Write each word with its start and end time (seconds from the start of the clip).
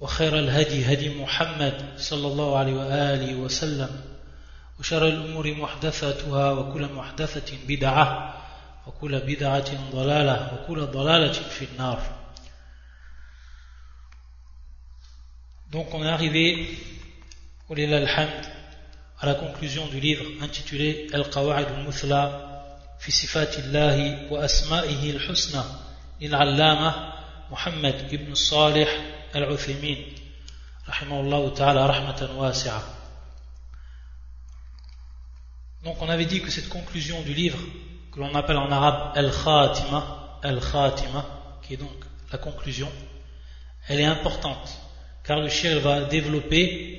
وخير 0.00 0.38
الهدي 0.38 0.92
هدي 0.92 1.08
محمد 1.22 1.92
صلى 1.96 2.26
الله 2.26 2.58
عليه 2.58 2.72
وآله 2.74 3.34
وسلم 3.34 4.00
وشر 4.80 5.08
الأمور 5.08 5.54
محدثاتها 5.54 6.50
وكل 6.52 6.92
محدثة 6.92 7.56
بدعة 7.68 8.34
وكل 8.86 9.20
بدعة 9.20 9.90
ضلالة 9.92 10.54
وكل 10.54 10.86
ضلالة 10.86 11.32
في 11.32 11.64
النار 11.64 12.02
Donc 15.68 15.92
on 15.94 16.04
est 16.04 16.08
arrivé, 16.08 16.78
à 17.68 19.26
la 19.26 19.34
conclusion 19.34 19.86
du 19.88 19.98
livre 19.98 20.24
intitulé 20.40 21.08
Al-Qawa'id 21.12 21.66
al-Muthla 21.66 22.76
fi 22.98 23.10
sifatillahi 23.10 24.30
wa 24.30 24.42
asma'ihi 24.42 25.10
al-husna 25.16 25.64
lil-allama 26.20 27.14
Muhammad 27.50 28.06
ibn 28.12 28.32
Salih 28.36 28.86
al-Uthaymin 29.34 29.96
rahimahullah 30.86 31.54
ta'ala 31.54 31.86
rahmatan 31.86 32.36
wasi'a 32.36 32.82
Donc 35.84 36.00
on 36.02 36.08
avait 36.08 36.26
dit 36.26 36.40
que 36.40 36.50
cette 36.50 36.68
conclusion 36.68 37.20
du 37.22 37.34
livre 37.34 37.58
que 38.12 38.20
l'on 38.20 38.34
appelle 38.34 38.56
en 38.56 38.70
arabe 38.70 39.12
Al-Khatima 39.16 40.38
Al-Khatima 40.42 41.24
qui 41.62 41.74
est 41.74 41.78
donc 41.78 42.04
la 42.32 42.38
conclusion 42.38 42.90
elle 43.88 44.00
est 44.00 44.04
importante 44.04 44.80
car 45.24 45.40
le 45.40 45.48
shir 45.48 45.80
va 45.80 46.04
développer 46.04 46.96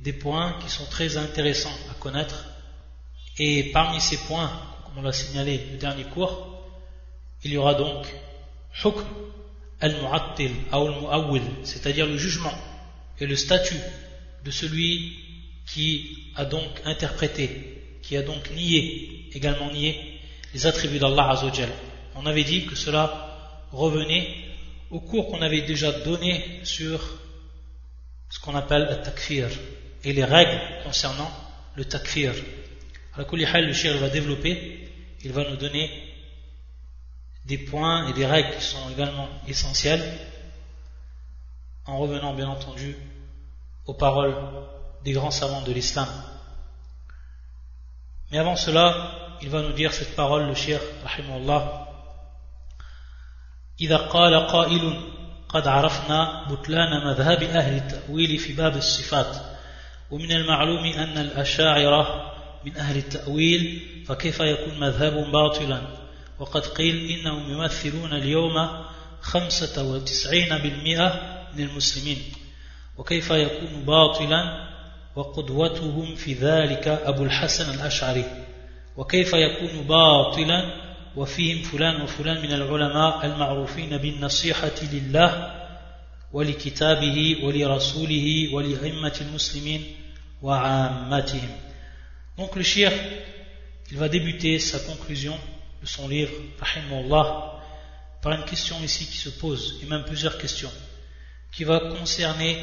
des 0.00 0.12
points 0.12 0.56
qui 0.60 0.70
sont 0.70 0.86
très 0.86 1.16
intéressants 1.16 1.76
à 1.90 1.94
connaître. 1.94 2.46
Et 3.38 3.70
parmi 3.72 4.00
ces 4.00 4.16
points, 4.16 4.50
comme 4.84 4.98
on 4.98 5.02
l'a 5.02 5.12
signalé 5.12 5.64
le 5.72 5.78
dernier 5.78 6.04
cours, 6.04 6.64
il 7.44 7.52
y 7.52 7.56
aura 7.56 7.74
donc 7.74 8.06
hukm 8.84 9.04
al-mu'attil 9.80 10.50
al 10.72 11.40
c'est-à-dire 11.64 12.06
le 12.06 12.18
jugement 12.18 12.54
et 13.20 13.26
le 13.26 13.36
statut 13.36 13.80
de 14.44 14.50
celui 14.50 15.16
qui 15.66 16.32
a 16.36 16.44
donc 16.44 16.68
interprété, 16.84 17.98
qui 18.02 18.16
a 18.16 18.22
donc 18.22 18.50
nié, 18.52 19.28
également 19.32 19.70
nié, 19.70 20.18
les 20.54 20.66
attributs 20.66 20.98
d'Allah 20.98 21.30
Azzawajal. 21.30 21.68
On 22.14 22.26
avait 22.26 22.44
dit 22.44 22.66
que 22.66 22.74
cela 22.74 23.66
revenait 23.72 24.34
au 24.90 25.00
cours 25.00 25.28
qu'on 25.28 25.42
avait 25.42 25.62
déjà 25.62 25.92
donné 25.92 26.60
sur 26.64 27.00
ce 28.30 28.38
qu'on 28.40 28.54
appelle 28.54 28.88
le 28.90 29.02
takfir 29.02 29.48
et 30.04 30.12
les 30.12 30.24
règles 30.24 30.60
concernant 30.84 31.30
le 31.76 31.84
takfir. 31.84 32.32
La 33.16 33.60
le 33.60 33.72
shir 33.72 33.96
va 33.98 34.08
développer, 34.08 34.88
il 35.24 35.32
va 35.32 35.48
nous 35.50 35.56
donner 35.56 35.90
des 37.47 37.57
points 37.57 38.07
et 38.07 38.13
des 38.13 38.25
règles 38.25 38.55
qui 38.55 38.63
sont 38.63 38.89
également 38.89 39.27
essentielles, 39.47 40.17
en 41.85 41.97
revenant 41.97 42.33
bien 42.33 42.47
entendu 42.47 42.95
aux 43.85 43.93
paroles 43.93 44.35
des 45.03 45.11
grands 45.11 45.31
savants 45.31 45.61
de 45.61 45.71
l'islam. 45.73 46.07
Mais 48.31 48.37
avant 48.37 48.55
cela, 48.55 49.37
il 49.41 49.49
va 49.49 49.61
nous 49.61 49.73
dire 49.73 49.93
cette 49.93 50.15
parole, 50.15 50.47
le 50.47 50.55
shir, 50.55 50.79
rahimahullah, 51.03 51.83
إذا 53.81 53.97
قال 53.97 54.47
قائل 54.47 55.01
قد 55.49 55.67
عرفنا 55.67 56.47
بطلان 56.49 57.07
مذهب 57.07 57.43
أهل 57.43 57.77
التأويل 57.77 58.37
في 58.37 58.53
باب 58.53 58.75
الصفات 58.75 59.35
ومن 60.11 60.31
المعلوم 60.31 60.85
أن 60.85 61.17
الأشاعرة 61.17 62.31
من 62.65 62.77
أهل 62.77 62.97
التأويل 62.97 63.81
فكيف 64.07 64.39
يكون 64.39 64.79
مذهب 64.79 65.31
باطلا 65.31 65.81
وقد 66.38 66.66
قيل 66.66 67.10
إنهم 67.10 67.52
يمثلون 67.52 68.12
اليوم 68.12 68.84
خمسة 69.20 69.82
وتسعين 69.82 70.58
بالمئة 70.58 71.20
من 71.54 71.64
المسلمين. 71.64 72.18
وكيف 72.98 73.30
يكون 73.30 73.84
باطلا 73.84 74.68
وقدوتهم 75.16 76.14
في 76.14 76.32
ذلك 76.32 76.88
أبو 76.88 77.24
الحسن 77.24 77.74
الأشعري؟ 77.74 78.24
وكيف 78.96 79.32
يكون 79.32 79.82
باطلا 79.82 80.64
وفيهم 81.16 81.62
فلان 81.62 82.02
وفلان 82.02 82.42
من 82.42 82.52
العلماء 82.52 83.26
المعروفين 83.26 83.96
بالنصيحة 83.96 84.82
لله 84.92 85.54
ولكتابه 86.32 87.36
ولرسوله 87.42 88.54
ولأئمة 88.54 89.16
المسلمين 89.20 89.82
Donc 92.36 92.54
le 92.54 92.62
shir, 92.62 92.92
il 93.90 93.96
va 93.96 94.08
débuter 94.08 94.60
sa 94.60 94.78
conclusion 94.78 95.36
de 95.80 95.86
son 95.86 96.08
livre, 96.08 96.32
Rahimullah, 96.60 97.62
par 98.22 98.32
une 98.32 98.44
question 98.44 98.82
ici 98.82 99.06
qui 99.06 99.16
se 99.16 99.28
pose, 99.28 99.78
et 99.82 99.86
même 99.86 100.04
plusieurs 100.04 100.38
questions, 100.38 100.72
qui 101.52 101.64
va 101.64 101.80
concerner 101.80 102.58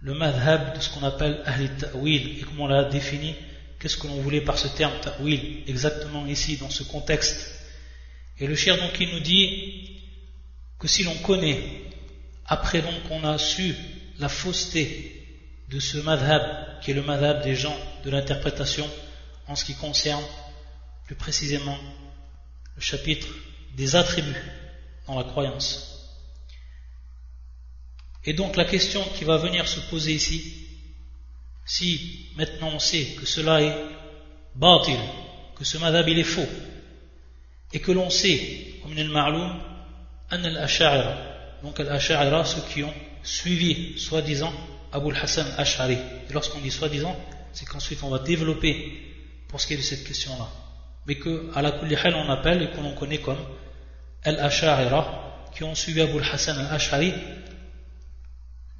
le 0.00 0.14
madhab 0.14 0.76
de 0.76 0.80
ce 0.80 0.90
qu'on 0.90 1.04
appelle 1.04 1.42
Ahli 1.44 1.68
Ta'wil, 1.76 2.38
et 2.38 2.42
comment 2.42 2.64
on 2.64 2.68
l'a 2.68 2.84
défini, 2.84 3.34
qu'est-ce 3.78 3.96
que 3.96 4.06
l'on 4.06 4.20
voulait 4.20 4.40
par 4.40 4.58
ce 4.58 4.68
terme 4.68 4.92
Ta'wil, 5.00 5.62
exactement 5.66 6.26
ici, 6.26 6.56
dans 6.56 6.70
ce 6.70 6.82
contexte. 6.82 7.54
Et 8.38 8.46
le 8.46 8.54
shir 8.54 8.76
donc 8.76 8.98
il 8.98 9.10
nous 9.10 9.20
dit 9.20 10.00
que 10.78 10.88
si 10.88 11.04
l'on 11.04 11.14
connaît, 11.18 11.62
après 12.46 12.82
donc 12.82 13.02
qu'on 13.08 13.24
a 13.24 13.38
su 13.38 13.74
la 14.18 14.28
fausseté 14.28 15.12
de 15.68 15.78
ce 15.78 15.98
madhab, 15.98 16.80
qui 16.80 16.90
est 16.90 16.94
le 16.94 17.02
madhab 17.02 17.42
des 17.42 17.54
gens 17.54 17.76
de 18.04 18.10
l'interprétation, 18.10 18.88
en 19.46 19.54
ce 19.54 19.64
qui 19.64 19.74
concerne 19.74 20.22
plus 21.06 21.14
précisément 21.14 21.78
le 22.76 22.80
chapitre 22.80 23.28
des 23.76 23.96
attributs 23.96 24.42
dans 25.06 25.18
la 25.18 25.24
croyance. 25.24 25.88
Et 28.24 28.32
donc 28.34 28.56
la 28.56 28.64
question 28.64 29.02
qui 29.16 29.24
va 29.24 29.36
venir 29.36 29.66
se 29.66 29.80
poser 29.80 30.12
ici, 30.12 30.66
si 31.64 32.30
maintenant 32.36 32.70
on 32.74 32.78
sait 32.78 33.04
que 33.18 33.26
cela 33.26 33.62
est 33.62 33.76
batil, 34.54 34.98
que 35.56 35.64
ce 35.64 35.78
madhab 35.78 36.08
il 36.08 36.18
est 36.18 36.24
faux, 36.24 36.48
et 37.72 37.80
que 37.80 37.90
l'on 37.92 38.10
sait, 38.10 38.74
comme 38.82 38.96
il 38.96 39.08
ma'loum, 39.08 39.60
an 40.30 40.44
al-asha'ira, 40.44 41.16
donc 41.62 41.80
al-asha'ira, 41.80 42.44
ceux 42.44 42.62
qui 42.72 42.84
ont 42.84 42.94
suivi, 43.22 43.98
soi-disant, 43.98 44.52
Abu 44.92 45.14
Hassan 45.14 45.46
Ash'ari. 45.56 45.96
Et 46.28 46.32
lorsqu'on 46.32 46.60
dit 46.60 46.70
soi-disant, 46.70 47.18
c'est 47.52 47.66
qu'ensuite 47.66 48.02
on 48.02 48.10
va 48.10 48.18
développer 48.18 48.92
pour 49.48 49.60
ce 49.60 49.66
qui 49.66 49.74
est 49.74 49.78
de 49.78 49.82
cette 49.82 50.04
question-là. 50.04 50.48
Mais 51.06 51.16
que, 51.16 51.50
à 51.54 51.62
la 51.62 51.72
on 51.72 52.30
appelle 52.30 52.62
et 52.62 52.70
qu'on 52.70 52.92
connaît 52.92 53.18
comme 53.18 53.38
Al-Ash'arira, 54.24 55.48
qui 55.54 55.64
ont 55.64 55.74
suivi 55.74 56.00
Abu 56.00 56.18
Hassan 56.20 56.58
Al-Ash'ari 56.58 57.12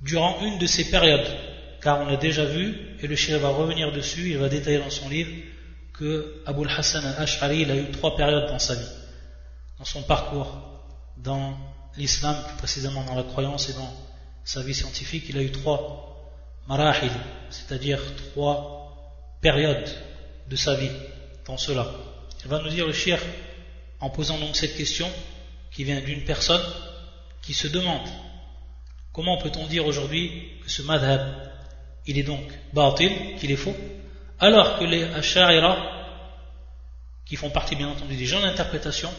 durant 0.00 0.40
une 0.40 0.58
de 0.58 0.66
ces 0.66 0.90
périodes. 0.90 1.26
Car 1.80 2.00
on 2.00 2.06
l'a 2.06 2.16
déjà 2.16 2.44
vu, 2.44 2.96
et 3.00 3.06
le 3.06 3.16
shir 3.16 3.38
va 3.40 3.48
revenir 3.48 3.90
dessus, 3.92 4.30
il 4.30 4.38
va 4.38 4.48
détailler 4.48 4.78
dans 4.78 4.90
son 4.90 5.08
livre 5.08 5.32
que 5.92 6.42
Abu 6.46 6.66
Hassan 6.68 7.04
Al-Ash'ari, 7.04 7.70
a 7.70 7.76
eu 7.76 7.90
trois 7.90 8.16
périodes 8.16 8.48
dans 8.48 8.58
sa 8.58 8.74
vie, 8.74 8.92
dans 9.78 9.84
son 9.84 10.02
parcours, 10.02 10.62
dans 11.16 11.56
l'islam, 11.96 12.36
plus 12.46 12.56
précisément 12.56 13.04
dans 13.04 13.16
la 13.16 13.24
croyance 13.24 13.68
et 13.68 13.72
dans 13.74 13.92
sa 14.44 14.62
vie 14.62 14.74
scientifique, 14.74 15.24
il 15.28 15.38
a 15.38 15.42
eu 15.42 15.50
trois 15.50 16.08
marahil, 16.68 17.10
c'est-à-dire 17.50 18.00
trois 18.32 19.36
périodes 19.40 19.90
de 20.48 20.56
sa 20.56 20.75
vie 20.75 20.90
dans 21.46 21.56
cela. 21.56 21.86
Va 22.44 22.60
nous 22.60 22.70
dire 22.70 22.86
le 22.86 22.92
shir, 22.92 23.18
en 24.00 24.10
posant 24.10 24.38
donc 24.38 24.56
cette 24.56 24.76
question, 24.76 25.08
qui 25.70 25.84
vient 25.84 26.00
d'une 26.00 26.24
personne 26.24 26.62
qui 27.40 27.54
se 27.54 27.68
demande 27.68 28.08
comment 29.12 29.38
peut-on 29.38 29.66
dire 29.66 29.86
aujourd'hui 29.86 30.52
que 30.62 30.70
ce 30.70 30.82
madhab, 30.82 31.50
il 32.06 32.18
est 32.18 32.22
donc 32.22 32.42
batil, 32.72 33.36
qu'il 33.38 33.50
est 33.50 33.56
faux, 33.56 33.76
alors 34.40 34.78
que 34.78 34.84
les 34.84 35.04
asha'ira, 35.04 35.76
qui 37.24 37.36
font 37.36 37.50
partie 37.50 37.76
bien 37.76 37.88
entendu 37.88 38.16
des 38.16 38.26
gens 38.26 38.40
d'interprétation, 38.40 39.10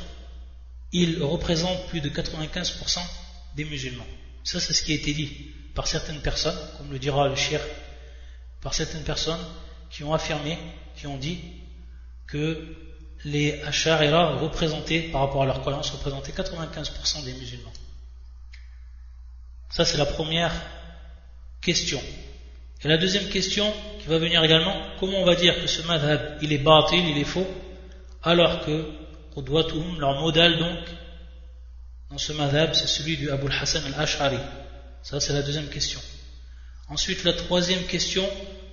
ils 0.91 1.23
représentent 1.23 1.87
plus 1.87 2.01
de 2.01 2.09
95% 2.09 2.99
des 3.55 3.65
musulmans. 3.65 4.05
Ça, 4.43 4.59
c'est 4.59 4.73
ce 4.73 4.83
qui 4.83 4.91
a 4.91 4.95
été 4.95 5.13
dit 5.13 5.31
par 5.73 5.87
certaines 5.87 6.21
personnes, 6.21 6.57
comme 6.77 6.91
le 6.91 6.99
dira 6.99 7.27
le 7.27 7.35
shir, 7.35 7.59
par 8.61 8.73
certaines 8.73 9.03
personnes 9.03 9.39
qui 9.89 10.03
ont 10.03 10.13
affirmé, 10.13 10.57
qui 10.95 11.07
ont 11.07 11.17
dit 11.17 11.39
que 12.27 12.75
les 13.25 13.61
Ash'arira 13.63 14.35
représentaient, 14.35 15.01
par 15.11 15.21
rapport 15.21 15.43
à 15.43 15.45
leur 15.45 15.61
croyance, 15.61 15.91
représentaient 15.91 16.31
95% 16.31 17.23
des 17.23 17.33
musulmans. 17.33 17.73
Ça, 19.69 19.85
c'est 19.85 19.97
la 19.97 20.05
première 20.05 20.53
question. 21.61 22.01
Et 22.83 22.87
la 22.87 22.97
deuxième 22.97 23.29
question 23.29 23.73
qui 23.99 24.07
va 24.07 24.17
venir 24.17 24.43
également, 24.43 24.75
comment 24.99 25.19
on 25.19 25.25
va 25.25 25.35
dire 25.35 25.55
que 25.61 25.67
ce 25.67 25.81
madhab, 25.87 26.37
il 26.41 26.51
est 26.51 26.57
batil, 26.57 27.07
il 27.07 27.17
est 27.17 27.23
faux, 27.23 27.47
alors 28.21 28.65
que 28.65 28.85
leur 29.99 30.19
modèle 30.19 30.59
donc, 30.59 30.79
dans 32.11 32.17
ce 32.17 32.33
madhab, 32.33 32.73
c'est 32.73 32.87
celui 32.87 33.17
du 33.17 33.31
Abu 33.31 33.47
Hassan 33.51 33.83
al-Ash'ari. 33.85 34.37
Ça, 35.01 35.19
c'est 35.19 35.33
la 35.33 35.41
deuxième 35.41 35.69
question. 35.69 35.99
Ensuite, 36.89 37.23
la 37.23 37.33
troisième 37.33 37.83
question, 37.85 38.29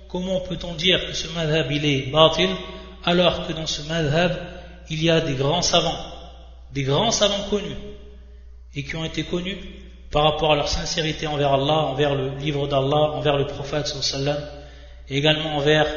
comment 0.09 0.41
peut-on 0.41 0.75
dire 0.75 0.99
que 1.07 1.13
ce 1.13 1.27
madhab, 1.29 1.71
il 1.71 1.85
est 1.85 2.11
batil, 2.11 2.49
alors 3.03 3.47
que 3.47 3.53
dans 3.53 3.67
ce 3.67 3.81
madhab, 3.83 4.37
il 4.89 5.03
y 5.03 5.09
a 5.09 5.21
des 5.21 5.35
grands 5.35 5.61
savants, 5.61 5.97
des 6.73 6.83
grands 6.83 7.11
savants 7.11 7.49
connus, 7.49 7.77
et 8.75 8.83
qui 8.83 8.95
ont 8.95 9.05
été 9.05 9.23
connus 9.23 9.57
par 10.11 10.23
rapport 10.23 10.51
à 10.51 10.55
leur 10.55 10.67
sincérité 10.67 11.27
envers 11.27 11.53
Allah, 11.53 11.85
envers 11.87 12.15
le 12.15 12.37
livre 12.37 12.67
d'Allah, 12.67 13.11
envers 13.13 13.37
le 13.37 13.47
prophète 13.47 13.87
sallam, 13.87 14.37
et 15.09 15.17
également 15.17 15.57
envers 15.57 15.87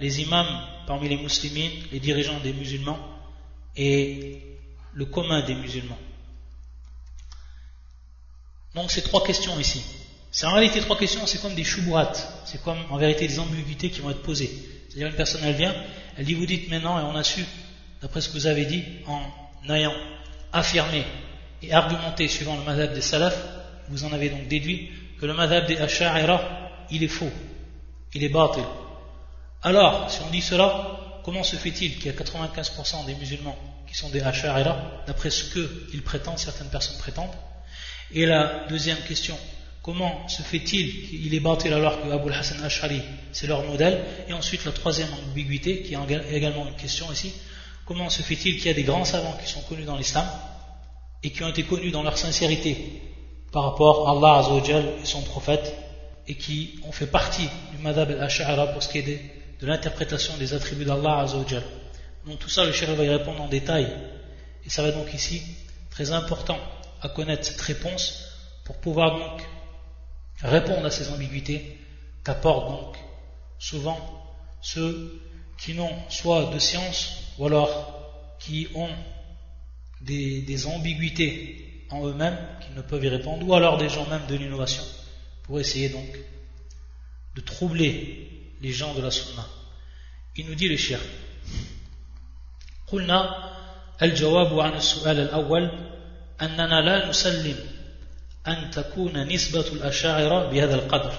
les 0.00 0.22
imams 0.22 0.46
parmi 0.86 1.08
les 1.08 1.16
musulmans, 1.16 1.70
les 1.92 2.00
dirigeants 2.00 2.40
des 2.40 2.52
musulmans 2.52 2.98
et 3.76 4.42
le 4.94 5.04
commun 5.04 5.42
des 5.42 5.54
musulmans. 5.54 5.98
Donc 8.74 8.90
ces 8.90 9.02
trois 9.02 9.24
questions 9.24 9.58
ici. 9.58 9.82
C'est 10.30 10.46
en 10.46 10.52
réalité 10.52 10.80
trois 10.80 10.96
questions, 10.96 11.26
c'est 11.26 11.40
comme 11.40 11.54
des 11.54 11.64
choubourat, 11.64 12.12
c'est 12.44 12.62
comme 12.62 12.78
en 12.90 12.96
vérité 12.96 13.26
des 13.26 13.38
ambiguïtés 13.38 13.90
qui 13.90 14.00
vont 14.00 14.10
être 14.10 14.22
posées. 14.22 14.50
C'est-à-dire 14.88 15.08
une 15.08 15.14
personne 15.14 15.42
elle 15.44 15.54
vient, 15.54 15.74
elle 16.16 16.24
dit 16.24 16.34
vous 16.34 16.46
dites 16.46 16.70
maintenant 16.70 16.98
et 16.98 17.02
on 17.02 17.14
a 17.16 17.24
su, 17.24 17.44
d'après 18.00 18.20
ce 18.20 18.28
que 18.28 18.34
vous 18.34 18.46
avez 18.46 18.64
dit, 18.64 18.84
en 19.06 19.20
ayant 19.72 19.94
affirmé 20.52 21.04
et 21.62 21.72
argumenté 21.72 22.28
suivant 22.28 22.56
le 22.56 22.62
madhab 22.62 22.94
des 22.94 23.00
salafs, 23.00 23.38
vous 23.88 24.04
en 24.04 24.12
avez 24.12 24.30
donc 24.30 24.48
déduit 24.48 24.90
que 25.20 25.26
le 25.26 25.34
madhab 25.34 25.66
des 25.66 25.76
asha'ira, 25.78 26.86
il 26.90 27.02
est 27.02 27.08
faux, 27.08 27.30
il 28.14 28.24
est 28.24 28.28
batil. 28.28 28.64
Alors, 29.62 30.10
si 30.10 30.20
on 30.26 30.30
dit 30.30 30.40
cela, 30.40 31.20
comment 31.24 31.42
se 31.42 31.56
fait-il 31.56 31.96
qu'il 31.96 32.06
y 32.06 32.08
a 32.08 32.12
95% 32.12 33.06
des 33.06 33.14
musulmans 33.16 33.58
qui 33.86 33.94
sont 33.94 34.08
des 34.10 34.22
asha'ira, 34.22 35.02
d'après 35.06 35.30
ce 35.30 35.52
qu'ils 35.52 36.02
prétendent, 36.02 36.38
certaines 36.38 36.68
personnes 36.68 36.98
prétendent? 36.98 37.34
Et 38.12 38.24
la 38.24 38.66
deuxième 38.68 38.98
question, 38.98 39.36
comment 39.82 40.28
se 40.28 40.42
fait-il 40.42 41.08
qu'il 41.08 41.34
est 41.34 41.40
batil 41.40 41.72
alors 41.72 42.02
que 42.02 42.10
Abu 42.10 42.32
Hassan 42.32 42.62
Ash'ari, 42.62 43.00
c'est 43.32 43.46
leur 43.46 43.64
modèle 43.64 44.04
Et 44.28 44.32
ensuite, 44.32 44.64
la 44.64 44.72
troisième 44.72 45.08
ambiguïté, 45.12 45.82
qui 45.82 45.94
est 45.94 46.32
également 46.32 46.66
une 46.66 46.76
question 46.76 47.10
ici, 47.12 47.32
comment 47.84 48.10
se 48.10 48.22
fait-il 48.22 48.56
qu'il 48.56 48.66
y 48.66 48.70
a 48.70 48.74
des 48.74 48.82
grands 48.82 49.04
savants 49.04 49.36
qui 49.42 49.50
sont 49.50 49.62
connus 49.62 49.84
dans 49.84 49.96
l'islam 49.96 50.26
et 51.22 51.30
qui 51.30 51.42
ont 51.42 51.48
été 51.48 51.62
connus 51.64 51.90
dans 51.90 52.02
leur 52.02 52.18
sincérité 52.18 53.02
par 53.52 53.64
rapport 53.64 54.08
à 54.08 54.12
Allah 54.12 54.40
Azzawajal 54.40 54.84
et 55.02 55.06
son 55.06 55.22
prophète 55.22 55.74
et 56.26 56.34
qui 56.34 56.78
ont 56.86 56.92
fait 56.92 57.06
partie 57.06 57.48
du 57.72 57.82
madhab 57.82 58.10
al-ash'ara 58.10 58.68
pour 58.68 58.82
ce 58.82 58.88
qui 58.90 58.98
est 58.98 59.02
de, 59.60 59.66
l'interprétation 59.66 60.36
des 60.36 60.52
attributs 60.54 60.84
d'Allah 60.84 61.20
Azzawajal. 61.20 61.62
Donc 62.26 62.38
tout 62.38 62.50
ça, 62.50 62.64
le 62.64 62.72
cheikh 62.72 62.90
va 62.90 63.04
y 63.04 63.08
répondre 63.08 63.40
en 63.40 63.48
détail. 63.48 63.88
Et 64.64 64.70
ça 64.70 64.82
va 64.82 64.92
donc 64.92 65.12
ici 65.14 65.42
très 65.90 66.12
important 66.12 66.58
à 67.00 67.08
connaître 67.08 67.44
cette 67.44 67.60
réponse 67.60 68.24
pour 68.64 68.76
pouvoir 68.76 69.18
donc 69.18 69.42
répondre 70.41 70.85
à 70.85 70.91
ces 70.91 71.09
ambiguïtés 71.09 71.77
qu'apportent 72.23 72.69
donc 72.69 72.97
souvent 73.59 73.99
ceux 74.61 75.21
qui 75.57 75.73
n'ont 75.73 75.95
soit 76.09 76.51
de 76.53 76.59
science 76.59 77.23
ou 77.37 77.45
alors 77.45 78.37
qui 78.39 78.67
ont 78.75 78.89
des, 80.01 80.67
ambiguïtés 80.67 81.85
en 81.89 82.05
eux-mêmes 82.07 82.37
qu'ils 82.61 82.75
ne 82.75 82.81
peuvent 82.81 83.03
y 83.03 83.09
répondre, 83.09 83.47
ou 83.47 83.53
alors 83.53 83.77
des 83.77 83.89
gens 83.89 84.07
même 84.09 84.25
de 84.27 84.35
l'innovation, 84.35 84.83
pour 85.43 85.59
essayer 85.59 85.89
donc 85.89 86.19
de 87.35 87.41
troubler 87.41 88.55
les 88.61 88.71
gens 88.71 88.93
de 88.93 89.01
la 89.01 89.11
sunna. 89.11 89.45
Il 90.35 90.47
nous 90.47 90.55
dit 90.55 90.67
le 90.67 90.77
shir. 90.77 90.99
قلنا 92.87 93.49
الجواب 94.01 94.59
عن 94.59 94.73
السؤال 94.73 95.19
الأول 95.19 95.71
أننا 96.41 96.81
لا 96.81 97.09
نسلم 97.09 97.57
أن 98.48 98.70
تكون 98.70 99.28
نسبة 99.32 99.64
الأشاعرة 99.72 100.50
بهذا 100.50 100.74
القدر 100.74 101.12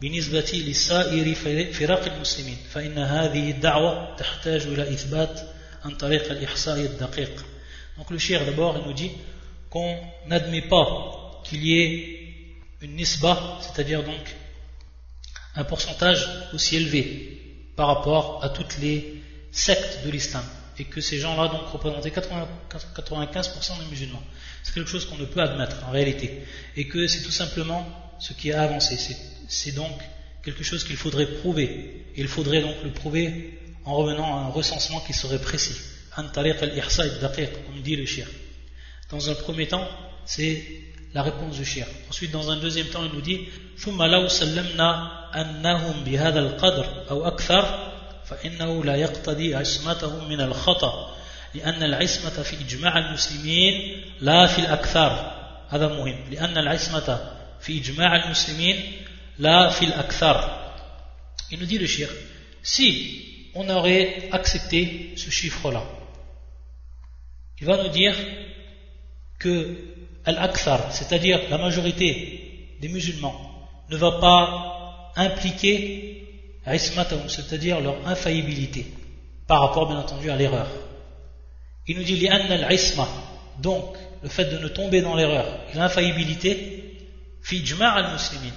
بالنسبة 0.00 0.64
لسائر 0.68 1.34
فرق 1.72 2.12
المسلمين 2.12 2.56
فإن 2.70 2.98
هذه 2.98 3.50
الدعوة 3.50 4.16
تحتاج 4.16 4.62
إلى 4.62 4.82
إثبات 4.82 5.40
عن 5.84 5.90
طريق 5.96 6.30
الإحصاء 6.30 6.80
الدقيق 6.80 7.44
donc 7.96 8.10
le 8.10 8.18
shir 8.18 8.44
d'abord, 8.44 8.86
nous 8.86 8.92
dit 8.92 9.10
qu'on 9.70 9.98
n'admet 10.26 10.62
pas 10.62 11.40
qu'il 11.44 11.64
y 11.64 11.80
ait 11.80 12.18
une 12.82 12.96
nisba, 12.96 13.58
c'est-à-dire 13.62 14.02
donc 14.02 14.36
un 15.54 15.64
pourcentage 15.64 16.28
aussi 16.52 16.76
élevé 16.76 17.72
par 17.74 17.86
rapport 17.88 18.44
à 18.44 18.50
toutes 18.50 18.78
les 18.78 19.22
sectes 19.50 20.04
de 20.04 20.10
l'islam 20.10 20.44
et 20.78 20.84
que 20.84 21.00
ces 21.00 21.18
gens-là 21.18 21.48
donc 21.48 21.66
représentaient 21.68 22.10
95% 22.10 23.78
des 23.80 23.86
musulmans. 23.90 24.22
C'est 24.62 24.74
quelque 24.74 24.90
chose 24.90 25.06
qu'on 25.06 25.16
ne 25.16 25.24
peut 25.24 25.40
admettre 25.40 25.76
en 25.86 25.90
réalité 25.90 26.42
et 26.76 26.86
que 26.86 27.06
c'est 27.06 27.22
tout 27.22 27.30
simplement 27.30 27.86
ce 28.18 28.32
qui 28.32 28.52
a 28.52 28.62
avancé. 28.62 28.96
C'est 29.48 29.72
donc 29.72 29.92
quelque 30.44 30.64
chose 30.64 30.84
qu'il 30.84 30.96
faudrait 30.96 31.26
prouver 31.26 32.04
et 32.14 32.20
il 32.20 32.28
faudrait 32.28 32.62
donc 32.62 32.76
le 32.84 32.90
prouver 32.90 33.58
en 33.84 33.94
revenant 33.94 34.36
à 34.36 34.40
un 34.42 34.48
recensement 34.48 35.00
qui 35.00 35.12
serait 35.12 35.40
précis 35.40 35.76
comme 36.16 37.82
dit 37.82 37.96
le 37.96 38.06
shir. 38.06 38.26
Dans 39.10 39.28
un 39.30 39.34
premier 39.34 39.68
temps, 39.68 39.86
c'est 40.24 40.64
la 41.12 41.22
réponse 41.22 41.56
du 41.56 41.64
shir. 41.64 41.86
Ensuite, 42.08 42.30
dans 42.30 42.50
un 42.50 42.56
deuxième 42.56 42.86
temps, 42.86 43.04
il 43.04 43.12
nous 43.12 43.20
dit 43.20 43.48
ثم 48.29 48.35
لو 48.35 48.41
سلمنا 48.41 48.65
أنهم 48.65 48.81
بهذا 48.81 48.81
القدر 48.81 48.81
أو 48.81 48.81
أكثر 48.81 48.81
فإنه 48.81 48.83
لا 48.83 48.95
يقتضي 48.95 49.55
عصمتهم 49.55 50.29
من 50.29 50.41
الخطأ 50.41 51.15
لأن 51.55 51.83
العصمة 51.83 52.43
في 52.43 52.55
إجماع 52.61 52.97
المسلمين 52.97 54.03
لا 54.21 54.47
في 54.47 54.59
الأكثر 54.59 55.31
هذا 55.69 55.87
مهم 55.87 56.29
لأن 56.31 56.57
العصمة 56.57 57.31
في 57.61 57.79
إجماع 57.79 58.25
المسلمين 58.25 58.91
لا 59.39 59.69
في 59.69 59.85
الأكثر 59.85 60.57
Il 61.53 61.59
nous 61.59 61.65
dit 61.65 61.79
le 61.79 61.85
shir, 61.85 62.07
si 62.63 63.49
on 63.55 63.69
aurait 63.69 64.29
accepté 64.31 65.11
ce 65.17 65.29
chiffre-là, 65.29 65.83
il 67.59 67.67
va 67.67 67.83
nous 67.83 67.89
dire 67.89 68.15
que 69.37 69.75
Al-Akthar, 70.23 70.93
c'est-à-dire 70.93 71.41
la 71.49 71.57
majorité 71.57 72.77
des 72.79 72.87
musulmans, 72.87 73.67
ne 73.89 73.97
va 73.97 74.11
pas 74.19 75.13
impliquer 75.17 76.14
c'est-à-dire 77.28 77.80
leur 77.80 78.06
infaillibilité, 78.06 78.86
par 79.46 79.60
rapport 79.60 79.88
bien 79.88 79.98
entendu 79.98 80.30
à 80.30 80.36
l'erreur. 80.36 80.68
Il 81.86 81.96
nous 81.96 82.02
dit 82.02 82.26
al-isma, 82.28 83.08
donc 83.60 83.96
le 84.22 84.28
fait 84.28 84.46
de 84.46 84.58
ne 84.58 84.68
tomber 84.68 85.00
dans 85.00 85.14
l'erreur 85.14 85.46
l'infaillibilité, 85.74 86.98
al-muslimin, 87.80 88.52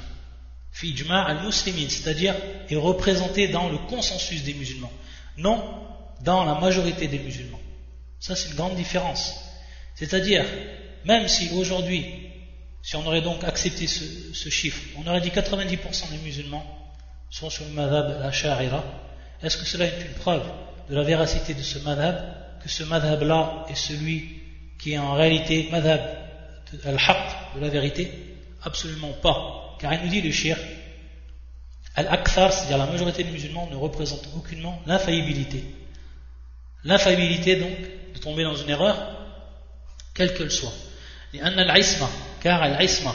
al-muslimin, 1.26 1.90
c'est-à-dire 1.90 2.36
est 2.70 2.76
représenté 2.76 3.48
dans 3.48 3.70
le 3.70 3.78
consensus 3.90 4.44
des 4.44 4.54
musulmans, 4.54 4.92
non 5.38 5.64
dans 6.22 6.44
la 6.44 6.56
majorité 6.56 7.08
des 7.08 7.20
musulmans. 7.20 7.60
Ça, 8.20 8.36
c'est 8.36 8.50
une 8.50 8.56
grande 8.56 8.76
différence. 8.76 9.36
C'est-à-dire, 9.96 10.44
même 11.06 11.28
si 11.28 11.50
aujourd'hui, 11.54 12.06
si 12.82 12.96
on 12.96 13.06
aurait 13.06 13.22
donc 13.22 13.44
accepté 13.44 13.88
ce, 13.88 14.50
chiffre, 14.50 14.82
on 14.98 15.08
aurait 15.08 15.22
dit 15.22 15.30
90% 15.30 16.12
des 16.12 16.18
musulmans 16.24 16.79
sont 17.30 17.50
sur 17.50 17.66
le 17.66 17.72
madhab 17.72 18.22
al-sha'ira, 18.24 18.84
est-ce 19.42 19.58
que 19.58 19.66
cela 19.66 19.86
est 19.86 20.02
une 20.02 20.14
preuve 20.14 20.44
de 20.90 20.96
la 20.96 21.04
véracité 21.04 21.54
de 21.54 21.62
ce 21.62 21.80
madhab, 21.80 22.36
que 22.62 22.70
ce 22.70 22.84
madhab-là 22.84 23.66
est 23.70 23.76
celui 23.76 24.42
qui 24.80 24.94
est 24.94 24.98
en 24.98 25.14
réalité 25.14 25.70
madhab 25.72 26.02
al-haq, 26.86 27.56
de 27.56 27.62
la 27.62 27.70
vérité? 27.70 28.12
Absolument 28.64 29.14
pas. 29.22 29.76
Car 29.80 29.94
il 29.94 30.02
nous 30.02 30.10
dit 30.10 30.22
le 30.22 30.32
shir, 30.32 30.58
al-akthar, 31.96 32.52
c'est-à-dire 32.52 32.78
la 32.78 32.86
majorité 32.86 33.24
des 33.24 33.32
musulmans, 33.32 33.68
ne 33.72 33.76
représente 33.76 34.28
aucunement 34.36 34.82
l'infaillibilité. 34.86 35.64
L'infaillibilité 36.84 37.58
donc 37.58 37.78
de 38.14 38.20
tomber 38.20 38.44
dans 38.44 38.56
une 38.56 38.70
erreur, 38.70 38.98
quelle 40.14 40.34
qu'elle 40.34 40.52
soit. 40.52 40.74
Car 42.42 42.62
al-isma, 42.62 43.14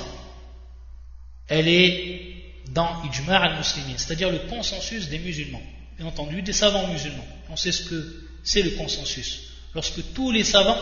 elle 1.48 1.68
est 1.68 2.33
dans 2.70 3.02
ijma' 3.04 3.36
al-muslimin, 3.36 3.94
c'est-à-dire 3.96 4.30
le 4.30 4.38
consensus 4.38 5.08
des 5.08 5.18
musulmans, 5.18 5.62
bien 5.98 6.06
entendu 6.06 6.42
des 6.42 6.52
savants 6.52 6.86
musulmans. 6.88 7.26
On 7.50 7.56
sait 7.56 7.72
ce 7.72 7.88
que 7.88 8.24
c'est 8.42 8.62
le 8.62 8.70
consensus. 8.70 9.50
Lorsque 9.74 10.12
tous 10.14 10.30
les 10.30 10.44
savants, 10.44 10.78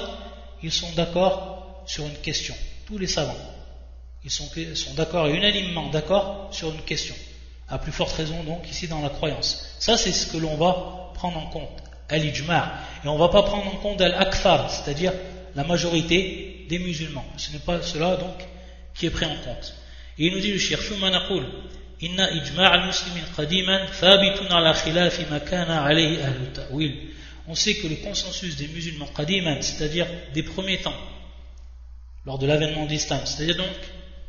ils 0.62 0.72
sont 0.72 0.90
d'accord 0.92 1.82
sur 1.86 2.06
une 2.06 2.16
question, 2.16 2.54
tous 2.86 2.98
les 2.98 3.06
savants, 3.06 3.36
ils 4.24 4.30
sont, 4.30 4.48
sont 4.74 4.94
d'accord 4.94 5.28
et 5.28 5.34
unanimement 5.36 5.88
d'accord 5.90 6.48
sur 6.52 6.72
une 6.72 6.82
question. 6.82 7.14
À 7.68 7.78
plus 7.78 7.92
forte 7.92 8.12
raison 8.12 8.42
donc 8.44 8.70
ici 8.70 8.86
dans 8.86 9.00
la 9.00 9.08
croyance. 9.08 9.76
Ça 9.78 9.96
c'est 9.96 10.12
ce 10.12 10.26
que 10.26 10.36
l'on 10.36 10.56
va 10.56 11.12
prendre 11.14 11.38
en 11.38 11.46
compte 11.46 11.82
al-ijma' 12.08 12.74
et 13.04 13.08
on 13.08 13.14
ne 13.14 13.18
va 13.18 13.28
pas 13.28 13.42
prendre 13.42 13.66
en 13.66 13.76
compte 13.78 14.00
al-akthar, 14.00 14.70
c'est-à-dire 14.70 15.12
la 15.54 15.64
majorité 15.64 16.66
des 16.68 16.78
musulmans. 16.78 17.24
Ce 17.36 17.50
n'est 17.50 17.58
pas 17.58 17.82
cela 17.82 18.16
donc 18.16 18.34
qui 18.94 19.06
est 19.06 19.10
pris 19.10 19.26
en 19.26 19.36
compte. 19.36 19.74
Et 20.19 20.27
il 20.27 20.33
nous 20.33 20.39
dit 20.39 20.51
le 20.51 20.59
shir, 20.59 20.79
ثم 20.79 21.05
نقول 21.05 21.45
إن 22.03 22.19
إجماع 22.19 22.75
المسلمين 22.75 23.24
قديما 23.38 23.86
ثابت 23.86 24.51
على 24.51 24.74
خلاف 24.74 25.31
ما 25.31 25.38
كان 25.38 25.71
عليه 25.71 26.24
أهل 26.24 26.41
التأويل 26.41 27.07
on 27.47 27.55
sait 27.55 27.75
que 27.75 27.88
le 27.88 27.95
consensus 27.95 28.57
des 28.57 28.67
musulmans 28.67 29.07
qadiman, 29.15 29.62
c'est-à-dire 29.62 30.05
des 30.33 30.43
premiers 30.43 30.79
temps, 30.79 30.93
lors 32.25 32.38
de 32.38 32.45
l'avènement 32.45 32.86
d'Islam, 32.86 33.21
c'est-à-dire 33.24 33.55
donc 33.55 33.67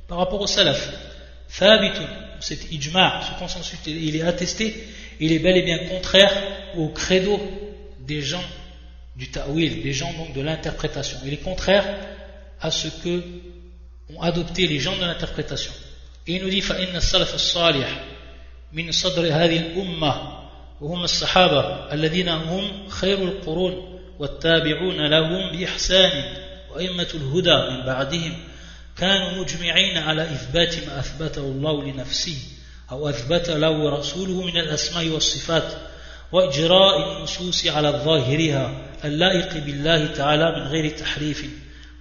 par 0.07 0.19
rapport 0.19 0.41
au 0.41 0.47
salaf, 0.47 0.89
thabitun, 1.59 2.09
cet 2.41 2.71
ijma, 2.71 3.21
ce 3.27 3.39
consensus, 3.41 3.79
il 3.87 4.15
est 4.15 4.23
attesté, 4.23 4.73
il 5.19 5.33
est 5.33 5.41
bel 5.41 5.57
et 5.57 5.63
bien 5.63 5.79
contraire 5.89 6.33
au 6.77 6.89
credo 6.91 7.41
des 8.07 8.23
gens 8.23 8.45
du 9.17 9.29
ta'wil, 9.31 9.83
des 9.83 9.93
gens 9.93 10.13
donc 10.13 10.33
de 10.33 10.41
l'interprétation. 10.41 11.19
Il 11.27 11.33
est 11.33 11.43
contraire 11.43 11.85
à 12.61 12.71
ce 12.71 12.87
que 12.87 13.25
ont 14.10 14.22
adopté 14.22 14.68
les 14.68 14.80
gens 14.80 14.96
de 14.96 15.02
l'interprétation. 15.02 15.72
Et 16.28 16.36
il 16.36 16.44
nous 16.44 16.50
dit 16.50 16.62
فإن 16.62 16.96
السلف 16.96 17.36
الصالح 17.36 18.04
من 18.74 18.92
صدر 18.92 19.22
هذه 19.22 19.60
الأمة 19.60 20.44
وهم 20.82 21.04
الصحابة 21.04 21.94
الذين 21.94 22.30
هم 22.30 22.90
خير 22.90 23.18
القرون 23.18 24.00
والتابعون 24.20 25.08
لهم 25.08 25.52
بإحسان 25.52 26.24
وأئمة 26.72 27.08
الهدى 27.14 27.72
من 27.72 27.86
بعدهم 27.86 28.38
كانوا 28.98 29.44
مجمعين 29.44 29.98
على 29.98 30.24
إثبات 30.24 30.88
ما 30.88 31.00
أثبته 31.00 31.42
الله 31.42 31.84
لنفسه 31.84 32.38
أو 32.92 33.10
أثبت 33.10 33.50
له 33.50 33.90
رسوله 33.90 34.44
من 34.44 34.58
الأسماء 34.58 35.08
والصفات 35.08 35.74
وإجراء 36.32 37.18
النصوص 37.18 37.68
على 37.68 37.90
ظاهرها 37.90 38.72
اللائق 39.06 39.54
بالله 39.54 40.06
تعالى 40.06 40.52
من 40.60 40.68
غير 40.68 40.98
تحريف 40.98 41.46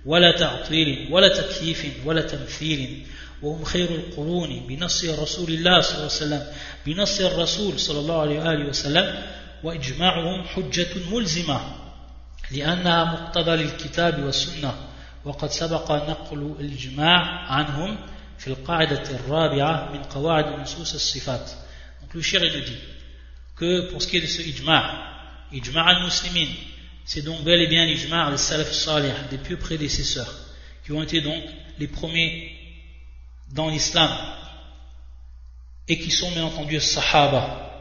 ولا 0.06 0.38
تعطيل 0.38 1.08
ولا 1.10 1.28
تكييف 1.28 1.86
ولا 2.04 2.22
تمثيل 2.22 3.06
وهم 3.42 3.64
خير 3.64 3.90
القرون 3.90 4.66
بنص 4.68 5.04
رسول 5.04 5.50
الله 5.50 5.80
صلى 5.80 5.90
الله 5.90 6.02
عليه 6.02 6.06
وسلم 6.06 6.46
بنص 6.86 7.20
الرسول 7.20 7.80
صلى 7.80 8.00
الله 8.00 8.20
عليه 8.20 8.38
وآله 8.38 8.68
وسلم 8.68 9.22
وإجماعهم 9.62 10.44
حجة 10.44 10.88
ملزمة 11.10 11.60
لأنها 12.50 13.04
مقتضى 13.04 13.56
للكتاب 13.56 14.24
والسنة 14.24 14.74
وقد 15.24 15.50
سبق 15.50 15.92
نقل 15.92 16.56
الإجماع 16.60 17.20
عنهم 17.52 17.98
في 18.38 18.48
القاعدة 18.48 19.02
الرابعة 19.10 19.92
من 19.92 20.02
قواعد 20.02 20.60
نصوص 20.60 20.94
الصفات. 20.94 21.50
Donc 22.02 22.14
le 22.14 22.22
shir 22.22 22.42
il 22.42 22.64
dit 22.64 22.78
que 23.56 23.90
pour 23.90 24.02
ce 24.02 24.08
qui 24.08 24.16
est 24.16 24.20
de 24.20 24.26
ce 24.26 24.42
ijma' 24.42 24.82
ijma' 25.52 25.86
al-muslimin 25.86 26.48
c'est 27.04 27.22
donc 27.22 27.42
bel 27.42 27.60
et 27.60 27.66
bien 27.66 27.84
l'ijma' 27.84 28.30
des 28.30 28.36
salaf 28.36 28.72
salih 28.72 29.12
des 29.30 29.38
pieux 29.38 29.56
prédécesseurs 29.58 30.34
qui 30.84 30.92
ont 30.92 31.02
été 31.02 31.20
donc 31.20 31.42
les 31.78 31.88
premiers 31.88 32.52
dans 33.52 33.68
l'islam 33.68 34.10
et 35.88 35.98
qui 35.98 36.10
sont 36.10 36.30
bien 36.30 36.44
entendu 36.44 36.80
sahaba 36.80 37.72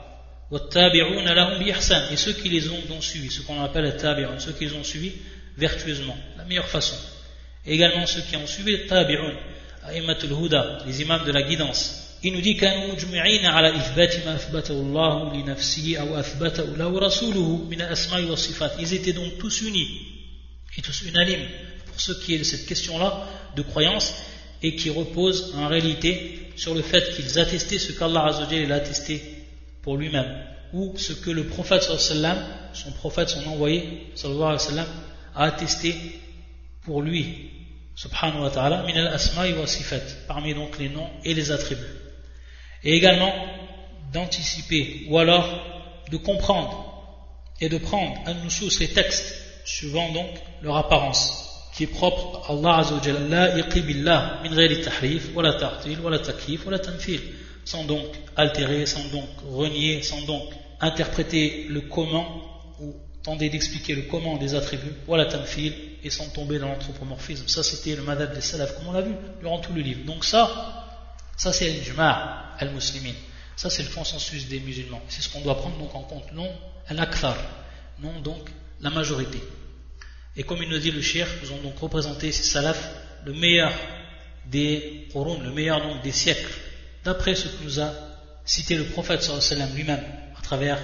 et 0.51 2.17
ceux 2.17 2.33
qui 2.33 2.49
les 2.49 2.67
ont 2.67 2.81
donc 2.89 3.03
suivis, 3.03 3.31
ce 3.31 3.41
qu'on 3.41 3.63
appelle 3.63 3.85
les 3.85 3.95
tabi'un, 3.95 4.37
ceux 4.37 4.51
qui 4.51 4.65
les 4.65 4.73
ont 4.73 4.83
suivis 4.83 5.13
vertueusement, 5.57 6.17
la 6.37 6.43
meilleure 6.43 6.67
façon. 6.67 6.97
Et 7.65 7.73
également 7.73 8.05
ceux 8.05 8.21
qui 8.21 8.35
ont 8.35 8.45
suivi 8.47 8.71
les 8.71 8.85
tabi'un, 8.85 9.33
les 9.87 11.01
imams 11.01 11.23
de 11.25 11.31
la 11.31 11.43
guidance. 11.43 12.10
Il 12.23 12.33
nous 12.33 12.41
dit 12.41 12.55
Ils 18.79 18.93
étaient 18.93 19.13
donc 19.13 19.37
tous 19.39 19.61
unis 19.61 19.87
et 20.77 20.81
tous 20.81 21.01
unanimes 21.01 21.47
pour 21.87 21.99
ce 21.99 22.11
qui 22.11 22.35
est 22.35 22.37
de 22.37 22.43
cette 22.43 22.67
question-là 22.67 23.27
de 23.55 23.61
croyance 23.63 24.13
et 24.61 24.75
qui 24.75 24.91
repose 24.91 25.53
en 25.57 25.67
réalité 25.67 26.51
sur 26.55 26.75
le 26.75 26.83
fait 26.83 27.15
qu'ils 27.15 27.39
attestaient 27.39 27.79
ce 27.79 27.91
qu'Allah 27.93 28.27
a 28.27 28.73
attesté 28.75 29.23
pour 29.81 29.97
lui-même 29.97 30.45
ou 30.73 30.93
ce 30.97 31.13
que 31.13 31.31
le 31.31 31.45
prophète 31.45 31.81
son 31.81 32.91
prophète, 32.91 33.29
son 33.29 33.47
envoyé 33.47 34.11
a 35.35 35.43
attesté 35.43 35.95
pour 36.83 37.01
lui. 37.01 37.49
Subhanahu 37.95 38.43
wa 38.43 38.49
ta'ala 38.51 38.83
min 38.83 38.95
al-asma'i 38.95 39.53
wa 39.53 39.67
sifat 39.67 40.01
parmi 40.27 40.53
donc 40.53 40.77
les 40.79 40.89
noms 40.89 41.09
et 41.25 41.33
les 41.33 41.51
attributs 41.51 42.00
et 42.83 42.95
également 42.95 43.33
d'anticiper 44.13 45.05
ou 45.09 45.17
alors 45.17 45.47
de 46.11 46.17
comprendre 46.17 46.88
et 47.59 47.69
de 47.69 47.77
prendre 47.77 48.15
un 48.25 48.33
nusus 48.43 48.79
les 48.79 48.89
textes 48.89 49.35
suivant 49.65 50.11
donc 50.11 50.29
leur 50.61 50.75
apparence 50.77 51.47
qui 51.73 51.83
est 51.83 51.88
propre 51.88 52.43
à 52.50 52.53
Allah 52.53 52.83
la 53.29 53.81
billah 53.81 54.39
min 54.43 54.55
ghayri 54.55 54.81
tahrif 54.81 55.29
wala 55.35 55.53
ta'til 55.53 56.00
wala 56.00 56.19
takif 56.19 56.65
wala 56.65 56.79
tamthil 56.79 57.21
sans 57.63 57.85
donc 57.85 58.05
altérer 58.35 58.85
sans 58.85 59.07
donc 59.11 59.29
renier 59.50 60.01
sans 60.01 60.21
donc 60.25 60.43
interpréter 60.79 61.67
le 61.69 61.81
comment 61.81 62.41
ou 62.81 62.93
tenter 63.23 63.50
d'expliquer 63.50 63.95
le 63.95 64.01
comment 64.03 64.38
des 64.38 64.55
attributs 64.55 64.95
wala 65.07 65.25
tamthil 65.25 65.73
et 66.03 66.09
sans 66.09 66.27
tomber 66.29 66.57
dans 66.57 66.67
l'anthropomorphisme. 66.67 67.47
Ça 67.47 67.63
c'était 67.63 67.95
le 67.95 68.01
madhab 68.01 68.33
des 68.33 68.41
salaf 68.41 68.75
comme 68.75 68.88
on 68.88 68.91
l'a 68.91 69.01
vu 69.01 69.13
durant 69.39 69.59
tout 69.59 69.73
le 69.73 69.81
livre. 69.81 70.03
Donc 70.05 70.25
ça 70.25 70.80
ça 71.41 71.51
c'est 71.51 71.67
l'ijma' 71.69 72.53
al-muslimin. 72.60 73.15
Ça 73.55 73.71
c'est 73.71 73.81
le 73.81 73.89
consensus 73.89 74.48
des 74.48 74.60
musulmans. 74.60 75.01
C'est 75.07 75.24
ce 75.24 75.29
qu'on 75.29 75.41
doit 75.41 75.57
prendre 75.57 75.75
donc 75.79 75.95
en 75.95 76.03
compte. 76.03 76.31
Non 76.33 76.51
al-akthar. 76.88 77.36
Non 78.00 78.19
donc 78.19 78.48
la 78.79 78.91
majorité. 78.91 79.41
Et 80.38 80.43
comme 80.43 80.62
il 80.62 80.69
nous 80.69 80.77
dit 80.77 80.91
le 80.91 81.01
shir, 81.01 81.25
nous 81.41 81.51
ont 81.53 81.62
donc 81.63 81.79
représenté 81.79 82.31
ces 82.31 82.43
salafs 82.43 82.88
le 83.25 83.33
meilleur 83.33 83.74
des 84.45 85.07
qurun, 85.12 85.39
le 85.41 85.51
meilleur 85.51 85.81
donc 85.81 86.03
des 86.03 86.12
siècles, 86.12 86.53
d'après 87.03 87.33
ce 87.33 87.48
que 87.48 87.63
nous 87.63 87.79
a 87.79 87.91
cité 88.45 88.75
le 88.75 88.83
prophète 88.83 89.24
sallam 89.24 89.74
lui-même, 89.74 90.05
à 90.38 90.41
travers 90.43 90.77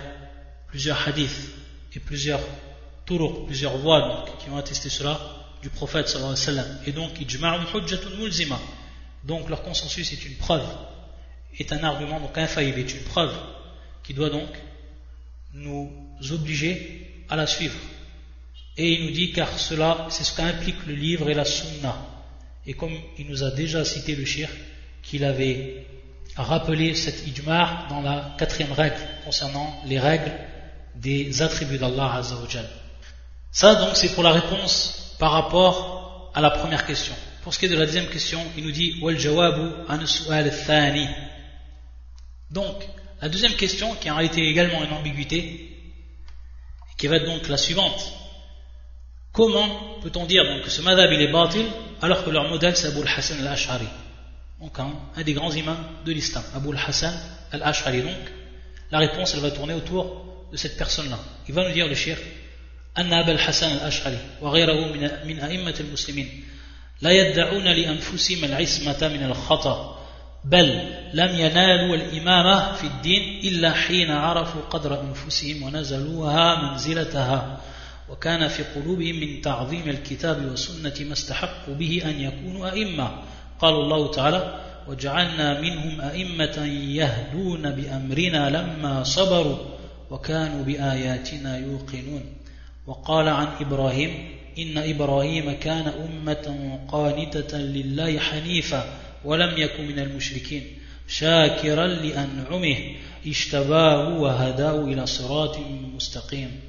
plusieurs 0.69 1.07
hadiths 1.07 1.51
et 1.93 1.99
plusieurs 1.99 2.41
turuq, 3.05 3.45
plusieurs 3.45 3.77
voix 3.77 4.01
donc, 4.01 4.39
qui 4.39 4.49
ont 4.49 4.57
attesté 4.57 4.89
cela 4.89 5.19
du 5.61 5.69
prophète 5.69 6.09
sallam. 6.09 6.65
Et 6.87 6.93
donc, 6.93 7.11
mulzima. 8.17 8.59
Donc 9.27 9.49
leur 9.49 9.61
consensus 9.61 10.13
est 10.13 10.25
une 10.25 10.35
preuve, 10.35 10.65
est 11.59 11.73
un 11.73 11.83
argument 11.83 12.19
donc 12.21 12.37
infaillible, 12.37 12.79
est 12.79 12.93
une 12.93 13.03
preuve 13.03 13.35
qui 14.03 14.13
doit 14.13 14.29
donc 14.29 14.49
nous 15.53 15.91
obliger 16.31 17.25
à 17.27 17.35
la 17.35 17.45
suivre. 17.45 17.77
Et 18.77 18.93
il 18.93 19.05
nous 19.05 19.11
dit 19.11 19.33
car 19.33 19.59
cela, 19.59 20.07
c'est 20.09 20.23
ce 20.23 20.35
qu'implique 20.35 20.85
le 20.85 20.93
livre 20.93 21.29
et 21.29 21.33
la 21.33 21.43
sunna. 21.43 21.97
Et 22.65 22.73
comme 22.73 22.93
il 23.17 23.27
nous 23.27 23.43
a 23.43 23.51
déjà 23.51 23.83
cité 23.83 24.15
le 24.15 24.23
shir, 24.23 24.49
qu'il 25.03 25.25
avait 25.25 25.85
rappelé 26.37 26.95
cet 26.95 27.27
ijma' 27.27 27.87
dans 27.89 28.01
la 28.01 28.35
quatrième 28.37 28.71
règle 28.71 29.01
concernant 29.25 29.81
les 29.85 29.99
règles 29.99 30.31
des 30.95 31.41
attributs 31.41 31.77
d'Allah. 31.77 32.21
Ça 33.51 33.75
donc 33.75 33.95
c'est 33.95 34.13
pour 34.13 34.23
la 34.23 34.31
réponse 34.31 35.15
par 35.19 35.31
rapport 35.31 36.31
à 36.33 36.39
la 36.39 36.51
première 36.51 36.85
question. 36.85 37.15
Pour 37.47 37.53
ce 37.53 37.59
qui 37.59 37.67
est 37.67 37.69
de 37.69 37.77
la 37.77 37.85
deuxième 37.85 38.07
question, 38.07 38.41
il 38.57 38.65
nous 38.65 38.73
dit 38.73 38.99
Donc, 42.51 42.75
la 43.21 43.29
deuxième 43.29 43.53
question, 43.53 43.95
qui 43.95 44.11
en 44.11 44.17
réalité 44.17 44.45
également 44.49 44.83
une 44.83 44.91
ambiguïté, 44.91 45.69
qui 46.97 47.07
va 47.07 47.15
être 47.15 47.25
donc 47.25 47.47
la 47.47 47.55
suivante. 47.55 48.11
Comment 49.31 49.97
peut-on 50.01 50.25
dire 50.25 50.43
donc, 50.43 50.63
que 50.63 50.69
ce 50.69 50.81
madhab 50.81 51.09
il 51.13 51.21
est 51.21 51.31
batil 51.31 51.67
alors 52.01 52.25
que 52.25 52.31
leur 52.31 52.49
modèle 52.49 52.75
c'est 52.75 52.87
Abu 52.87 52.99
al-Hassan 52.99 53.39
al-Ash'ari? 53.39 53.87
Donc 54.59 54.77
hein, 54.77 54.91
un, 55.15 55.23
des 55.23 55.31
grands 55.31 55.53
imams 55.53 55.85
de 56.05 56.11
l'islam, 56.11 56.43
Abu 56.53 56.71
al-Hassan 56.71 57.13
al-Ash'ari. 57.53 58.01
Donc 58.01 58.11
la 58.91 58.99
réponse 58.99 59.35
elle 59.35 59.39
va 59.39 59.51
tourner 59.51 59.73
autour 59.73 60.49
de 60.51 60.57
cette 60.57 60.77
personne-là. 60.77 61.19
Il 61.47 61.53
va 61.53 61.65
nous 61.65 61.73
dire 61.73 61.87
le 61.87 61.95
shir, 61.95 62.17
Anna 62.93 63.19
Abu 63.19 63.31
al-Hassan 63.31 63.71
al-Ash'ari 63.79 64.17
wa 64.41 64.51
min, 64.51 65.09
min 65.25 65.39
al-Muslimin 65.39 66.25
لا 67.01 67.11
يدعون 67.11 67.63
لأنفسهم 67.63 68.43
العصمة 68.43 69.07
من 69.07 69.23
الخطأ 69.23 69.97
بل 70.43 70.81
لم 71.13 71.35
ينالوا 71.35 71.95
الإمامة 71.95 72.73
في 72.73 72.87
الدين 72.87 73.39
إلا 73.43 73.73
حين 73.73 74.11
عرفوا 74.11 74.61
قدر 74.61 75.01
أنفسهم 75.01 75.63
ونزلوها 75.63 76.71
منزلتها 76.71 77.57
وكان 78.09 78.47
في 78.47 78.63
قلوبهم 78.63 79.15
من 79.15 79.41
تعظيم 79.41 79.89
الكتاب 79.89 80.45
والسنة 80.45 81.07
ما 81.07 81.13
استحقوا 81.13 81.75
به 81.75 82.01
أن 82.05 82.21
يكونوا 82.21 82.69
أئمة. 82.69 83.11
قال 83.59 83.73
الله 83.73 84.11
تعالى 84.11 84.59
وجعلنا 84.87 85.61
منهم 85.61 86.01
أئمة 86.01 86.65
يهدون 86.95 87.71
بأمرنا 87.71 88.49
لما 88.49 89.03
صبروا 89.03 89.57
وكانوا 90.11 90.63
بآياتنا 90.63 91.57
يوقنون 91.57 92.23
وقال 92.87 93.27
عن 93.27 93.47
إبراهيم 93.61 94.36
إن 94.59 94.77
إبراهيم 94.77 95.51
كان 95.51 95.87
أمة 95.87 96.79
قانتة 96.87 97.57
لله 97.57 98.19
حنيفا 98.19 98.99
ولم 99.25 99.57
يكن 99.57 99.87
من 99.87 99.99
المشركين 99.99 100.63
شاكرا 101.07 101.87
لأنعمه 101.87 102.77
اشتباه 103.27 104.19
وهداه 104.19 104.85
إلى 104.85 105.05
صراط 105.05 105.57
مستقيم. 105.95 106.59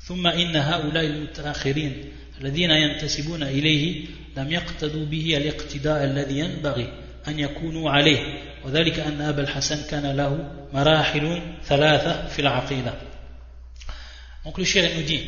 ثم 0.00 0.26
إن 0.26 0.56
هؤلاء 0.56 1.04
المتأخرين 1.04 2.04
الذين 2.40 2.70
ينتسبون 2.70 3.42
إليه 3.42 4.06
لم 4.36 4.52
يقتدوا 4.52 5.06
به 5.06 5.36
الاقتداء 5.36 6.04
الذي 6.04 6.38
ينبغي 6.38 6.92
أن 7.28 7.38
يكونوا 7.38 7.90
عليه 7.90 8.20
وذلك 8.64 8.98
أن 9.00 9.20
أبا 9.20 9.42
الحسن 9.42 9.90
كان 9.90 10.16
له 10.16 10.52
مراحل 10.72 11.42
ثلاثة 11.64 12.26
في 12.28 12.38
العقيدة. 12.38 12.94
Donc 14.44 14.56
le 14.56 14.64
shir 14.64 14.82
nous 14.96 15.02
dit 15.02 15.20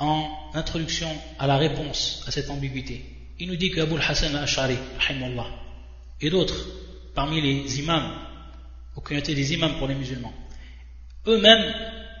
en 0.00 0.28
introduction 0.54 1.08
à 1.38 1.46
la 1.46 1.56
réponse 1.56 2.24
à 2.26 2.30
cette 2.30 2.50
ambiguïté. 2.50 3.04
Il 3.38 3.48
nous 3.48 3.56
dit 3.56 3.70
que 3.70 3.80
Abu 3.80 3.94
al-Hassan 3.94 4.34
al-Ash'ari 4.34 4.76
et 6.20 6.30
d'autres 6.30 6.66
parmi 7.14 7.40
les 7.40 7.78
imams 7.78 8.12
aux 8.96 9.00
communautés 9.00 9.34
des 9.34 9.54
imams 9.54 9.76
pour 9.78 9.86
les 9.86 9.94
musulmans 9.94 10.32
eux-mêmes 11.26 11.74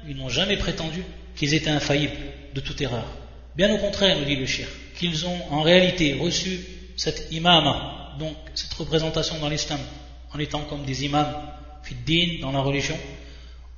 ils 0.08 0.16
n'ont 0.16 0.28
jamais 0.28 0.56
prétendu 0.56 1.02
qu'ils 1.36 1.54
étaient 1.54 1.70
infaillibles 1.70 2.16
de 2.54 2.60
toute 2.60 2.80
erreur. 2.80 3.06
Bien 3.56 3.72
au 3.74 3.78
contraire 3.78 4.18
nous 4.18 4.24
dit 4.24 4.36
le 4.36 4.46
shir 4.46 4.66
qu'ils 4.96 5.26
ont 5.26 5.38
en 5.50 5.62
réalité 5.62 6.14
reçu 6.14 6.60
cette 6.96 7.28
imama, 7.30 8.14
donc 8.18 8.36
cette 8.54 8.74
représentation 8.74 9.38
dans 9.38 9.48
l'islam, 9.48 9.80
en 10.34 10.38
étant 10.38 10.60
comme 10.62 10.84
des 10.84 11.04
imams, 11.04 11.34
fiddin, 11.82 12.40
dans 12.42 12.52
la 12.52 12.60
religion, 12.60 12.96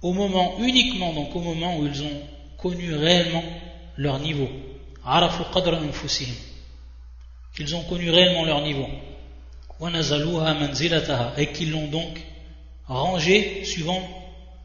au 0.01 0.13
moment, 0.13 0.57
uniquement 0.59 1.13
donc 1.13 1.35
au 1.37 1.41
moment 1.41 1.79
où 1.79 1.87
ils 1.87 2.03
ont 2.03 2.23
connu 2.59 2.95
réellement 2.95 3.45
leur 3.97 4.19
niveau. 4.19 4.49
Qu'ils 7.55 7.75
ont 7.75 7.83
connu 7.85 8.11
réellement 8.11 8.45
leur 8.45 8.63
niveau. 8.63 8.87
Et 11.37 11.53
qu'ils 11.53 11.71
l'ont 11.71 11.89
donc 11.89 12.21
rangé 12.87 13.65
suivant 13.65 14.09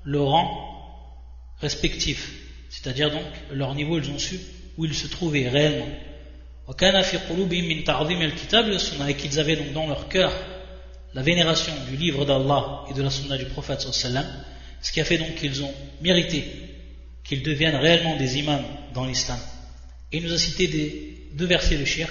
le 0.04 0.22
rang 0.22 0.64
respectif. 1.60 2.32
C'est-à-dire 2.70 3.12
donc 3.12 3.26
leur 3.52 3.76
niveau, 3.76 4.00
ils 4.00 4.10
ont 4.12 4.20
su 4.20 4.40
où 4.78 4.86
ils 4.86 4.94
se 4.94 5.08
trouvaient 5.08 5.50
réellement 5.50 5.88
et 6.70 6.74
qu'ils 9.14 9.40
avaient 9.40 9.56
donc 9.56 9.72
dans 9.72 9.88
leur 9.88 10.10
cœur 10.10 10.34
la 11.14 11.22
vénération 11.22 11.72
du 11.90 11.96
livre 11.96 12.26
d'Allah 12.26 12.84
et 12.90 12.94
de 12.94 13.02
la 13.02 13.10
sunna 13.10 13.38
du 13.38 13.46
prophète 13.46 13.80
ce 13.80 14.92
qui 14.92 15.00
a 15.00 15.06
fait 15.06 15.18
donc 15.18 15.36
qu'ils 15.36 15.64
ont 15.64 15.74
mérité 16.02 16.67
qu'ils 17.28 17.44
deviennent 17.44 17.76
réellement 17.76 18.18
des 18.18 18.38
imams 18.38 18.66
dans 18.94 19.06
l'islam. 19.06 19.40
Il 20.12 20.24
nous 20.24 20.34
a 20.34 20.38
cité 20.38 21.30
deux 21.34 21.46
versets 21.46 21.78
de 21.78 21.86
shir, 21.86 22.10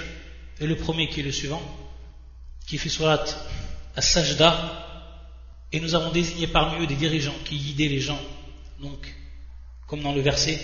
et 0.61 0.67
le 0.67 0.77
premier 0.77 1.09
qui 1.09 1.21
est 1.21 1.25
le 1.25 1.33
suivant, 1.33 1.63
qui 2.67 2.79
fait 2.79 2.89
surat 2.89 3.25
as-sajda, 3.97 4.85
et 5.73 5.81
nous 5.81 5.95
avons 5.95 6.13
désigné 6.13 6.47
parmi 6.47 6.83
eux 6.83 6.87
des 6.87 6.95
dirigeants 6.95 7.35
qui 7.45 7.57
guidaient 7.57 7.89
les 7.89 8.01
gens, 8.01 8.21
donc, 8.81 9.15
comme 9.87 10.03
dans 10.03 10.13
le 10.13 10.21
verset, 10.21 10.61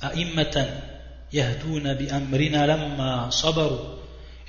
à 0.00 0.14
immatan 0.14 0.66
et 1.32 1.44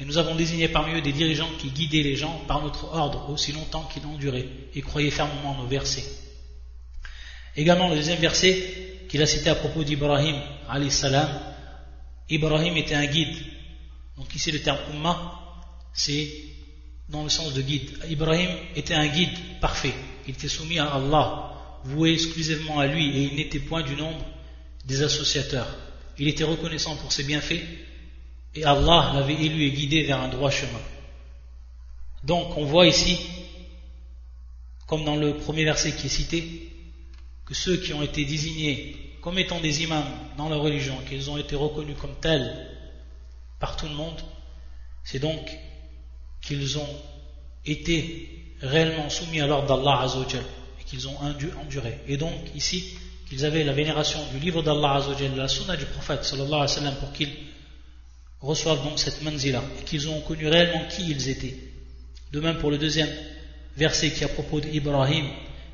nous 0.06 0.18
avons 0.18 0.36
désigné 0.36 0.68
parmi 0.68 0.96
eux 0.96 1.02
des 1.02 1.12
dirigeants 1.12 1.50
qui 1.60 1.70
guidaient 1.70 2.02
les 2.02 2.16
gens 2.16 2.42
par 2.48 2.64
notre 2.64 2.86
ordre 2.86 3.30
aussi 3.30 3.52
longtemps 3.52 3.84
qu'ils 3.84 4.06
ont 4.08 4.18
duré 4.18 4.50
et 4.74 4.82
croyaient 4.82 5.12
fermement 5.12 5.56
nos 5.56 5.68
versets. 5.68 6.04
Également 7.56 7.90
le 7.90 7.98
deuxième 7.98 8.20
verset 8.20 8.64
qu'il 9.12 9.22
a 9.22 9.28
cité 9.28 9.52
à 9.52 9.56
propos 9.56 9.84
d'Ibrahim, 9.84 10.36
salam, 10.90 11.30
Ibrahim 12.30 12.78
était 12.78 12.96
un 12.96 13.06
guide. 13.06 13.36
Donc 14.18 14.34
ici 14.34 14.52
le 14.52 14.62
terme 14.62 14.80
Ummah, 14.96 15.34
c'est 15.94 16.28
dans 17.10 17.24
le 17.24 17.30
sens 17.30 17.54
de 17.54 17.62
guide. 17.62 17.92
Ibrahim 18.10 18.50
était 18.76 18.96
un 18.96 19.08
guide 19.08 19.60
parfait. 19.60 19.94
Il 20.28 20.34
était 20.34 20.48
soumis 20.48 20.80
à 20.80 20.96
Allah, 20.96 21.52
voué 21.84 22.14
exclusivement 22.14 22.80
à 22.80 22.88
lui 22.88 23.16
et 23.16 23.24
il 23.24 23.36
n'était 23.36 23.60
point 23.60 23.84
du 23.84 23.96
nombre 23.96 24.26
des 24.86 25.04
associateurs 25.04 25.68
il 26.22 26.28
était 26.28 26.44
reconnaissant 26.44 26.96
pour 26.98 27.12
ses 27.12 27.24
bienfaits 27.24 27.64
et 28.54 28.64
Allah 28.64 29.14
l'avait 29.16 29.34
élu 29.34 29.64
et 29.64 29.72
guidé 29.72 30.04
vers 30.04 30.22
un 30.22 30.28
droit 30.28 30.52
chemin. 30.52 30.82
Donc 32.24 32.58
on 32.58 32.66
voit 32.66 32.86
ici, 32.86 33.18
comme 34.86 35.04
dans 35.04 35.16
le 35.16 35.38
premier 35.38 35.64
verset 35.64 35.94
qui 35.94 36.06
est 36.06 36.10
cité, 36.10 36.71
que 37.52 37.58
ceux 37.58 37.76
qui 37.76 37.92
ont 37.92 38.02
été 38.02 38.24
désignés 38.24 38.96
comme 39.20 39.38
étant 39.38 39.60
des 39.60 39.84
imams 39.84 40.08
dans 40.38 40.48
la 40.48 40.56
religion, 40.56 40.96
qu'ils 41.10 41.30
ont 41.30 41.38
été 41.38 41.58
reconnus 41.58 41.98
comme 42.00 42.16
tels 42.22 42.50
par 43.60 43.76
tout 43.76 43.88
le 43.88 43.94
monde, 43.94 44.22
c'est 45.04 45.20
donc 45.20 45.42
qu'ils 46.42 46.78
ont 46.78 46.96
été 47.66 48.56
réellement 48.62 49.10
soumis 49.10 49.42
à 49.42 49.48
l'ordre 49.48 49.68
d'Allah 49.68 50.08
et 50.80 50.84
qu'ils 50.86 51.10
ont 51.10 51.18
enduré. 51.62 52.00
Et 52.08 52.16
donc 52.16 52.32
ici, 52.56 52.98
qu'ils 53.28 53.44
avaient 53.46 53.66
la 53.66 53.74
vénération 53.74 54.20
du 54.32 54.40
livre 54.40 54.64
d'Allah 54.64 55.06
de 55.10 55.38
la 55.38 55.50
sunna 55.50 55.76
du 55.76 55.86
prophète 55.88 56.26
pour 57.02 57.12
qu'ils 57.12 57.34
reçoivent 58.40 58.82
donc 58.86 58.98
cette 58.98 59.22
manzila 59.24 59.62
et 59.82 59.84
qu'ils 59.84 60.08
ont 60.08 60.22
connu 60.22 60.48
réellement 60.48 60.88
qui 60.88 61.12
ils 61.12 61.28
étaient. 61.28 61.58
De 62.32 62.40
même 62.40 62.60
pour 62.60 62.72
le 62.72 62.78
deuxième 62.78 63.10
verset 63.76 64.12
qui 64.12 64.24
est 64.24 64.28
à 64.28 64.30
propos 64.30 64.62
d'Ibrahim, 64.62 65.28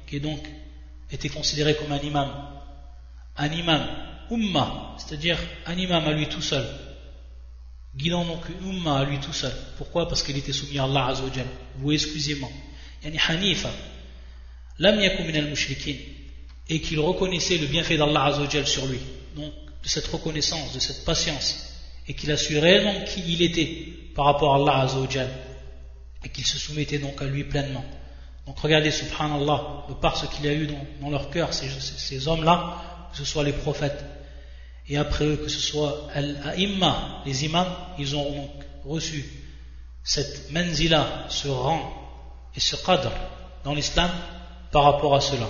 qui 0.07 0.15
est 0.15 0.21
donc 0.21 0.39
était 1.11 1.29
considéré 1.29 1.75
comme 1.75 1.91
un 1.91 1.99
imam, 1.99 2.29
un 3.37 3.51
imam 3.51 3.87
umma, 4.31 4.95
c'est-à-dire 4.97 5.37
un 5.65 5.77
imam 5.77 6.05
à 6.05 6.11
lui 6.11 6.27
tout 6.27 6.41
seul, 6.41 6.65
guidant 7.95 8.25
donc 8.25 8.41
une 8.49 8.77
umma 8.77 8.99
à 8.99 9.05
lui 9.05 9.19
tout 9.19 9.33
seul. 9.33 9.53
Pourquoi? 9.77 10.07
Parce 10.07 10.23
qu'il 10.23 10.37
était 10.37 10.53
soumis 10.53 10.79
à 10.79 10.83
Allah 10.83 11.07
Azzawajal, 11.07 11.45
vous 11.77 11.91
exclusivement. 11.91 12.51
Yani 13.03 13.17
Hanifa, 13.27 13.69
lam 14.79 14.99
yakum 14.99 15.27
al-mushrikin, 15.27 15.95
et 16.69 16.81
qu'il 16.81 16.99
reconnaissait 16.99 17.57
le 17.57 17.67
bienfait 17.67 17.97
d'Allah 17.97 18.25
Azzawajal 18.25 18.67
sur 18.67 18.85
lui. 18.85 18.99
Donc, 19.35 19.53
de 19.83 19.87
cette 19.87 20.07
reconnaissance, 20.07 20.73
de 20.73 20.79
cette 20.79 21.05
patience, 21.05 21.73
et 22.07 22.13
qu'il 22.13 22.31
a 22.31 22.37
su 22.37 22.57
réellement 22.57 23.05
qui 23.05 23.21
il 23.27 23.41
était 23.41 23.93
par 24.15 24.25
rapport 24.25 24.53
à 24.53 24.57
Allah 24.57 24.83
Azzawajal, 24.83 25.29
et 26.25 26.29
qu'il 26.29 26.45
se 26.45 26.57
soumettait 26.57 26.99
donc 26.99 27.21
à 27.21 27.25
lui 27.25 27.43
pleinement. 27.45 27.85
Donc 28.47 28.59
regardez, 28.59 28.91
subhanallah, 28.91 29.85
de 29.89 29.93
par 29.93 30.15
ce 30.15 30.25
qu'il 30.25 30.45
y 30.45 30.47
a 30.47 30.53
eu 30.53 30.69
dans, 31.01 31.09
leur 31.09 31.29
cœur, 31.29 31.53
ces, 31.53 32.27
hommes-là, 32.29 32.77
que 33.11 33.17
ce 33.17 33.25
soit 33.25 33.43
les 33.43 33.51
prophètes, 33.51 34.03
et 34.87 34.97
après 34.97 35.25
eux, 35.25 35.35
que 35.35 35.49
ce 35.49 35.59
soit 35.59 36.07
al-a'imma, 36.13 37.23
les 37.25 37.43
imams, 37.43 37.67
ils 37.99 38.15
ont 38.15 38.31
donc 38.31 38.51
reçu 38.85 39.25
cette 40.01 40.49
menzila, 40.51 41.25
ce 41.27 41.49
rang 41.49 41.91
et 42.55 42.61
ce 42.61 42.77
qadr 42.77 43.11
dans 43.65 43.73
l'islam 43.73 44.09
par 44.71 44.83
rapport 44.83 45.13
à 45.13 45.19
cela. 45.19 45.49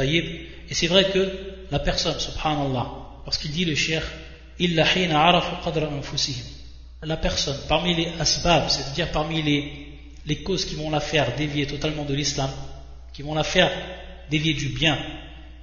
Et 0.00 0.74
c'est 0.74 0.86
vrai 0.86 1.10
que 1.10 1.66
la 1.72 1.80
personne, 1.80 2.20
subhanallah, 2.20 2.86
lorsqu'il 3.24 3.50
dit 3.50 3.64
le 3.64 3.74
cher, 3.74 4.04
la 7.02 7.16
personne, 7.16 7.56
parmi 7.68 7.94
les 7.96 8.12
asbab, 8.20 8.68
c'est-à-dire 8.68 9.10
parmi 9.10 9.42
les, 9.42 9.87
les 10.28 10.42
causes 10.42 10.64
qui 10.64 10.74
vont 10.76 10.90
la 10.90 11.00
faire 11.00 11.34
dévier 11.36 11.66
totalement 11.66 12.04
de 12.04 12.14
l'islam, 12.14 12.50
qui 13.12 13.22
vont 13.22 13.34
la 13.34 13.44
faire 13.44 13.70
dévier 14.30 14.54
du 14.54 14.68
bien, 14.68 14.98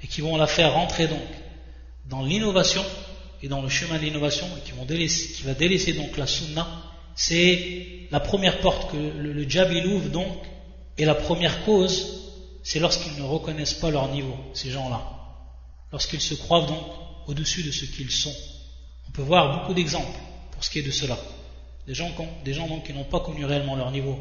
et 0.04 0.08
qui 0.08 0.22
vont 0.22 0.36
la 0.36 0.48
faire 0.48 0.74
rentrer 0.74 1.08
donc 1.08 1.20
dans 2.10 2.24
l'innovation 2.24 2.84
et 3.42 3.48
dans 3.48 3.62
le 3.62 3.70
chemin 3.70 3.98
de 3.98 4.04
l'innovation, 4.04 4.48
et 4.58 4.62
qui, 4.62 4.72
vont 4.72 4.86
délaisser, 4.86 5.34
qui 5.34 5.44
va 5.44 5.54
délaisser 5.54 5.94
donc 5.94 6.18
la 6.18 6.28
sunna, 6.28 6.68
c'est 7.16 8.08
la 8.12 8.20
première 8.20 8.60
porte 8.60 8.92
que 8.92 8.98
le, 8.98 9.32
le 9.34 9.88
ouvre 9.88 10.10
donc, 10.10 10.38
et 10.98 11.06
la 11.06 11.16
première 11.16 11.64
cause 11.64 12.24
c'est 12.66 12.80
lorsqu'ils 12.80 13.16
ne 13.22 13.28
reconnaissent 13.28 13.76
pas 13.76 13.92
leur 13.92 14.12
niveau, 14.12 14.36
ces 14.56 14.72
gens-là. 14.72 15.00
Lorsqu'ils 15.92 16.20
se 16.20 16.34
croient 16.34 16.66
donc 16.66 16.84
au-dessus 17.28 17.62
de 17.62 17.72
ce 17.72 17.86
qu'ils 17.86 18.10
sont. 18.10 18.34
On 19.08 19.12
peut 19.12 19.22
voir 19.22 19.60
beaucoup 19.60 19.76
d'exemples 19.76 20.20
pour 20.52 20.64
ce 20.64 20.72
qui 20.72 20.80
est 20.80 20.82
de 20.82 20.90
cela. 20.90 21.16
Des 21.86 21.94
gens, 21.94 22.10
qui 22.84 22.94
n'ont 22.94 23.04
pas 23.04 23.20
connu 23.20 23.46
réellement 23.46 23.76
leur 23.76 23.92
niveau, 23.92 24.18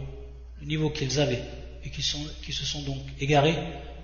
le 0.61 0.67
niveau 0.67 0.91
qu'ils 0.91 1.21
avaient, 1.21 1.43
et 1.85 1.91
qui, 1.91 2.03
se 2.03 2.65
sont 2.65 2.83
donc 2.83 2.99
égarés, 3.21 3.57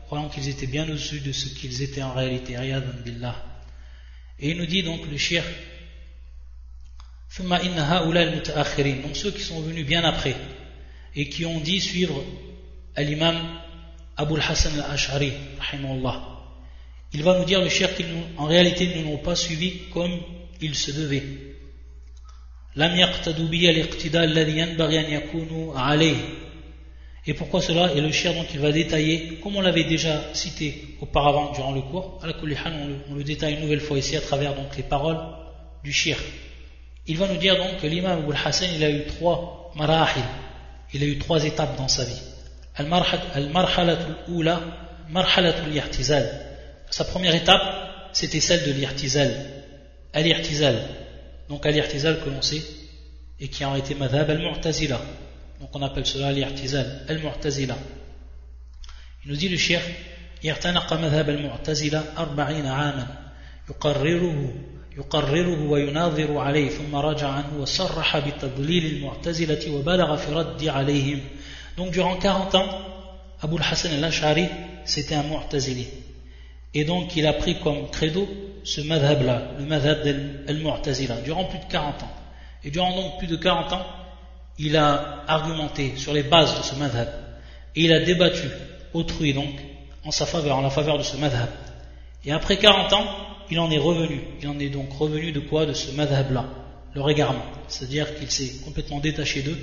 croyant 0.06 0.28
qu'ils 0.28 0.48
étaient 0.48 0.66
bien 0.66 0.84
au-dessus 0.84 1.20
de 1.20 1.32
ce 1.32 1.48
qu'ils 1.48 1.82
étaient 1.82 2.02
en 2.02 2.12
réalité. 2.12 2.54
Et 4.38 4.50
il 4.50 4.56
nous 4.56 4.66
dit 4.66 4.82
donc 4.82 5.06
le 5.10 5.16
shir, 5.16 5.44
donc 7.38 9.16
ceux 9.16 9.30
qui 9.30 9.42
sont 9.42 9.60
venus 9.60 9.86
bien 9.86 10.04
après, 10.04 10.36
et 11.14 11.28
qui 11.28 11.46
ont 11.46 11.60
dit 11.60 11.80
suivre 11.80 12.22
l'imam 12.96 13.36
Abu 14.16 14.34
al-Hassan 14.34 14.78
al-Ash'ari, 14.80 15.32
il 17.12 17.22
va 17.22 17.38
nous 17.38 17.44
dire 17.44 17.60
le 17.60 17.68
cher 17.68 17.90
qu'en 18.36 18.44
réalité 18.44 18.84
ils 18.84 19.00
ne 19.00 19.10
l'ont 19.10 19.18
pas 19.18 19.34
suivi 19.34 19.88
comme 19.92 20.20
il 20.60 20.74
se 20.74 20.92
devait. 20.92 21.22
Et 27.26 27.34
pourquoi 27.34 27.60
cela 27.60 27.92
Et 27.94 28.00
le 28.00 28.10
cher 28.12 28.34
donc 28.34 28.46
il 28.54 28.60
va 28.60 28.72
détailler, 28.72 29.38
comme 29.42 29.56
on 29.56 29.60
l'avait 29.60 29.84
déjà 29.84 30.22
cité 30.32 30.96
auparavant 31.00 31.52
durant 31.52 31.72
le 31.72 31.82
cours, 31.82 32.18
on 32.22 33.14
le 33.14 33.24
détaille 33.24 33.54
une 33.54 33.60
nouvelle 33.60 33.80
fois 33.80 33.98
ici 33.98 34.16
à 34.16 34.20
travers 34.20 34.54
donc 34.54 34.76
les 34.76 34.82
paroles 34.82 35.18
du 35.84 35.92
shir. 35.92 36.16
Il 37.06 37.18
va 37.18 37.28
nous 37.28 37.36
dire 37.36 37.56
donc 37.56 37.78
que 37.80 37.86
l'imam 37.86 38.20
Abu 38.20 38.32
al-Hassan 38.32 38.68
il 38.74 38.84
a 38.84 38.90
eu 38.90 39.04
trois 39.06 39.70
marahil, 39.74 40.22
il 40.92 41.02
a 41.02 41.06
eu 41.06 41.18
trois 41.18 41.44
étapes 41.44 41.76
dans 41.76 41.88
sa 41.88 42.04
vie. 42.04 42.20
Sa 46.90 47.04
première 47.04 47.34
étape, 47.34 47.62
c'était 48.12 48.40
celle 48.40 48.64
de 48.64 48.72
l'irtizal. 48.72 49.30
Al-irtizal. 50.12 50.76
Donc 51.48 51.66
al-irtizal 51.66 52.20
que 52.20 52.30
l'on 52.30 52.42
sait, 52.42 52.62
et 53.38 53.48
qui 53.48 53.64
a 53.64 53.76
été 53.76 53.94
madhab 53.94 54.30
al-mu'tazila. 54.30 55.00
Donc 55.60 55.70
on 55.74 55.82
appelle 55.82 56.06
cela 56.06 56.32
l'irtizal, 56.32 57.04
al-mu'tazila. 57.08 57.76
Il 59.24 59.30
nous 59.30 59.36
dit 59.36 59.48
le 59.48 59.56
shir, 59.56 59.80
اعتنق 60.46 60.92
مذهب 60.92 61.30
المعتزلة 61.30 62.04
أربعين 62.18 62.66
عاما 62.66 63.06
يقرره 63.70 64.54
يقرره 64.96 65.70
ويناظر 65.70 66.38
عليه 66.38 66.68
ثم 66.68 66.96
رجع 66.96 67.28
عنه 67.28 67.60
وصرح 67.60 68.18
بتضليل 68.18 68.86
المعتزلة 68.86 69.70
وبلغ 69.70 70.16
في 70.16 70.32
رد 70.32 70.68
عليهم 70.68 71.20
Donc 71.76 71.92
durant 71.92 72.18
40 72.18 72.54
ans, 72.54 72.68
Abu 73.42 73.56
al-Hassan 73.56 73.92
al-Ash'ari, 73.92 74.48
c'était 74.84 75.14
un 75.14 75.22
mu'tazili. 75.22 75.86
Et 76.74 76.84
donc 76.84 77.16
il 77.16 77.26
a 77.26 77.32
pris 77.32 77.58
comme 77.60 77.88
credo 77.90 78.28
ce 78.64 78.80
madhab-là, 78.80 79.52
le 79.58 79.64
madhab 79.64 79.98
al-mu'tazila, 80.48 81.20
durant 81.22 81.44
plus 81.44 81.58
de 81.58 81.64
40 81.70 82.02
ans. 82.02 82.10
Et 82.64 82.70
durant 82.70 82.94
donc 82.94 83.18
plus 83.18 83.28
de 83.28 83.36
40 83.36 83.72
ans, 83.72 83.86
il 84.62 84.76
a 84.76 85.24
argumenté 85.26 85.96
sur 85.96 86.12
les 86.12 86.22
bases 86.22 86.58
de 86.58 86.62
ce 86.62 86.74
madhab. 86.74 87.08
Et 87.74 87.84
il 87.84 87.92
a 87.92 88.00
débattu 88.00 88.46
autrui 88.92 89.32
donc 89.32 89.54
en 90.04 90.10
sa 90.10 90.26
faveur, 90.26 90.58
en 90.58 90.60
la 90.60 90.68
faveur 90.68 90.98
de 90.98 91.02
ce 91.02 91.16
madhab. 91.16 91.48
Et 92.26 92.32
après 92.32 92.58
40 92.58 92.92
ans, 92.92 93.06
il 93.50 93.58
en 93.58 93.70
est 93.70 93.78
revenu. 93.78 94.20
Il 94.42 94.48
en 94.48 94.58
est 94.58 94.68
donc 94.68 94.92
revenu 94.92 95.32
de 95.32 95.40
quoi? 95.40 95.64
De 95.64 95.72
ce 95.72 95.92
madhab-là, 95.92 96.44
le 96.94 97.00
régarement. 97.00 97.44
C'est-à-dire 97.68 98.14
qu'il 98.16 98.30
s'est 98.30 98.62
complètement 98.62 99.00
détaché 99.00 99.40
d'eux 99.42 99.58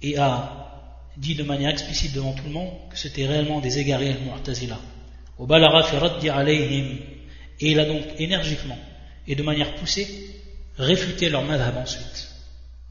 et 0.00 0.16
a 0.16 0.94
dit 1.16 1.34
de 1.34 1.42
manière 1.42 1.70
explicite 1.70 2.14
devant 2.14 2.32
tout 2.32 2.44
le 2.44 2.52
monde 2.52 2.70
que 2.90 2.96
c'était 2.96 3.26
réellement 3.26 3.58
des 3.60 3.80
égarés 3.80 4.10
al-mu'tazila. 4.10 4.78
Et 7.60 7.70
il 7.72 7.80
a 7.80 7.84
donc 7.84 8.02
énergiquement 8.18 8.78
et 9.26 9.34
de 9.34 9.42
manière 9.42 9.74
poussée 9.74 10.06
réfuté 10.76 11.28
leur 11.30 11.42
madhab 11.42 11.76
ensuite. 11.76 12.37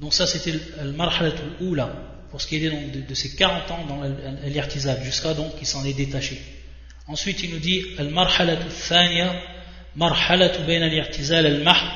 Donc 0.00 0.12
ça 0.14 0.26
c'était 0.26 0.52
le 0.82 0.92
marhalatul 0.92 1.52
oula 1.60 1.92
pour 2.30 2.40
ce 2.40 2.46
qui 2.46 2.56
est 2.56 2.70
donc 2.70 3.06
de, 3.06 3.14
ses 3.14 3.34
40 3.36 3.70
ans 3.70 3.84
dans 3.86 4.02
l'irtizal 4.44 5.02
jusqu'à 5.04 5.34
donc 5.34 5.56
qu'il 5.56 5.66
s'en 5.66 5.84
est 5.84 5.92
détaché. 5.92 6.40
Ensuite 7.06 7.42
il 7.42 7.50
nous 7.50 7.58
dit 7.58 7.84
al 7.98 8.08
marhalatul 8.08 8.72
thaniya 8.88 9.32
marhalatu 9.96 10.62
bayna 10.62 10.86
al-irtizal 10.86 11.44
al-mahd 11.46 11.86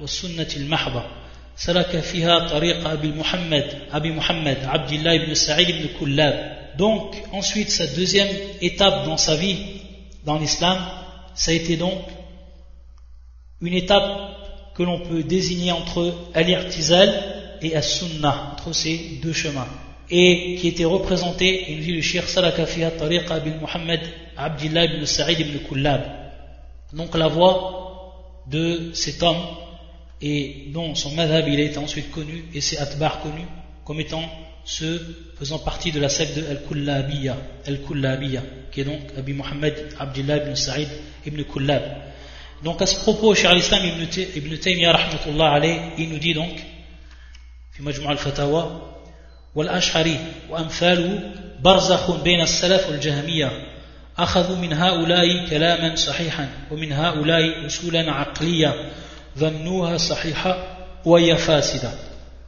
wa 0.00 0.06
sunnati 0.06 0.58
al-mahda. 0.58 1.04
سلك 1.56 2.00
فيها 2.00 2.48
طريق 2.48 2.88
أبي 2.88 3.08
محمد 3.08 3.78
أبي 3.92 4.10
محمد 4.10 4.64
عبد 4.64 4.92
الله 4.92 5.26
بن 5.26 5.34
سعيد 5.34 5.68
بن 5.70 5.88
كلاب 6.00 6.54
donc 6.76 7.14
ensuite 7.32 7.70
sa 7.70 7.86
deuxième 7.86 8.26
étape 8.60 9.06
dans 9.06 9.16
sa 9.16 9.36
vie 9.36 9.58
dans 10.24 10.36
l'islam 10.36 10.78
ça 11.36 11.52
a 11.52 11.54
été 11.54 11.76
donc 11.76 12.02
une 13.60 13.74
étape 13.74 14.74
que 14.74 14.82
l'on 14.82 14.98
peut 14.98 15.22
désigner 15.22 15.70
entre 15.70 16.12
al-irtizal 16.34 17.37
et 17.61 17.75
as-sunnah 17.75 18.53
entre 18.53 18.73
ces 18.73 19.19
deux 19.21 19.33
chemins. 19.33 19.67
Et 20.09 20.55
qui 20.59 20.67
était 20.67 20.85
représenté 20.85 21.65
il 21.69 21.81
dit 21.81 21.91
le 21.91 22.01
shir 22.01 22.27
salaka 22.27 22.65
fiha 22.65 22.91
tariqa 22.91 23.35
Abi 23.35 23.51
Muhammad 23.61 23.99
Abdullah 24.35 24.85
ibn 24.85 25.05
Sa'id 25.05 25.39
ibn 25.39 25.59
Kullab. 25.67 26.01
Donc 26.93 27.15
la 27.15 27.27
voix 27.27 28.43
de 28.47 28.91
cet 28.93 29.21
homme 29.21 29.37
et 30.21 30.65
dont 30.73 30.95
son 30.95 31.11
madhab 31.11 31.47
il 31.47 31.59
a 31.59 31.63
été 31.63 31.77
ensuite 31.77 32.09
connu 32.11 32.45
et 32.53 32.61
ses 32.61 32.77
atbar 32.77 33.21
connus 33.21 33.45
comme 33.85 33.99
étant 33.99 34.23
ceux 34.65 35.31
faisant 35.37 35.59
partie 35.59 35.91
de 35.91 35.99
la 35.99 36.09
secte 36.09 36.35
de 36.37 36.45
Al-Kullabiyya 36.45 37.37
Al-Kullabiyya 37.67 38.41
qui 38.71 38.81
est 38.81 38.85
donc 38.85 39.01
Abi 39.17 39.33
Muhammad 39.33 39.73
Abdullah 39.99 40.37
ibn 40.37 40.55
Sa'id 40.55 40.89
ibn 41.25 41.43
Kullab. 41.43 41.83
Donc 42.63 42.81
à 42.81 42.85
ce 42.85 42.99
propos 42.99 43.33
Cheikh 43.35 43.45
al-Islam 43.45 43.81
ibn 44.35 44.57
Taymiyyah 44.57 44.97
il 45.97 46.09
nous 46.09 46.17
dit 46.17 46.33
donc 46.33 46.51
في 47.78 47.82
مجموع 47.82 48.12
الفتاوى 48.12 48.94
والأشعري 49.54 50.18
وأمثاله 50.50 51.32
برزخ 51.60 52.22
بين 52.22 52.40
السلف 52.40 52.88
والجهمية 52.88 53.50
أخذوا 54.18 54.56
من 54.56 54.72
هؤلاء 54.72 55.46
كلاما 55.50 55.96
صحيحا 55.96 56.48
ومن 56.70 56.92
هؤلاء 56.92 57.66
أصولا 57.66 58.12
عقلية 58.12 58.74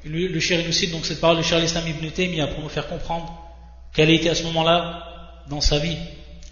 le 0.09 0.41
chéri 0.41 0.65
nous 0.65 0.73
cite 0.73 0.93
donc 0.93 1.05
cette 1.05 1.21
parole 1.21 1.39
de 1.39 1.43
Charles 1.43 1.65
Islam 1.65 1.85
ibn 1.89 2.09
Taymiyyah 2.11 2.47
pour 2.47 2.63
nous 2.63 2.69
faire 2.69 2.87
comprendre 2.87 3.33
quelle 3.93 4.11
était 4.11 4.29
à 4.29 4.35
ce 4.37 4.45
moment-là 4.45 5.03
dans 5.51 5.61
sa 5.61 5.79
vie 5.79 5.97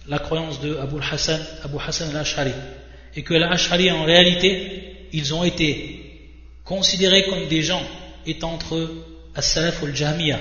la 0.09 0.19
croyance 0.19 0.61
de 0.61 0.77
Abu 0.77 0.97
Hassan, 1.01 1.41
Abu 1.65 1.77
Hassan 1.79 2.11
al-Ash'ari 2.11 2.53
et 3.15 3.23
que 3.23 3.35
l'Ash'ari 3.35 3.91
en 3.93 4.05
réalité 4.05 5.09
ils 5.13 5.33
ont 5.33 5.45
été 5.45 6.01
considérés 6.65 7.25
comme 7.25 7.47
des 7.47 7.63
gens 7.63 7.83
étant 8.26 8.54
entre 8.54 8.92
as-salaf 9.36 9.82
ou 9.82 9.86
al-jahmiya 9.86 10.40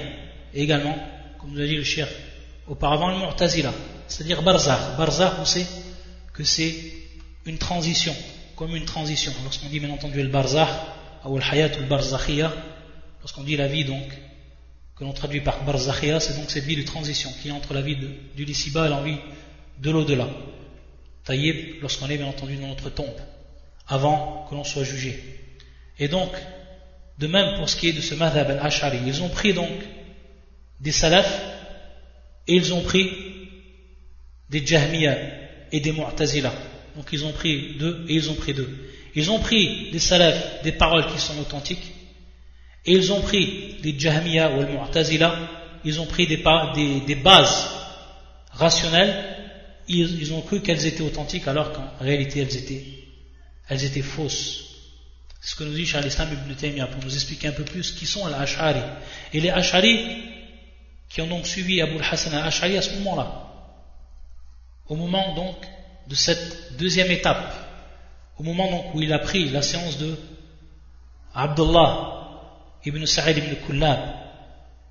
et 0.54 0.62
également 0.62 0.96
comme 1.38 1.52
nous 1.52 1.60
a 1.60 1.66
dit 1.66 1.76
le 1.76 1.84
cher 1.84 2.08
auparavant 2.66 3.10
le 3.10 3.26
mu'tazila 3.26 3.72
c'est-à-dire 4.06 4.42
barzakh 4.42 4.96
barzakh 4.96 5.34
on 5.40 5.44
sait 5.44 5.66
que 6.32 6.44
c'est 6.44 6.74
une 7.46 7.58
transition 7.58 8.14
comme 8.58 8.74
une 8.74 8.84
transition. 8.84 9.32
Lorsqu'on 9.44 9.68
dit 9.68 9.78
bien 9.78 9.90
entendu 9.90 10.20
le 10.20 10.28
barzakh, 10.28 10.68
ou 11.24 11.36
le 11.38 11.44
hayat 11.44 11.76
ou 11.76 11.80
le 11.82 11.86
barzakhia, 11.86 12.52
lorsqu'on 13.20 13.44
dit 13.44 13.56
la 13.56 13.68
vie 13.68 13.84
donc, 13.84 14.04
que 14.96 15.04
l'on 15.04 15.12
traduit 15.12 15.40
par 15.40 15.64
barzakhia, 15.64 16.18
c'est 16.18 16.36
donc 16.36 16.50
cette 16.50 16.64
vie 16.64 16.76
de 16.76 16.82
transition 16.82 17.30
qui 17.40 17.48
est 17.48 17.52
entre 17.52 17.72
la 17.72 17.82
vie 17.82 17.96
du 18.34 18.44
lissiba 18.44 18.86
et 18.86 18.90
la 18.90 19.00
vie 19.00 19.18
de 19.78 19.90
l'au-delà. 19.92 20.28
Taïb, 21.24 21.80
lorsqu'on 21.80 22.08
est 22.08 22.16
bien 22.16 22.26
entendu 22.26 22.56
dans 22.56 22.66
notre 22.66 22.90
tombe, 22.90 23.20
avant 23.86 24.46
que 24.50 24.56
l'on 24.56 24.64
soit 24.64 24.82
jugé. 24.82 25.22
Et 26.00 26.08
donc, 26.08 26.30
de 27.18 27.26
même 27.26 27.56
pour 27.56 27.68
ce 27.68 27.76
qui 27.76 27.88
est 27.88 27.92
de 27.92 28.00
ce 28.00 28.14
madhab 28.14 28.50
al-ash'ari, 28.50 28.98
ils 29.06 29.22
ont 29.22 29.28
pris 29.28 29.52
donc 29.52 29.70
des 30.80 30.92
salafs 30.92 31.42
et 32.46 32.54
ils 32.54 32.72
ont 32.72 32.82
pris 32.82 33.10
des 34.48 34.64
jahmiya 34.64 35.16
et 35.72 35.80
des 35.80 35.92
mu'tazila. 35.92 36.52
Donc 36.96 37.08
ils 37.12 37.24
ont 37.24 37.32
pris 37.32 37.76
deux 37.78 38.04
et 38.08 38.14
ils 38.14 38.30
ont 38.30 38.34
pris 38.34 38.54
deux. 38.54 38.68
Ils 39.14 39.30
ont 39.30 39.40
pris 39.40 39.90
des 39.90 39.98
salafs, 39.98 40.62
des 40.62 40.72
paroles 40.72 41.06
qui 41.12 41.18
sont 41.18 41.38
authentiques, 41.40 41.92
et 42.86 42.92
ils 42.92 43.12
ont 43.12 43.20
pris 43.20 43.76
des 43.82 43.98
jahmiya 43.98 44.52
ou 44.52 44.60
al-mu'tazila, 44.60 45.36
ils 45.84 46.00
ont 46.00 46.06
pris 46.06 46.26
des, 46.26 46.36
bases 47.16 47.68
rationnelles, 48.52 49.24
ils, 49.88 50.32
ont 50.32 50.40
cru 50.40 50.60
qu'elles 50.60 50.86
étaient 50.86 51.02
authentiques 51.02 51.48
alors 51.48 51.72
qu'en 51.72 51.90
réalité 52.00 52.40
elles 53.68 53.84
étaient 53.84 54.02
fausses. 54.02 54.67
C'est 55.40 55.50
ce 55.50 55.54
que 55.56 55.64
nous 55.64 55.74
dit 55.74 55.86
Charles 55.86 56.06
Islam 56.06 56.28
ibn 56.32 56.54
Taymiyyah 56.54 56.86
pour 56.86 57.02
nous 57.04 57.14
expliquer 57.14 57.48
un 57.48 57.52
peu 57.52 57.64
plus 57.64 57.92
qui 57.92 58.06
sont 58.06 58.26
les 58.26 58.34
Ash'ari. 58.34 58.80
Et 59.32 59.40
les 59.40 59.50
Ash'ari 59.50 60.24
qui 61.08 61.20
ont 61.22 61.26
donc 61.26 61.46
suivi 61.46 61.80
Abu 61.80 61.96
al-Hassan 61.96 62.34
al-Ash'ari 62.34 62.76
à 62.76 62.82
ce 62.82 62.94
moment-là. 62.96 63.44
Au 64.88 64.96
moment 64.96 65.34
donc 65.34 65.56
de 66.08 66.14
cette 66.14 66.76
deuxième 66.76 67.10
étape, 67.10 67.54
au 68.38 68.42
moment 68.42 68.70
donc 68.70 68.94
où 68.94 69.02
il 69.02 69.12
a 69.12 69.18
pris 69.18 69.48
la 69.50 69.62
séance 69.62 69.98
de 69.98 70.16
Abdullah 71.34 72.14
ibn 72.84 73.04
Sa'id 73.06 73.38
ibn 73.38 73.54
Kullab, 73.66 74.14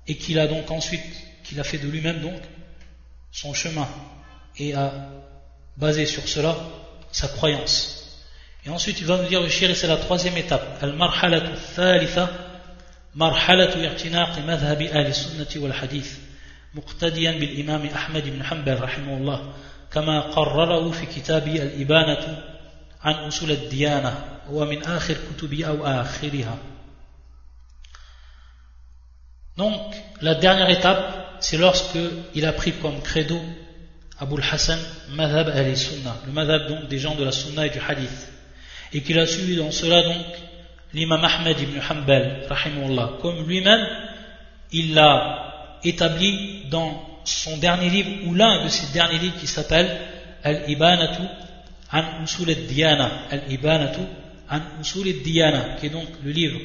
et 0.06 0.16
qu'il 0.16 0.38
a 0.38 0.46
donc 0.46 0.70
ensuite, 0.70 1.04
qu'il 1.44 1.60
a 1.60 1.64
fait 1.64 1.78
de 1.78 1.88
lui-même 1.88 2.20
donc 2.20 2.40
son 3.30 3.52
chemin, 3.52 3.88
et 4.56 4.74
a 4.74 5.10
basé 5.76 6.06
sur 6.06 6.26
cela 6.26 6.56
sa 7.12 7.28
croyance. 7.28 7.97
Et 8.68 8.70
ensuite 8.70 9.00
il 9.00 9.06
va 9.06 9.16
nous 9.16 9.28
dire 9.28 9.40
le 9.40 9.48
shir, 9.48 9.74
c'est 9.74 9.86
la 9.86 9.96
troisième 9.96 10.36
étape, 10.36 10.78
al-marhalatu 10.82 11.56
thalitha, 11.74 12.28
marhalatu 13.14 13.78
i'tinaq 13.78 14.44
madhhabi 14.46 14.88
ahli 14.88 15.14
sunnati 15.14 15.58
wal 15.58 15.72
hadith, 15.72 16.20
muqtadiyan 16.74 17.38
bil 17.38 17.58
imam 17.58 17.88
Ahmad 17.94 18.26
ibn 18.26 18.42
Hanbal 18.42 18.78
rahimahullah. 18.78 19.40
كما 19.90 20.20
قرره 20.20 20.90
في 20.90 21.06
كتابه 21.06 21.62
الإبانة 21.62 22.44
عن 23.02 23.14
أصول 23.14 23.50
الديانة 23.50 24.40
هو 24.50 24.64
من 24.64 24.82
آخر 24.84 25.16
كتبه 25.32 25.64
أو 25.64 25.86
آخرها 25.86 26.58
Donc, 29.56 29.94
la 30.20 30.36
dernière 30.36 30.70
étape, 30.70 31.36
c'est 31.40 31.56
lorsque 31.56 31.98
il 32.34 32.44
a 32.44 32.52
pris 32.52 32.72
comme 32.74 33.00
credo 33.02 33.40
Abu 34.20 34.36
hassan 34.40 34.78
Madhab 35.10 35.48
al-Sunnah, 35.48 36.16
le 36.26 36.32
Madhab 36.32 36.68
donc 36.68 36.88
des 36.88 36.98
gens 36.98 37.16
de 37.16 37.24
la 37.24 37.32
Sunnah 37.32 37.66
et 37.66 37.70
du 37.70 37.80
Hadith, 37.80 38.28
et 38.92 39.02
qu'il 39.02 39.18
a 39.18 39.26
suivi 39.26 39.56
dans 39.56 39.70
cela 39.70 40.02
donc 40.02 40.24
l'imam 40.94 41.22
Ahmed 41.24 41.60
ibn 41.60 41.78
Hanbal, 41.78 42.46
comme 43.20 43.46
lui-même, 43.46 43.86
il 44.72 44.94
l'a 44.94 45.78
établi 45.84 46.64
dans 46.70 47.02
son 47.24 47.58
dernier 47.58 47.90
livre, 47.90 48.10
ou 48.26 48.34
l'un 48.34 48.64
de 48.64 48.68
ses 48.68 48.92
derniers 48.92 49.18
livres 49.18 49.38
qui 49.38 49.46
s'appelle 49.46 49.88
Al-Ibanatu 50.42 51.22
an 51.92 52.22
Usul 52.22 52.50
al-Diyana. 52.50 53.10
Al-Ibanatu 53.30 54.00
an 54.50 54.60
Usul 54.80 55.08
al-Diyana, 55.08 55.76
qui 55.78 55.86
est 55.86 55.90
donc 55.90 56.08
le 56.24 56.30
livre 56.30 56.58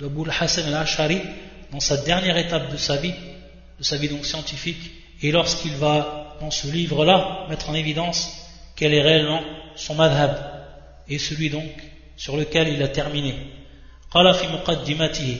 de 0.00 0.08
Hassan 0.40 0.66
al-Ashari, 0.66 1.20
dans 1.72 1.80
sa 1.80 1.98
dernière 1.98 2.36
étape 2.36 2.72
de 2.72 2.76
sa 2.76 2.96
vie, 2.96 3.14
de 3.78 3.84
sa 3.84 3.96
vie 3.96 4.08
donc 4.08 4.24
scientifique, 4.24 4.90
et 5.22 5.30
lorsqu'il 5.30 5.72
va, 5.72 6.36
dans 6.40 6.50
ce 6.50 6.68
livre-là, 6.68 7.46
mettre 7.48 7.70
en 7.70 7.74
évidence 7.74 8.32
quel 8.76 8.94
est 8.94 9.02
réellement 9.02 9.42
son 9.76 9.94
madhab, 9.94 10.57
et 11.07 11.17
celui 11.17 11.49
donc 11.49 11.71
sur 12.17 12.37
lequel 12.37 12.69
il 12.69 12.81
a 12.81 12.87
terminé. 12.87 13.35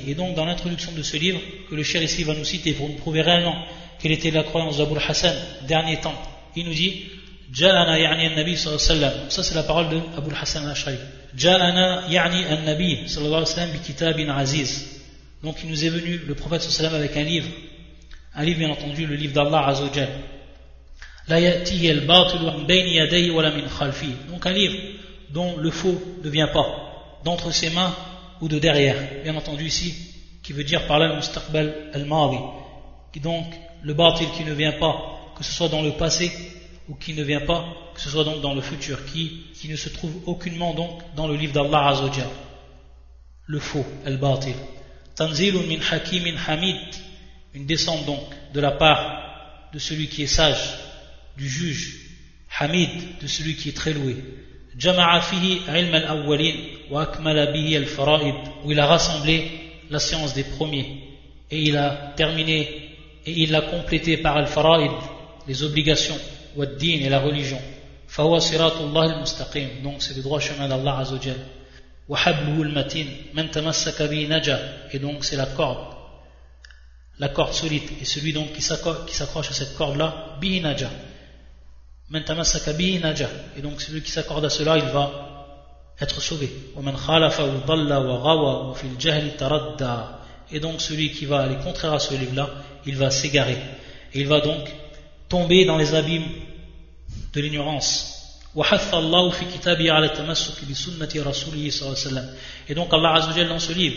Et 0.07 0.15
donc 0.15 0.35
dans 0.35 0.45
l'introduction 0.45 0.91
de 0.93 1.03
ce 1.03 1.15
livre, 1.17 1.39
que 1.69 1.75
le 1.75 1.83
cher 1.83 2.01
ici 2.01 2.23
va 2.23 2.33
nous 2.33 2.43
citer 2.43 2.73
pour 2.73 2.89
nous 2.89 2.95
prouver 2.95 3.21
réellement 3.21 3.55
quelle 3.99 4.11
était 4.11 4.31
la 4.31 4.43
croyance 4.43 4.77
d'Abu 4.77 4.95
Hassan 5.07 5.35
dernier 5.67 5.97
temps, 5.97 6.19
il 6.55 6.65
nous 6.65 6.73
dit 6.73 7.03
جاءنا 7.53 7.97
يعني 7.97 8.27
النبي 8.27 8.55
صلى 8.55 8.73
الله 8.73 8.85
عليه 8.89 8.91
وسلم 8.91 9.29
ça 9.29 9.43
c'est 9.43 9.55
la 9.55 9.63
parole 9.63 9.89
de 9.89 9.99
Abu 10.17 10.33
Hassan 10.33 10.65
al-Ash'ari 10.65 10.97
جاءنا 11.37 12.07
يعني 12.09 12.53
النبي 12.53 13.07
صلى 13.07 13.25
الله 13.25 13.37
عليه 13.37 13.47
وسلم 13.47 13.71
بكتاب 13.71 14.19
عزيز 14.19 14.87
donc 15.43 15.55
il 15.63 15.69
nous 15.69 15.85
est 15.85 15.89
venu 15.89 16.17
le 16.27 16.33
prophète 16.33 16.61
صلى 16.61 16.87
الله 16.87 16.97
عليه 16.97 16.97
وسلم 16.97 17.03
avec 17.03 17.17
un 17.17 17.23
livre 17.23 17.47
un 18.35 18.43
livre 18.43 18.59
bien 18.59 18.69
entendu 18.69 19.05
le 19.05 19.15
livre 19.15 19.33
d'Allah 19.33 19.67
Azza 19.67 19.83
wa 19.83 19.93
Jal 19.93 20.09
لا 21.27 21.37
يأتيه 21.37 21.91
الباطل 21.91 22.57
من 22.57 22.67
بين 22.67 22.87
يديه 22.87 23.31
ولا 23.31 23.55
من 23.55 23.69
خلفه 23.69 24.09
donc 24.31 24.45
un 24.47 24.53
livre 24.53 24.75
dont 25.30 25.56
le 25.56 25.70
faux 25.70 26.00
ne 26.22 26.28
vient 26.30 26.48
pas 26.48 27.20
d'entre 27.24 27.52
ses 27.52 27.70
mains 27.70 27.94
ou 28.40 28.48
de 28.48 28.58
derrière. 28.58 28.96
Bien 29.22 29.36
entendu 29.36 29.66
ici, 29.66 29.94
qui 30.42 30.52
veut 30.52 30.64
dire 30.64 30.86
par 30.86 30.98
là 30.98 31.14
mustaqbal 31.14 31.90
al-madi. 31.92 32.38
Qui 33.12 33.20
donc, 33.20 33.46
le 33.82 33.94
batil 33.94 34.28
qui 34.36 34.44
ne 34.44 34.52
vient 34.52 34.72
pas, 34.72 35.32
que 35.36 35.44
ce 35.44 35.52
soit 35.52 35.68
dans 35.68 35.82
le 35.82 35.92
passé 35.92 36.32
ou 36.88 36.94
qui 36.94 37.14
ne 37.14 37.22
vient 37.22 37.40
pas, 37.40 37.64
que 37.94 38.00
ce 38.00 38.10
soit 38.10 38.24
donc 38.24 38.40
dans 38.40 38.54
le 38.54 38.60
futur, 38.60 39.04
qui, 39.06 39.44
qui 39.54 39.68
ne 39.68 39.76
se 39.76 39.88
trouve 39.88 40.12
aucunement 40.26 40.74
donc 40.74 41.02
dans 41.16 41.26
le 41.26 41.34
livre 41.34 41.52
d'Allah 41.52 41.88
Azzawajal. 41.88 42.28
Le 43.46 43.58
faux, 43.58 43.86
al-batil. 44.04 44.54
Tanzilun 45.14 45.66
min 45.66 45.80
hakimin 45.90 46.36
hamid. 46.46 46.76
Une 47.54 47.66
descente 47.66 48.04
donc 48.04 48.20
de 48.52 48.60
la 48.60 48.72
part 48.72 49.70
de 49.72 49.78
celui 49.78 50.08
qui 50.08 50.22
est 50.22 50.26
sage, 50.26 50.78
du 51.36 51.48
juge, 51.48 51.96
hamid, 52.58 53.18
de 53.20 53.26
celui 53.26 53.56
qui 53.56 53.70
est 53.70 53.76
très 53.76 53.92
loué. 53.92 54.16
جمع 54.79 55.19
فيه 55.19 55.71
علم 55.71 55.95
الأولين 55.95 56.55
وأكمل 56.91 57.53
به 57.53 57.77
الفرائض 57.77 58.35
où 58.65 58.71
il 58.71 58.79
a 58.79 58.85
rassemblé 58.85 59.51
la 59.89 59.99
science 59.99 60.33
des 60.33 60.43
premiers 60.43 61.03
et 61.51 61.59
il 61.61 61.77
a 61.77 62.13
terminé 62.15 62.59
et 63.25 63.31
il 63.31 63.51
l'a 63.51 63.61
complété 63.61 64.17
par 64.17 64.37
al-fara'id 64.37 64.91
les 65.47 65.63
obligations 65.63 66.17
والدين 66.55 67.03
et 67.03 67.09
la 67.09 67.19
religion 67.19 67.59
فهو 68.07 68.39
صراط 68.39 68.81
الله 68.81 69.05
المستقيم 69.15 69.69
donc 69.83 70.01
c'est 70.01 70.15
le 70.15 70.21
droit 70.23 70.39
chemin 70.39 70.67
d'Allah 70.67 70.99
Azza 70.99 71.13
wa 71.13 71.19
Jal 71.21 71.37
وحبله 72.09 72.61
المتين 72.61 73.07
من 73.33 73.51
تمسك 73.51 74.01
به 74.01 74.27
نجا 74.29 74.87
et 74.91 74.99
donc 74.99 75.23
c'est 75.23 75.37
la 75.37 75.45
corde 75.45 75.93
la 77.19 77.29
corde 77.29 77.53
solide 77.53 77.83
et 78.01 78.05
celui 78.05 78.33
donc 78.33 78.53
qui 78.53 78.61
s'accroche 78.61 79.51
à 79.51 79.53
cette 79.53 79.75
corde 79.75 79.97
là 79.97 80.37
bihi 80.41 80.61
naja 80.61 80.89
et 82.10 83.60
donc 83.60 83.82
celui 83.82 84.02
qui 84.02 84.10
s'accorde 84.10 84.44
à 84.44 84.50
cela, 84.50 84.78
il 84.78 84.84
va 84.84 85.54
être 86.00 86.20
sauvé. 86.22 86.48
Et 90.50 90.60
donc 90.60 90.80
celui 90.80 91.12
qui 91.12 91.26
va 91.26 91.40
aller 91.40 91.56
contraire 91.56 91.92
à 91.92 91.98
ce 91.98 92.14
livre-là, 92.14 92.48
il 92.86 92.96
va 92.96 93.10
s'égarer. 93.10 93.58
Et 94.14 94.20
il 94.20 94.26
va 94.26 94.40
donc 94.40 94.66
tomber 95.28 95.66
dans 95.66 95.76
les 95.76 95.94
abîmes 95.94 96.24
de 97.34 97.40
l'ignorance. 97.42 98.14
Et 102.68 102.74
donc 102.74 102.94
Allah 102.94 103.14
Azzawajal 103.14 103.48
dans 103.48 103.58
ce 103.58 103.72
livre, 103.72 103.96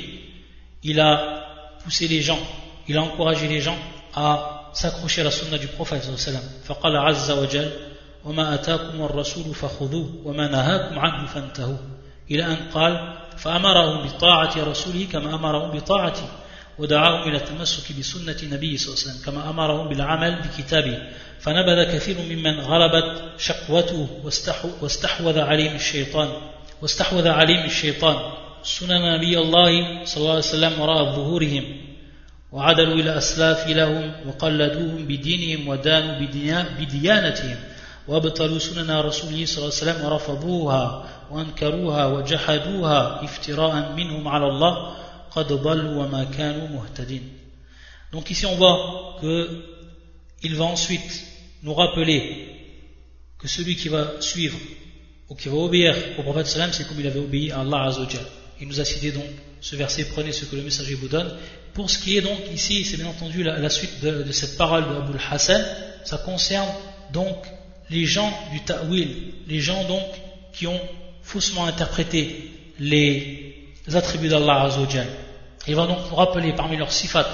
il 0.84 1.00
a 1.00 1.78
poussé 1.82 2.10
les 2.10 2.22
gens, 2.22 2.40
il 2.90 2.98
a 2.98 3.04
encouragé 3.04 3.48
les 3.48 3.62
gens 3.62 3.78
à 4.14 4.70
s'accrocher 4.74 5.22
à 5.22 5.24
la 5.26 5.32
sunna 5.32 5.58
du 5.58 5.68
prophète 5.68 6.04
وما 8.26 8.54
أتاكم 8.54 9.02
الرسول 9.04 9.56
فخذوه 9.56 10.10
وما 10.26 10.48
نهاكم 10.48 11.00
عنه 11.00 11.28
فانتهوا 11.28 11.78
إلى 12.32 12.46
أن 12.46 12.58
قال 12.74 13.18
فأمرهم 13.38 14.08
بطاعة 14.08 14.64
رسوله 14.64 15.08
كما 15.12 15.36
أمرهم 15.36 15.72
بطاعته 15.78 16.28
ودعاهم 16.80 17.30
إلى 17.30 17.38
التمسك 17.38 18.00
بسنة 18.00 18.38
النبي 18.44 18.78
صلى 18.78 18.94
الله 18.94 19.04
عليه 19.04 19.12
وسلم 19.12 19.26
كما 19.26 19.50
أمرهم 19.50 19.90
بالعمل 19.90 20.36
بكتابه. 20.42 20.98
فنبذ 21.40 21.94
كثير 21.94 22.18
ممن 22.30 22.60
غلبت 22.60 23.22
شقوته 23.38 24.08
واستحوذ 24.82 25.40
عليهم 25.40 25.76
الشيطان 25.76 26.30
واستحوذ 26.82 27.28
عليهم 27.28 27.66
الشيطان. 27.66 28.32
سنن 28.64 29.16
نبي 29.16 29.40
الله 29.40 30.06
صلى 30.06 30.22
الله 30.22 30.30
عليه 30.30 30.40
وسلم 30.40 30.82
وراء 30.82 31.16
ظهورهم 31.16 31.64
وعدلوا 32.52 32.94
إلى 32.94 33.18
أسلاف 33.18 33.68
لهم 33.68 34.14
وقلدوهم 34.28 35.06
بدينهم 35.06 35.68
ودانوا 35.68 36.20
بديانتهم. 36.80 37.58
وابطلوا 38.09 38.59
سنن 38.59 38.91
رسوله 38.91 39.47
صلى 39.47 39.59
الله 39.59 39.75
عليه 39.75 39.83
وسلم 39.83 40.05
ورفضوها 40.05 40.85
وانكروها 41.31 42.07
وجحدوها 42.07 43.25
افتراء 43.25 43.93
منهم 43.97 44.29
على 44.29 44.47
الله 44.47 44.97
قد 45.31 45.53
ضلوا 45.53 46.05
وما 46.05 46.25
كانوا 46.25 46.69
مهتدين 46.69 47.23
Donc 48.13 48.31
ici 48.31 48.47
on 48.47 48.55
voit 48.55 49.17
que 49.21 49.63
il 50.43 50.55
va 50.55 50.65
ensuite 50.65 51.25
nous 51.63 51.75
rappeler 51.75 52.21
que 53.39 53.49
celui 53.49 53.75
qui 53.77 53.89
va 53.89 54.21
suivre 54.21 54.57
ou 55.29 55.35
qui 55.35 55.49
va 55.49 55.57
obéir 55.57 55.95
au 56.19 56.23
prophète 56.23 56.47
sallam 56.47 56.73
c'est 56.73 56.87
comme 56.87 57.01
il 57.01 57.07
avait 57.07 57.19
obéi 57.19 57.51
à 57.51 57.61
Allah 57.61 57.83
Azzawajal. 57.89 58.25
Il 58.61 58.69
nous 58.69 58.81
a 58.81 58.85
cité 58.85 59.11
donc 59.11 59.25
ce 59.61 59.75
verset 59.75 60.05
prenez 60.05 60.31
ce 60.33 60.45
que 60.45 60.55
le 60.55 60.63
messager 60.63 60.95
vous 60.95 61.09
donne. 61.09 61.31
Pour 61.75 61.91
ce 61.91 61.99
qui 61.99 62.17
est 62.17 62.21
donc 62.23 62.39
ici 62.55 62.85
c'est 62.85 62.97
bien 62.99 63.09
entendu 63.09 63.43
la, 63.43 63.59
la 63.59 63.69
suite 63.71 64.01
de, 64.01 64.23
de 64.23 64.33
cette 64.33 64.57
parole 64.57 64.85
de 64.89 64.95
Abu 64.95 65.19
Hassan, 65.31 65.63
ça 66.05 66.19
concerne 66.19 66.69
donc 67.13 67.37
les 67.92 68.06
gens 68.06 68.32
du 68.52 68.62
ta'wil, 68.62 69.10
les 69.48 69.60
gens 69.60 69.84
donc 69.84 70.06
qui 70.54 70.66
ont 70.68 70.80
faussement 71.22 71.66
interprété 71.66 72.52
les 72.80 73.66
attributs 73.94 74.30
d'Allah 74.30 74.64
Azzawajal. 74.64 75.08
Il 75.68 75.76
va 75.76 75.86
donc 75.86 76.00
nous 76.10 76.16
rappeler 76.16 76.54
parmi 76.54 76.78
leurs 76.78 76.92
sifat 76.92 77.30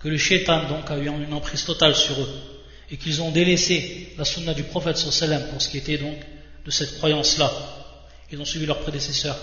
que 0.00 0.08
le 0.08 0.16
shaitan 0.16 0.68
donc 0.68 0.90
a 0.90 0.98
eu 0.98 1.06
une 1.06 1.32
emprise 1.32 1.64
totale 1.64 1.94
sur 1.94 2.18
eux 2.20 2.28
et 2.90 2.96
qu'ils 2.96 3.22
ont 3.22 3.30
délaissé 3.30 4.08
la 4.18 4.24
sunna 4.24 4.54
du 4.54 4.64
prophète 4.64 4.96
sallam 4.96 5.42
pour 5.50 5.62
ce 5.62 5.68
qui 5.68 5.78
était 5.78 5.98
donc 5.98 6.16
de 6.64 6.70
cette 6.70 6.96
croyance-là. 6.98 7.50
Ils 8.32 8.40
ont 8.40 8.44
suivi 8.44 8.66
leurs 8.66 8.80
prédécesseurs 8.80 9.38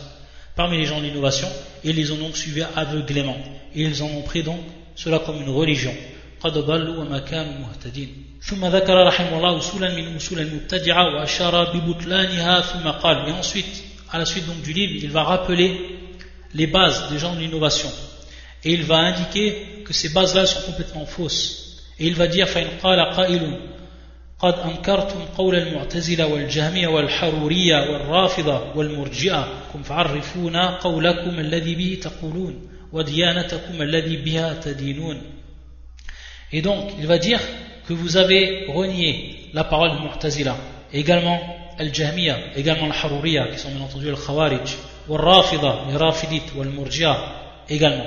parmi 0.55 0.77
les 0.77 0.85
gens 0.85 0.99
de 0.99 1.05
l'innovation 1.05 1.47
et 1.83 1.91
ils 1.91 1.95
les 1.95 2.11
ont 2.11 2.17
donc 2.17 2.35
suivis 2.35 2.63
aveuglément. 2.75 3.37
Et 3.75 3.83
ils 3.83 4.03
en 4.03 4.07
ont 4.07 4.23
pris 4.23 4.43
donc 4.43 4.59
cela 4.95 5.19
comme 5.19 5.41
une 5.41 5.49
religion. 5.49 5.93
قد 6.39 6.53
ضلوا 6.57 6.97
وما 6.97 7.19
كانوا 7.19 7.53
مهتدين. 7.53 8.25
ثم 8.41 8.65
ذكر 8.65 9.07
رحمه 9.07 9.37
الله 9.37 9.57
أصولا 9.57 9.95
من 9.95 10.15
أصول 10.15 10.39
المبتدعة 10.39 11.15
وأشار 11.15 11.73
ببطلانها 11.73 12.61
ثم 12.61 12.89
قال 12.89 13.27
et 13.27 13.31
ensuite 13.31 13.83
à 14.11 14.17
la 14.17 14.25
suite 14.25 14.47
donc 14.47 14.61
du 14.61 14.73
livre 14.73 15.03
il 15.03 15.11
va 15.11 15.23
rappeler 15.23 15.99
les 16.53 16.67
bases 16.67 17.09
des 17.11 17.19
gens 17.19 17.35
de 17.35 17.39
l'innovation 17.39 17.91
et 18.63 18.73
il 18.73 18.83
va 18.83 18.97
indiquer 18.97 19.83
que 19.85 19.93
ces 19.93 20.09
bases 20.09 20.35
là 20.35 20.45
sont 20.45 20.61
complètement 20.61 21.05
fausses. 21.05 21.81
Et 21.99 22.07
il 22.07 22.15
va 22.15 22.27
dire 22.27 22.47
فإن 22.47 22.67
قال 22.83 22.99
قائل 23.15 23.59
قد 24.39 24.53
أنكرتم 24.53 25.19
قول 25.37 25.55
المعتزلة 25.55 26.27
والجهمية 26.27 26.87
والحرورية 26.87 27.75
والرافضة 27.91 28.75
والمرجئة 28.75 29.47
كم 29.73 29.83
فعرفونا 29.83 30.77
قولكم 30.77 31.39
الذي 31.39 31.75
به 31.75 31.99
تقولون 32.01 32.69
وديانتكم 32.91 33.81
الذي 33.81 34.17
بها 34.17 34.53
تدينون 34.53 35.21
Et 36.51 36.61
donc, 36.61 36.91
il 36.99 37.07
va 37.07 37.17
dire 37.17 37.39
que 37.87 37.93
vous 37.93 38.17
avez 38.17 38.65
renié 38.67 39.49
la 39.53 39.63
parole 39.63 39.91
de 39.91 40.01
Mu'tazila, 40.03 40.55
également 40.93 41.39
Al-Jahmiya, 41.77 42.37
également 42.55 42.85
Al-Haruriya, 42.85 43.47
qui 43.47 43.59
sont 43.59 43.69
bien 43.71 43.83
entendu 43.83 44.09
Al-Khawarij, 44.09 44.77
Wal-Rafida, 45.07 45.85
les 45.89 45.97
Rafidites, 45.97 46.53
Wal-Murjia, 46.55 47.17
également. 47.69 48.05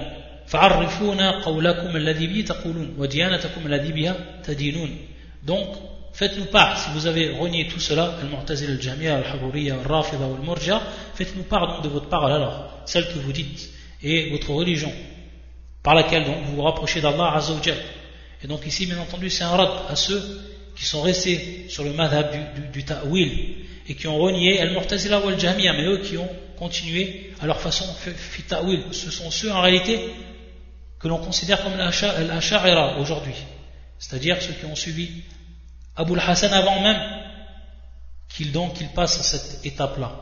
donc 5.44 5.66
faites-nous 6.12 6.44
part 6.44 6.78
si 6.78 6.90
vous 6.90 7.06
avez 7.06 7.30
renié 7.30 7.68
tout 7.68 7.80
cela 7.80 8.16
al-mu'tazil 8.20 8.70
al-jami'a 8.72 9.16
al-haruriyya 9.16 9.76
al-rafida 9.76 10.24
al-murja 10.24 10.82
faites-nous 11.14 11.44
part 11.44 11.68
donc 11.68 11.84
de 11.84 11.88
votre 11.88 12.08
parole 12.08 12.32
alors 12.32 12.82
celle 12.84 13.06
que 13.06 13.18
vous 13.18 13.32
dites 13.32 13.70
et 14.02 14.30
votre 14.30 14.50
religion 14.50 14.92
par 15.82 15.94
laquelle 15.94 16.24
donc 16.24 16.36
vous 16.44 16.56
vous 16.56 16.62
rapprochez 16.62 17.00
d'Allah 17.00 17.32
azza 17.34 17.54
et 18.42 18.46
donc 18.48 18.66
ici, 18.66 18.86
bien 18.86 18.98
entendu, 18.98 19.30
c'est 19.30 19.44
un 19.44 19.50
rad 19.50 19.70
à 19.88 19.96
ceux 19.96 20.40
qui 20.76 20.84
sont 20.84 21.02
restés 21.02 21.66
sur 21.68 21.84
le 21.84 21.92
madhab 21.92 22.30
du, 22.72 22.84
ta'wil 22.84 23.56
et 23.88 23.94
qui 23.94 24.06
ont 24.08 24.18
renié 24.18 24.60
al-Mu'tazila 24.60 25.20
ou 25.20 25.28
al-Jahmiya, 25.28 25.72
mais 25.74 25.84
eux 25.84 25.98
qui 25.98 26.16
ont 26.16 26.28
continué 26.58 27.32
à 27.40 27.46
leur 27.46 27.60
façon 27.60 27.84
fit 27.94 28.42
ta'wil. 28.42 28.82
Ce 28.90 29.10
sont 29.10 29.30
ceux 29.30 29.52
en 29.52 29.60
réalité 29.60 30.12
que 30.98 31.08
l'on 31.08 31.18
considère 31.18 31.62
comme 31.62 31.76
l'Asha'ira 31.76 32.98
aujourd'hui. 32.98 33.34
C'est-à-dire 33.98 34.40
ceux 34.40 34.52
qui 34.54 34.64
ont 34.64 34.76
suivi 34.76 35.22
Abu 35.94 36.14
al-Hassan 36.14 36.52
avant 36.52 36.80
même 36.80 37.00
qu'il 38.28 38.50
donc 38.50 38.74
qu'il 38.74 38.88
passe 38.88 39.20
à 39.20 39.22
cette 39.22 39.64
étape-là. 39.64 40.21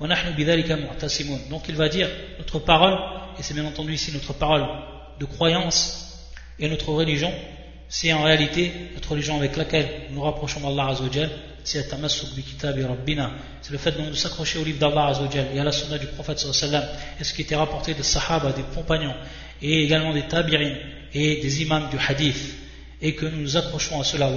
Donc 0.00 1.62
il 1.68 1.74
va 1.76 1.88
dire 1.88 2.08
notre 2.38 2.58
parole, 2.58 2.98
et 3.38 3.42
c'est 3.42 3.54
bien 3.54 3.64
entendu 3.64 3.94
ici 3.94 4.12
notre 4.12 4.34
parole 4.34 4.66
de 5.18 5.24
croyance 5.24 6.28
et 6.58 6.68
notre 6.68 6.90
religion, 6.90 7.32
c'est 7.88 8.12
en 8.12 8.22
réalité 8.22 8.72
notre 8.94 9.12
religion 9.12 9.36
avec 9.38 9.56
laquelle 9.56 9.88
nous 10.10 10.16
nous 10.16 10.22
rapprochons 10.22 10.60
d'Allah 10.60 10.88
Azzawajal, 10.90 11.30
c'est 11.64 11.88
c'est 11.88 13.72
le 13.72 13.78
fait 13.78 13.92
de 13.92 14.02
nous 14.02 14.14
s'accrocher 14.14 14.58
au 14.58 14.64
livre 14.64 14.78
d'Allah 14.78 15.06
Azzawajal 15.08 15.46
et 15.54 15.58
à 15.58 15.64
la 15.64 15.72
sunna 15.72 15.98
du 15.98 16.06
prophète 16.08 16.44
et 17.18 17.24
ce 17.24 17.32
qui 17.34 17.42
était 17.42 17.56
rapporté 17.56 17.94
des 17.94 18.02
sahaba, 18.02 18.52
des 18.52 18.62
compagnons 18.74 19.14
et 19.62 19.82
également 19.84 20.12
des 20.12 20.26
tabi'in 20.28 20.76
et 21.14 21.40
des 21.40 21.62
imams 21.62 21.88
du 21.90 21.96
hadith 21.98 22.54
et 23.00 23.14
que 23.14 23.26
nous 23.26 23.40
nous 23.40 23.56
accrochons 23.56 24.00
à 24.00 24.04
cela. 24.04 24.30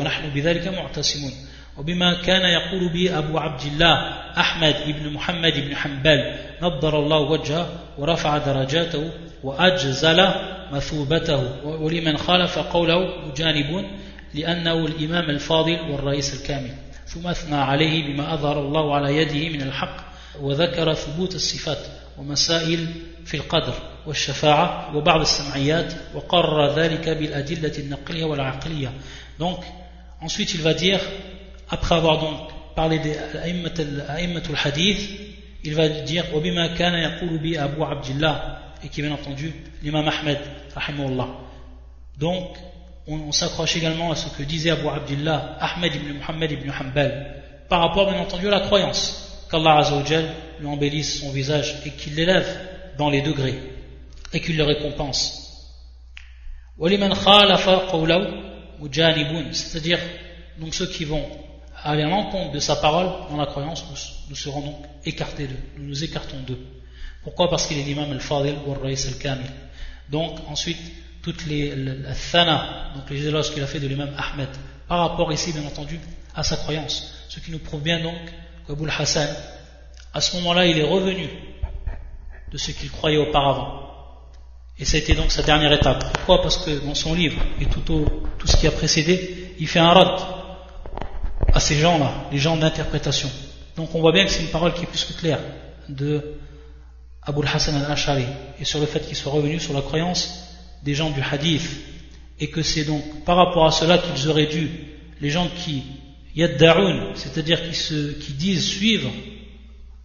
وبما 1.77 2.13
كان 2.13 2.41
يقول 2.41 2.89
به 2.89 3.17
أبو 3.17 3.37
عبد 3.37 3.61
الله 3.61 3.93
أحمد 4.37 4.75
بن 4.87 5.13
محمد 5.13 5.53
بن 5.53 5.75
حنبل 5.75 6.35
نضر 6.61 6.99
الله 6.99 7.19
وجهه 7.19 7.69
ورفع 7.97 8.37
درجاته 8.37 9.11
وأجزل 9.43 10.27
مثوبته. 10.71 11.65
ولمن 11.65 12.17
خالف 12.17 12.59
قوله 12.59 13.27
مجانبون 13.27 13.85
لأنه 14.33 14.85
الإمام 14.85 15.29
الفاضل 15.29 15.79
والرئيس 15.89 16.41
الكامل. 16.41 16.71
ثم 17.07 17.27
أثنى 17.27 17.55
عليه 17.55 18.13
بما 18.13 18.33
أظهر 18.33 18.59
الله 18.59 18.95
على 18.95 19.17
يده 19.17 19.49
من 19.49 19.61
الحق 19.61 19.97
وذكر 20.41 20.93
ثبوت 20.93 21.35
الصفات 21.35 21.79
ومسائل 22.17 22.87
في 23.25 23.37
القدر 23.37 23.73
والشفاعة 24.07 24.97
وبعض 24.97 25.21
السمعيات 25.21 25.93
وقرر 26.15 26.75
ذلك 26.75 27.09
بالأدلة 27.09 27.73
النقلية 27.77 28.25
والعقلية. 28.25 28.91
Donc 29.39 29.63
ensuite 30.21 30.53
il 30.53 30.61
va 30.61 30.73
dire 30.73 30.99
après 31.69 31.95
avoir 31.95 32.19
donc 32.19 32.39
parlé 32.75 32.99
des 32.99 33.15
al 33.17 34.55
hadith, 34.63 35.09
il 35.63 35.75
va 35.75 35.89
dire 35.89 36.25
Obima 36.33 36.69
kana 36.69 36.99
yaqulubi 37.01 37.57
Abu 37.57 37.83
Abdullah, 37.83 38.59
et 38.83 38.87
qui 38.87 39.01
est 39.01 39.03
bien 39.03 39.13
entendu 39.13 39.53
l'imam 39.83 40.07
Ahmed, 40.07 40.39
rahimahullah. 40.75 41.27
Donc, 42.17 42.55
on, 43.07 43.15
on 43.15 43.31
s'accroche 43.31 43.75
également 43.75 44.11
à 44.11 44.15
ce 44.15 44.29
que 44.29 44.43
disait 44.43 44.69
Abu 44.71 44.87
Abdullah, 44.87 45.57
Ahmed 45.59 45.95
ibn 45.95 46.13
Muhammad 46.13 46.51
ibn 46.51 46.71
Hanbal, 46.71 47.43
par 47.67 47.81
rapport 47.81 48.09
bien 48.09 48.19
entendu 48.19 48.47
à 48.47 48.51
la 48.51 48.61
croyance, 48.61 49.45
qu'Allah 49.51 49.77
Azzawajal 49.79 50.25
lui 50.59 50.67
embellisse 50.67 51.19
son 51.21 51.31
visage 51.31 51.81
et 51.85 51.91
qu'il 51.91 52.15
l'élève 52.15 52.47
dans 52.97 53.09
les 53.09 53.21
degrés, 53.21 53.59
et 54.33 54.39
qu'il 54.39 54.57
le 54.57 54.63
récompense. 54.63 55.45
C'est-à-dire, 59.51 59.99
donc 60.59 60.73
ceux 60.73 60.87
qui 60.87 61.03
vont 61.03 61.25
aller 61.83 62.03
à 62.03 62.07
l'encontre 62.07 62.51
de 62.51 62.59
sa 62.59 62.75
parole 62.77 63.09
dans 63.29 63.37
la 63.37 63.45
croyance 63.45 63.85
nous, 64.29 64.35
serons 64.35 64.61
donc 64.61 64.85
écartés 65.05 65.47
d'eux 65.47 65.59
nous 65.77 65.87
nous 65.89 66.03
écartons 66.03 66.39
d'eux 66.47 66.59
pourquoi? 67.23 67.49
Parce 67.49 67.67
qu'il 67.67 67.77
est 67.77 67.83
l'imam 67.83 68.11
al-fadil 68.11 68.55
ou 68.65 68.73
al-rais 68.73 69.07
al-kamil 69.07 69.51
donc 70.09 70.39
ensuite 70.47 70.79
toutes 71.21 71.45
les 71.45 71.73
thana, 72.31 72.91
donc 72.95 73.09
les 73.09 73.27
éloges 73.27 73.51
qu'il 73.53 73.63
a 73.63 73.67
fait 73.67 73.79
de 73.79 73.87
l'imam 73.87 74.09
Ahmed, 74.17 74.49
par 74.87 74.99
rapport 74.99 75.31
ici, 75.31 75.51
bien 75.53 75.65
entendu, 75.65 75.99
à 76.35 76.43
sa 76.43 76.57
croyance. 76.57 77.13
Ce 77.29 77.39
qui 77.39 77.51
nous 77.51 77.59
prouve 77.59 77.81
bien 77.81 78.01
donc 78.01 78.15
qu'Aboul 78.67 78.91
Hassan, 78.97 79.29
à 80.13 80.21
ce 80.21 80.35
moment-là, 80.37 80.65
il 80.65 80.77
est 80.77 80.87
revenu 80.89 81.29
de 82.51 82.57
ce 82.57 82.71
qu'il 82.71 82.89
croyait 82.89 83.17
auparavant. 83.17 83.83
Et 84.79 84.85
ça 84.85 84.95
a 84.95 84.99
été 84.99 85.13
donc 85.13 85.31
sa 85.31 85.43
dernière 85.43 85.73
étape. 85.73 86.03
Pourquoi? 86.13 86.41
Parce 86.41 86.57
que 86.57 86.71
dans 86.85 86.95
son 86.95 87.13
livre 87.13 87.39
et 87.59 87.65
tout, 87.65 87.81
tout 87.81 88.47
ce 88.47 88.55
qui 88.55 88.65
a 88.65 88.71
précédé, 88.71 89.53
il 89.59 89.67
fait 89.67 89.79
un 89.79 89.91
rad 89.91 90.19
à 91.53 91.59
ces 91.59 91.75
gens-là, 91.75 92.11
les 92.31 92.37
gens 92.37 92.57
d'interprétation. 92.57 93.29
Donc 93.75 93.93
on 93.95 94.01
voit 94.01 94.11
bien 94.11 94.25
que 94.25 94.31
c'est 94.31 94.43
une 94.43 94.49
parole 94.49 94.73
qui 94.73 94.83
est 94.83 94.87
plus 94.87 95.05
que 95.05 95.13
claire 95.13 95.39
de 95.87 96.35
Aboul 97.23 97.47
Hassan 97.47 97.75
al-Ashari 97.75 98.25
et 98.59 98.65
sur 98.65 98.79
le 98.79 98.85
fait 98.85 98.99
qu'il 99.01 99.15
soit 99.15 99.31
revenu 99.31 99.59
sur 99.59 99.73
la 99.73 99.81
croyance 99.81 100.45
des 100.83 100.95
gens 100.95 101.09
du 101.09 101.21
hadith, 101.21 101.69
et 102.39 102.49
que 102.49 102.61
c'est 102.61 102.85
donc 102.85 103.25
par 103.25 103.35
rapport 103.35 103.65
à 103.65 103.71
cela 103.71 103.97
qu'ils 103.97 104.29
auraient 104.29 104.45
dû, 104.45 104.69
les 105.19 105.29
gens 105.29 105.49
qui 105.63 105.83
yadda'un, 106.35 107.13
c'est-à-dire 107.15 107.69
qui, 107.69 107.77
qui 108.19 108.33
disent 108.33 108.65
suivre 108.65 109.09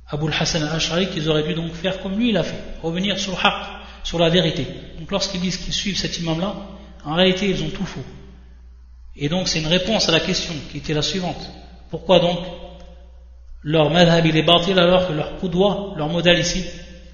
Abu 0.08 0.26
hassan 0.38 0.62
al-Ash'ari, 0.62 1.08
qu'ils 1.08 1.28
auraient 1.28 1.44
dû 1.44 1.54
donc 1.54 1.72
faire 1.74 2.02
comme 2.02 2.18
lui 2.18 2.30
il 2.30 2.36
a 2.36 2.42
fait, 2.42 2.60
revenir 2.82 3.18
sur 3.18 3.32
le 3.32 3.38
haqq, 3.38 3.66
sur 4.02 4.18
la 4.18 4.28
vérité. 4.28 4.66
Donc 4.98 5.10
lorsqu'ils 5.10 5.40
disent 5.40 5.58
qu'ils 5.58 5.72
suivent 5.72 5.96
cet 5.96 6.18
imam-là, 6.18 6.56
en 7.04 7.14
réalité 7.14 7.48
ils 7.48 7.62
ont 7.62 7.70
tout 7.70 7.86
faux. 7.86 8.04
Et 9.15 9.29
donc 9.29 9.47
c'est 9.47 9.59
une 9.59 9.67
réponse 9.67 10.07
à 10.09 10.11
la 10.11 10.19
question 10.19 10.53
qui 10.71 10.77
était 10.77 10.93
la 10.93 11.01
suivante. 11.01 11.49
Pourquoi 11.89 12.19
donc 12.19 12.39
leur 13.63 13.89
madhab 13.89 14.25
il 14.25 14.37
est 14.37 14.43
batil 14.43 14.79
alors 14.79 15.07
que 15.07 15.13
leur 15.13 15.33
doigt, 15.49 15.93
leur 15.97 16.07
modèle 16.07 16.39
ici, 16.39 16.63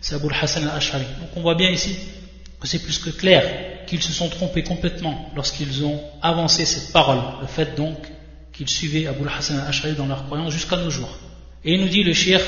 c'est 0.01 0.15
Abu 0.15 0.27
hassan 0.39 0.67
al-Ash'ari. 0.67 1.05
Donc 1.19 1.29
on 1.35 1.41
voit 1.41 1.55
bien 1.55 1.69
ici 1.69 1.95
que 2.59 2.67
c'est 2.67 2.79
plus 2.79 2.99
que 2.99 3.09
clair 3.09 3.85
qu'ils 3.87 4.01
se 4.01 4.11
sont 4.11 4.29
trompés 4.29 4.63
complètement 4.63 5.31
lorsqu'ils 5.35 5.83
ont 5.83 5.99
avancé 6.21 6.65
cette 6.65 6.91
parole, 6.91 7.21
le 7.41 7.47
fait 7.47 7.75
donc 7.75 7.97
qu'ils 8.53 8.69
suivaient 8.69 9.07
Abu 9.07 9.27
Hassan 9.27 9.59
al-Ash'ari 9.59 9.93
dans 9.93 10.05
leur 10.05 10.25
croyance 10.25 10.51
jusqu'à 10.51 10.77
nos 10.77 10.89
jours. 10.89 11.17
Et 11.63 11.73
il 11.73 11.81
nous 11.81 11.89
dit 11.89 12.03
le 12.03 12.13
shir 12.13 12.39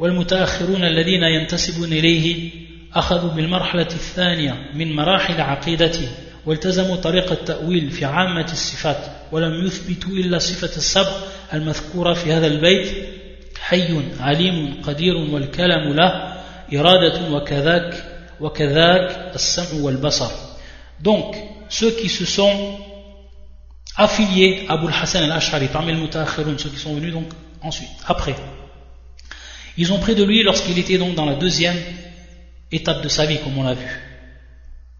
والمتأخرون 0.00 0.84
الذين 0.84 1.22
ينتسبون 1.22 1.92
إليه 1.92 2.50
أخذوا 2.94 3.30
بالمرحلة 3.30 3.82
الثانية 3.82 4.70
من 4.74 4.96
مراحل 4.96 5.40
عقيدته 5.40 6.08
والتزموا 6.46 6.96
طريق 6.96 7.32
التأويل 7.32 7.90
في 7.90 8.04
عامة 8.04 8.52
الصفات 8.52 9.06
ولم 9.32 9.66
يثبتوا 9.66 10.12
إلا 10.12 10.38
صفة 10.38 10.76
السبق 10.76 11.16
المذكورة 11.54 12.14
في 12.14 12.32
هذا 12.32 12.46
البيت 12.46 13.08
حي 13.60 14.00
عليم 14.20 14.82
قدير 14.82 15.16
والكلام 15.16 15.92
له 15.92 16.34
إرادة 16.74 17.30
وكذاك 17.30 18.10
donc 21.02 21.36
ceux 21.68 21.90
qui 21.90 22.08
se 22.08 22.24
sont 22.24 22.78
affiliés 23.96 24.64
à 24.68 24.72
Abul 24.74 24.90
Hassan 24.90 25.24
al-Ash'ari 25.24 25.68
parmi 25.68 25.92
les 25.92 26.00
mutakhirun 26.00 26.56
ceux 26.56 26.70
qui 26.70 26.78
sont 26.78 26.94
venus 26.94 27.12
donc 27.12 27.28
ensuite 27.60 27.90
après 28.06 28.34
ils 29.76 29.92
ont 29.92 29.98
pris 29.98 30.14
de 30.14 30.24
lui 30.24 30.42
lorsqu'il 30.42 30.78
était 30.78 30.96
donc 30.96 31.14
dans 31.14 31.26
la 31.26 31.34
deuxième 31.34 31.76
étape 32.72 33.02
de 33.02 33.08
sa 33.08 33.26
vie 33.26 33.38
comme 33.38 33.58
on 33.58 33.62
l'a 33.62 33.74
vu 33.74 34.03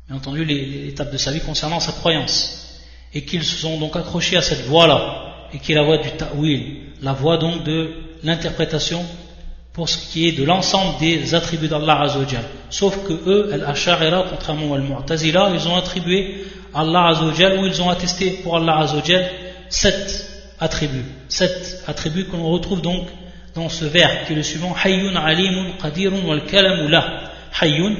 bien 0.08 0.18
entendu 0.18 0.46
l'étape 0.46 1.12
de 1.12 1.18
sa 1.18 1.32
vie 1.32 1.42
concernant 1.42 1.80
sa 1.80 1.92
croyance 1.92 2.82
et 3.14 3.24
qu'ils 3.24 3.44
se 3.44 3.58
sont 3.58 3.80
donc 3.80 3.96
accrochés 3.96 4.38
à 4.38 4.42
cette 4.42 4.66
voie 4.66 4.88
là 4.88 5.48
et 5.54 5.60
qui 5.60 5.72
est 5.72 5.76
la 5.76 5.84
voie 5.84 5.98
du 5.98 6.12
ta'wil 6.12 6.86
la 7.02 7.14
voie 7.14 7.38
donc 7.38 7.64
de 7.64 7.92
l'interprétation 8.24 9.06
pour 9.76 9.90
ce 9.90 9.98
qui 10.12 10.28
est 10.28 10.32
de 10.32 10.44
l'ensemble 10.46 10.98
des 11.00 11.36
attributs 11.36 11.68
d'Allah 11.68 12.04
Azzawajal. 12.04 12.44
Sauf 12.70 13.06
que 13.06 13.12
eux, 13.12 13.50
Al-Ash'arira, 13.54 14.24
contrairement 14.30 14.74
à 14.74 14.78
Al-Mu'tazila, 14.78 15.52
ils 15.54 15.68
ont 15.68 15.76
attribué 15.76 16.46
à 16.74 16.80
Allah 16.80 17.08
Azzawajal, 17.08 17.60
ou 17.60 17.66
ils 17.66 17.82
ont 17.82 17.90
attesté 17.90 18.40
pour 18.42 18.56
Allah 18.56 18.78
Azzawajal, 18.80 19.30
sept 19.68 20.30
attributs. 20.62 21.04
Sept 21.28 21.84
attributs 21.88 22.24
que 22.24 22.38
l'on 22.38 22.50
retrouve 22.52 22.82
donc 22.82 23.06
dans 23.54 23.68
ce 23.68 23.84
vers 23.84 24.26
qui 24.26 24.32
est 24.32 24.36
le 24.38 24.44
suivant 24.44 24.74
Hayyun 24.82 25.16
alimun 25.16 25.72
qadirun 25.82 26.26
wal. 26.26 26.42
Hayyun, 27.60 27.96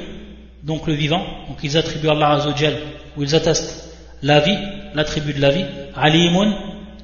donc 0.66 0.86
le 0.88 0.94
vivant, 0.94 1.22
donc 1.48 1.58
ils 1.62 1.76
attribuent 1.76 2.08
à 2.08 2.12
Allah 2.12 2.30
Azzawajal, 2.32 2.74
ou 3.16 3.22
ils 3.22 3.34
attestent 3.34 3.94
la 4.22 4.40
vie, 4.40 4.58
l'attribut 4.94 5.32
de 5.32 5.40
la 5.40 5.50
vie. 5.50 5.64
Alimun, 5.94 6.52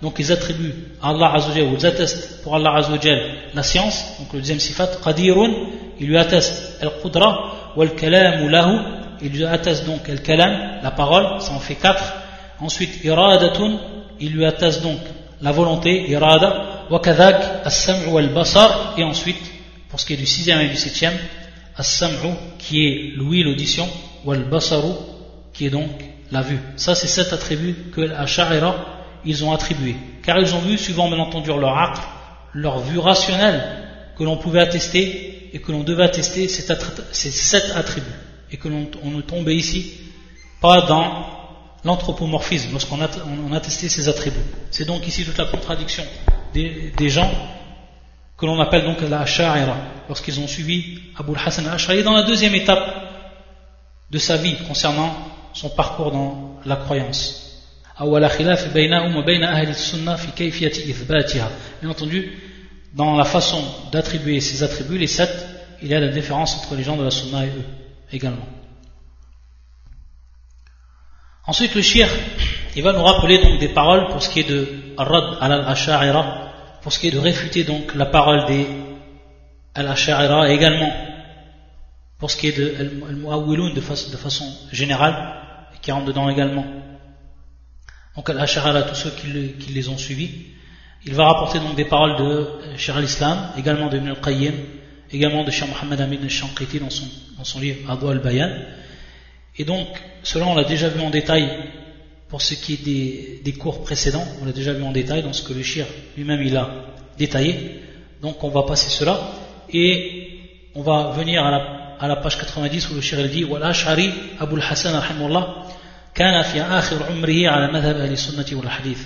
donc 0.02 0.16
ils 0.18 0.32
attribuent 0.32 0.74
à 1.00 1.10
Allah 1.10 1.32
Azzawajal, 1.36 1.68
ou 1.68 1.76
ils 1.78 1.86
attestent 1.86 2.42
pour 2.42 2.56
Allah 2.56 2.74
Azzawajal 2.74 3.20
la 3.54 3.62
science, 3.62 4.16
donc 4.18 4.32
le 4.32 4.40
deuxième 4.40 4.58
sifat, 4.58 4.88
qadirun, 5.02 5.52
il 6.00 6.08
lui 6.08 6.18
atteste 6.18 6.78
al-qudra, 6.82 7.52
wal-kalam 7.76 8.48
lahu, 8.50 8.78
il 9.22 9.30
lui 9.30 9.44
atteste 9.44 9.86
donc 9.86 10.08
al-kalam, 10.08 10.80
la 10.82 10.90
parole, 10.90 11.40
ça 11.40 11.52
en 11.52 11.60
fait 11.60 11.76
quatre. 11.76 12.14
Ensuite, 12.60 13.04
iradatun, 13.04 13.78
il 14.20 14.32
lui 14.32 14.44
atteste 14.44 14.82
donc 14.82 14.98
la 15.40 15.52
volonté, 15.52 16.10
irada, 16.10 16.86
wa 16.90 16.98
kadhak, 16.98 17.64
as-sam'u 17.64 18.08
wal-basar, 18.08 18.94
et 18.98 19.04
ensuite, 19.04 19.40
pour 19.88 20.00
ce 20.00 20.06
qui 20.06 20.14
est 20.14 20.16
du 20.16 20.26
sixième 20.26 20.60
et 20.60 20.68
du 20.68 20.76
septième, 20.76 21.14
as-sam'u, 21.76 22.34
qui 22.58 22.86
est 22.86 23.12
l'ouïe, 23.16 23.42
l'audition, 23.42 23.88
wal-basaru, 24.24 24.92
qui 25.52 25.66
est 25.66 25.70
donc 25.70 25.90
la 26.30 26.42
vue. 26.42 26.58
Ça, 26.76 26.94
c'est 26.94 27.06
sept 27.06 27.32
attributs 27.32 27.76
que 27.94 28.00
l'Asha'ira 28.00 28.74
ils 29.24 29.44
ont 29.44 29.52
attribué. 29.52 29.96
Car 30.22 30.38
ils 30.38 30.54
ont 30.54 30.60
vu, 30.60 30.78
suivant 30.78 31.08
bien 31.08 31.18
entendu 31.18 31.48
leur 31.48 31.78
acte, 31.78 32.02
leur 32.52 32.80
vue 32.80 32.98
rationnelle, 32.98 33.62
que 34.16 34.24
l'on 34.24 34.36
pouvait 34.36 34.60
attester 34.60 35.50
et 35.52 35.58
que 35.60 35.72
l'on 35.72 35.82
devait 35.82 36.04
attester 36.04 36.48
ces 36.48 36.62
sept 37.30 37.72
attributs. 37.74 38.06
Et 38.50 38.56
que 38.56 38.68
l'on 38.68 38.88
ne 39.04 39.20
tombait 39.22 39.56
ici 39.56 39.94
pas 40.60 40.82
dans 40.82 41.26
l'anthropomorphisme 41.84 42.70
lorsqu'on 42.72 43.00
a, 43.00 43.08
attestait 43.56 43.88
ces 43.88 44.08
attributs. 44.08 44.36
C'est 44.70 44.84
donc 44.84 45.06
ici 45.06 45.24
toute 45.24 45.38
la 45.38 45.46
contradiction 45.46 46.04
des, 46.54 47.08
gens 47.08 47.30
que 48.42 48.46
l'on 48.46 48.60
appelle 48.60 48.82
donc 48.82 49.00
la 49.08 49.20
Ash'a'ira, 49.20 49.76
lorsqu'ils 50.08 50.40
ont 50.40 50.48
suivi 50.48 50.98
Abu 51.16 51.30
Hassan 51.36 51.64
al-Ash'ari 51.64 52.02
dans 52.02 52.12
la 52.12 52.24
deuxième 52.24 52.56
étape 52.56 52.92
de 54.10 54.18
sa 54.18 54.36
vie 54.36 54.56
concernant 54.66 55.14
son 55.52 55.68
parcours 55.68 56.10
dans 56.10 56.58
la 56.66 56.74
croyance. 56.74 57.62
Bien 58.00 58.10
entendu, 61.88 62.32
dans 62.94 63.14
la 63.16 63.24
façon 63.24 63.62
d'attribuer 63.92 64.40
ces 64.40 64.64
attributs, 64.64 64.98
les 64.98 65.06
sept, 65.06 65.46
il 65.80 65.86
y 65.86 65.94
a 65.94 66.00
la 66.00 66.08
différence 66.08 66.56
entre 66.56 66.74
les 66.74 66.82
gens 66.82 66.96
de 66.96 67.04
la 67.04 67.12
sunna 67.12 67.44
et 67.44 67.50
eux 67.50 67.64
également. 68.12 68.48
Ensuite, 71.46 71.76
le 71.76 71.82
shir, 71.82 72.08
il 72.74 72.82
va 72.82 72.92
nous 72.92 73.04
rappeler 73.04 73.38
donc 73.40 73.60
des 73.60 73.68
paroles 73.68 74.08
pour 74.08 74.20
ce 74.20 74.30
qui 74.30 74.40
est 74.40 74.50
de 74.50 74.66
Rad 74.98 75.38
al-Ash'a'ira, 75.40 76.51
pour 76.82 76.92
ce 76.92 76.98
qui 76.98 77.08
est 77.08 77.12
de 77.12 77.18
réfuter 77.18 77.64
donc 77.64 77.94
la 77.94 78.06
parole 78.06 78.46
des 78.46 78.66
al-Ash'a'ira 79.74 80.50
également 80.50 80.92
pour 82.18 82.30
ce 82.30 82.36
qui 82.36 82.48
est 82.48 82.58
de 82.58 82.74
al-Mu'awwilun 82.78 83.74
de, 83.74 83.80
façon 83.80 84.46
générale, 84.70 85.34
et 85.74 85.78
qui 85.80 85.90
rentre 85.90 86.06
dedans 86.06 86.28
également. 86.28 86.64
Donc 88.14 88.30
al-Ash'a'ira, 88.30 88.82
tous 88.82 88.94
ceux 88.94 89.10
qui, 89.10 89.72
les 89.72 89.88
ont 89.88 89.98
suivis. 89.98 90.30
Il 91.04 91.14
va 91.14 91.24
rapporter 91.26 91.58
donc 91.58 91.74
des 91.74 91.84
paroles 91.84 92.16
de 92.16 92.76
Cheikh 92.76 92.94
al-Islam, 92.94 93.50
également 93.56 93.88
de 93.88 93.96
Ibn 93.96 94.08
al-Qayyim, 94.10 94.54
également 95.10 95.42
de 95.42 95.50
Cheikh 95.50 95.68
Mohammed 95.68 96.00
Amin 96.00 96.22
al-Shanqiti 96.22 96.78
dans 96.78 96.90
son, 96.90 97.06
dans 97.36 97.44
son 97.44 97.58
livre 97.58 97.90
Adwa 97.90 98.12
al-Bayan. 98.12 98.52
Et 99.56 99.64
donc, 99.64 99.88
cela 100.22 100.46
on 100.46 100.54
l'a 100.54 100.64
déjà 100.64 100.88
vu 100.88 101.00
en 101.00 101.10
détail 101.10 101.48
pour 102.31 102.41
ce 102.41 102.55
qui 102.55 102.73
est 102.73 102.83
des, 102.83 103.41
des 103.43 103.53
cours 103.53 103.83
précédents, 103.83 104.25
on 104.41 104.45
l'a 104.45 104.51
déjà 104.51 104.73
vu 104.73 104.83
en 104.83 104.91
détail 104.91 105.23
dans 105.23 105.33
ce 105.33 105.43
que 105.43 105.53
le 105.53 105.63
shir 105.63 105.85
lui-même 106.17 106.41
il 106.41 106.57
a 106.57 106.69
détaillé. 107.17 107.81
Donc 108.21 108.43
on 108.43 108.49
va 108.49 108.63
passer 108.63 108.89
cela 108.89 109.19
et 109.71 110.27
on 110.75 110.81
va 110.81 111.11
venir 111.11 111.45
à 111.45 111.51
la, 111.51 111.57
à 111.99 112.07
la 112.07 112.17
page 112.17 112.37
90 112.37 112.89
où 112.89 112.95
le 112.95 113.01
shir 113.01 113.19
il 113.19 113.29
dit 113.29 113.43
والأشعري 113.45 114.13
أبو 114.39 114.55
الحسن 114.55 114.97
رحمه 114.97 115.27
الله 115.27 115.63
كان 116.15 116.43
في 116.43 116.61
آخر 116.61 117.03
عمره 117.03 117.49
على 117.49 117.71
مذهب 117.73 117.95
أهل 117.95 118.11
السنة 118.11 118.59
والحديث 118.59 118.99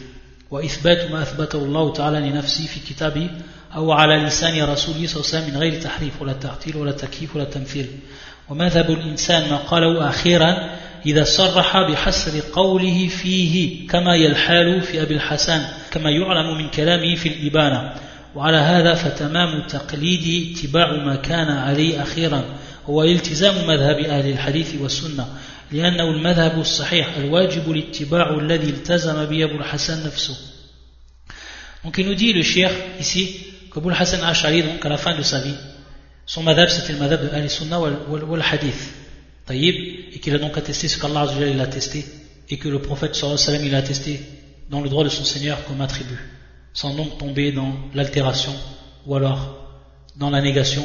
وإثبات 0.52 1.12
ما 1.12 1.22
أثبته 1.22 1.60
الله 1.60 1.94
تعالى 1.94 2.20
لنفسه 2.20 2.66
في 2.66 2.80
كتابه 2.80 3.30
أو 3.76 3.92
على 3.92 4.16
لسان 4.26 4.64
رسوله 4.64 5.08
صلى 5.08 5.16
الله 5.22 5.28
عليه 5.34 5.38
وسلم 5.38 5.50
من 5.50 5.58
غير 5.58 5.82
تحريف 5.82 6.22
ولا 6.22 6.34
تعطيل 6.34 6.78
ولا 6.78 6.92
تكييف 6.92 7.36
ولا 7.36 7.44
تمثيل 7.44 7.88
ومذهب 8.50 8.92
الإنسان 8.92 9.50
ما 9.50 9.58
قاله 9.58 10.10
أخيرا 10.10 10.76
إذا 11.07 11.25
صرح 11.25 11.81
بحسر 11.91 12.41
قوله 12.53 13.09
فيه 13.09 13.89
كما 13.89 14.15
يلحال 14.17 14.81
في 14.81 15.03
أبي 15.03 15.15
الحسن 15.15 15.65
كما 15.91 16.11
يعلم 16.11 16.59
من 16.59 16.69
كلامه 16.71 17.15
في 17.15 17.29
الإبانة. 17.29 17.95
وعلى 18.35 18.57
هذا 18.57 18.95
فتمام 18.95 19.67
تقليد 19.67 20.57
اتباع 20.57 21.05
ما 21.05 21.17
كان 21.17 21.49
عليه 21.49 22.03
أخيرا. 22.03 22.45
هو 22.87 23.03
التزام 23.03 23.67
مذهب 23.69 23.99
أهل 23.99 24.31
الحديث 24.31 24.75
والسنة 24.81 25.27
لأنه 25.73 26.11
المذهب 26.11 26.61
الصحيح 26.61 27.17
الواجب 27.17 27.71
الاتباع 27.71 28.39
الذي 28.39 28.71
التزم 28.71 29.25
به 29.25 29.45
أبو 29.45 29.57
الحسن 29.57 30.07
نفسه. 30.07 30.37
Donc 31.85 31.99
il 31.99 32.07
nous 32.07 32.15
dit 32.15 32.33
le 32.33 32.43
shir 32.43 32.71
ici 32.99 33.47
que 33.71 33.79
Abu 33.79 33.93
Hassan 33.93 34.21
Ash'ari 34.25 34.63
donc 34.63 34.85
à 34.85 34.89
la 34.89 34.97
fin 34.97 35.17
de 35.17 35.23
sa 35.23 35.41
vie. 35.41 35.55
Son 36.27 36.43
madhab 36.43 36.69
c'était 36.69 36.95
le 36.95 36.99
madhab 36.99 37.23
de 37.23 37.35
Al 37.35 37.49
Sunnah 37.49 37.79
wal 37.79 38.43
Hadith 38.43 39.06
et 39.55 40.19
qu'il 40.21 40.35
a 40.35 40.39
donc 40.39 40.57
attesté 40.59 40.89
ce 40.89 40.99
qu'Allah 40.99 41.21
a 41.21 41.63
attesté, 41.63 42.05
et 42.49 42.59
que 42.59 42.69
le 42.69 42.81
prophète 42.81 43.15
sallam 43.15 43.65
il 43.65 43.75
a 43.75 43.79
attesté 43.79 44.21
dans 44.71 44.81
le 44.81 44.89
droit 44.89 45.05
de 45.05 45.09
son 45.09 45.25
Seigneur 45.25 45.65
comme 45.65 45.81
attribut, 45.81 46.19
sans 46.73 46.95
donc 46.95 47.19
tomber 47.19 47.53
dans 47.53 47.73
l'altération, 47.95 48.53
ou 49.07 49.15
alors 49.15 49.57
dans 50.17 50.31
la 50.31 50.41
négation, 50.41 50.85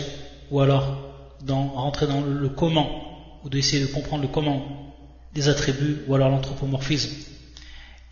ou 0.51 0.59
alors 0.59 0.97
dans, 1.43 1.69
rentrer 1.69 2.07
dans 2.07 2.21
le 2.21 2.49
comment, 2.49 3.39
ou 3.43 3.49
d'essayer 3.49 3.81
de 3.81 3.87
comprendre 3.91 4.23
le 4.23 4.29
comment 4.29 4.93
des 5.33 5.49
attributs, 5.49 6.03
ou 6.07 6.15
alors 6.15 6.29
l'anthropomorphisme. 6.29 7.15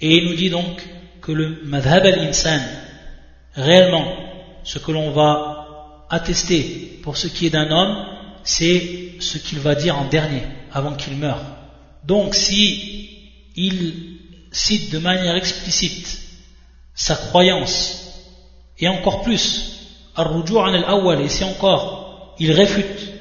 Et 0.01 0.17
il 0.17 0.29
nous 0.29 0.35
dit 0.35 0.49
donc 0.49 0.81
que 1.21 1.31
le 1.31 1.59
madhab 1.65 2.05
al-insan, 2.05 2.61
réellement, 3.53 4.05
ce 4.63 4.79
que 4.79 4.91
l'on 4.91 5.11
va 5.11 6.05
attester 6.09 6.99
pour 7.03 7.17
ce 7.17 7.27
qui 7.27 7.47
est 7.47 7.49
d'un 7.49 7.69
homme, 7.69 8.05
c'est 8.49 9.11
ce 9.19 9.37
qu'il 9.37 9.59
va 9.59 9.75
dire 9.75 9.95
en 9.99 10.05
dernier, 10.05 10.41
avant 10.73 10.95
qu'il 10.95 11.15
meure. 11.15 11.39
Donc 12.03 12.33
si 12.33 13.09
il 13.55 13.93
cite 14.51 14.91
de 14.91 14.97
manière 14.97 15.35
explicite 15.35 16.19
sa 16.95 17.15
croyance, 17.15 18.11
et 18.79 18.87
encore 18.87 19.21
plus, 19.21 19.75
et 20.17 21.29
si 21.29 21.43
encore 21.43 22.35
il 22.39 22.51
réfute 22.51 23.13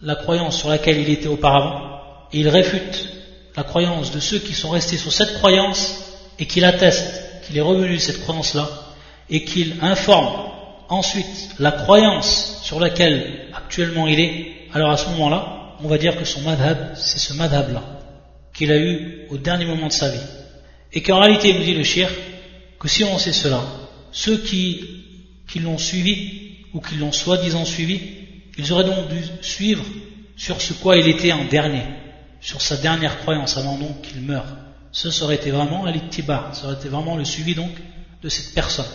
la 0.00 0.14
croyance 0.14 0.58
sur 0.58 0.68
laquelle 0.68 1.00
il 1.00 1.10
était 1.10 1.26
auparavant, 1.26 1.98
et 2.32 2.38
il 2.38 2.48
réfute 2.48 3.08
la 3.56 3.64
croyance 3.64 4.12
de 4.12 4.20
ceux 4.20 4.38
qui 4.38 4.54
sont 4.54 4.70
restés 4.70 4.96
sur 4.96 5.12
cette 5.12 5.34
croyance, 5.34 6.04
et 6.38 6.46
qu'il 6.46 6.64
atteste 6.64 7.42
qu'il 7.44 7.58
est 7.58 7.68
revenu 7.72 7.94
de 7.94 8.00
cette 8.00 8.20
croyance-là, 8.20 8.68
et 9.28 9.44
qu'il 9.44 9.78
informe 9.82 10.52
ensuite 10.92 11.56
la 11.58 11.72
croyance 11.72 12.60
sur 12.62 12.78
laquelle 12.78 13.48
actuellement 13.54 14.06
il 14.06 14.20
est, 14.20 14.52
alors 14.72 14.90
à 14.90 14.96
ce 14.96 15.08
moment-là, 15.10 15.76
on 15.82 15.88
va 15.88 15.98
dire 15.98 16.16
que 16.16 16.24
son 16.24 16.42
madhab, 16.42 16.94
c'est 16.94 17.18
ce 17.18 17.34
madhab-là, 17.34 17.82
qu'il 18.54 18.70
a 18.70 18.76
eu 18.76 19.26
au 19.30 19.38
dernier 19.38 19.64
moment 19.64 19.88
de 19.88 19.92
sa 19.92 20.10
vie. 20.10 20.26
Et 20.92 21.02
qu'en 21.02 21.20
réalité, 21.20 21.54
nous 21.54 21.64
dit 21.64 21.74
le 21.74 21.82
shir, 21.82 22.10
que 22.78 22.88
si 22.88 23.04
on 23.04 23.18
sait 23.18 23.32
cela, 23.32 23.62
ceux 24.12 24.36
qui, 24.38 24.84
l'ont 25.56 25.78
suivi, 25.78 26.40
ou 26.72 26.80
qui 26.80 26.96
l'ont 26.96 27.12
soi-disant 27.12 27.64
suivi, 27.64 28.00
ils 28.58 28.72
auraient 28.72 28.84
donc 28.84 29.08
dû 29.08 29.22
suivre 29.40 29.84
sur 30.36 30.60
ce 30.60 30.72
quoi 30.74 30.96
il 30.96 31.08
était 31.08 31.32
en 31.32 31.44
dernier, 31.44 31.84
sur 32.40 32.60
sa 32.60 32.76
dernière 32.76 33.18
croyance 33.20 33.56
avant 33.56 33.76
donc 33.76 34.02
qu'il 34.02 34.20
meure. 34.22 34.46
Ce 34.92 35.10
serait 35.10 35.36
été 35.36 35.50
vraiment 35.50 35.84
al-ittiba, 35.86 36.50
ça 36.52 36.66
aurait 36.66 36.76
été 36.76 36.88
vraiment 36.88 37.16
le 37.16 37.24
suivi 37.24 37.54
donc 37.54 37.70
de 38.22 38.28
cette 38.28 38.54
personne. 38.54 38.86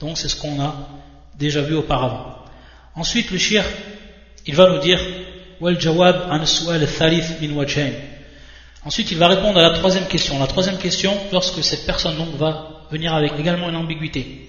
Donc 0.00 0.18
c'est 0.18 0.28
ce 0.28 0.36
qu'on 0.36 0.60
a 0.60 0.88
déjà 1.38 1.62
vu 1.62 1.74
auparavant. 1.74 2.36
Ensuite, 2.94 3.30
le 3.30 3.38
shir, 3.38 3.64
il 4.46 4.54
va 4.54 4.70
nous 4.70 4.80
dire 4.80 5.00
Ensuite, 8.84 9.10
il 9.10 9.18
va 9.18 9.28
répondre 9.28 9.58
à 9.58 9.62
la 9.62 9.70
troisième 9.70 10.06
question. 10.06 10.38
La 10.38 10.46
troisième 10.46 10.78
question, 10.78 11.12
lorsque 11.32 11.62
cette 11.64 11.86
personne 11.86 12.16
donc 12.16 12.36
va 12.36 12.82
venir 12.90 13.14
avec 13.14 13.32
également 13.38 13.68
une 13.68 13.76
ambiguïté. 13.76 14.48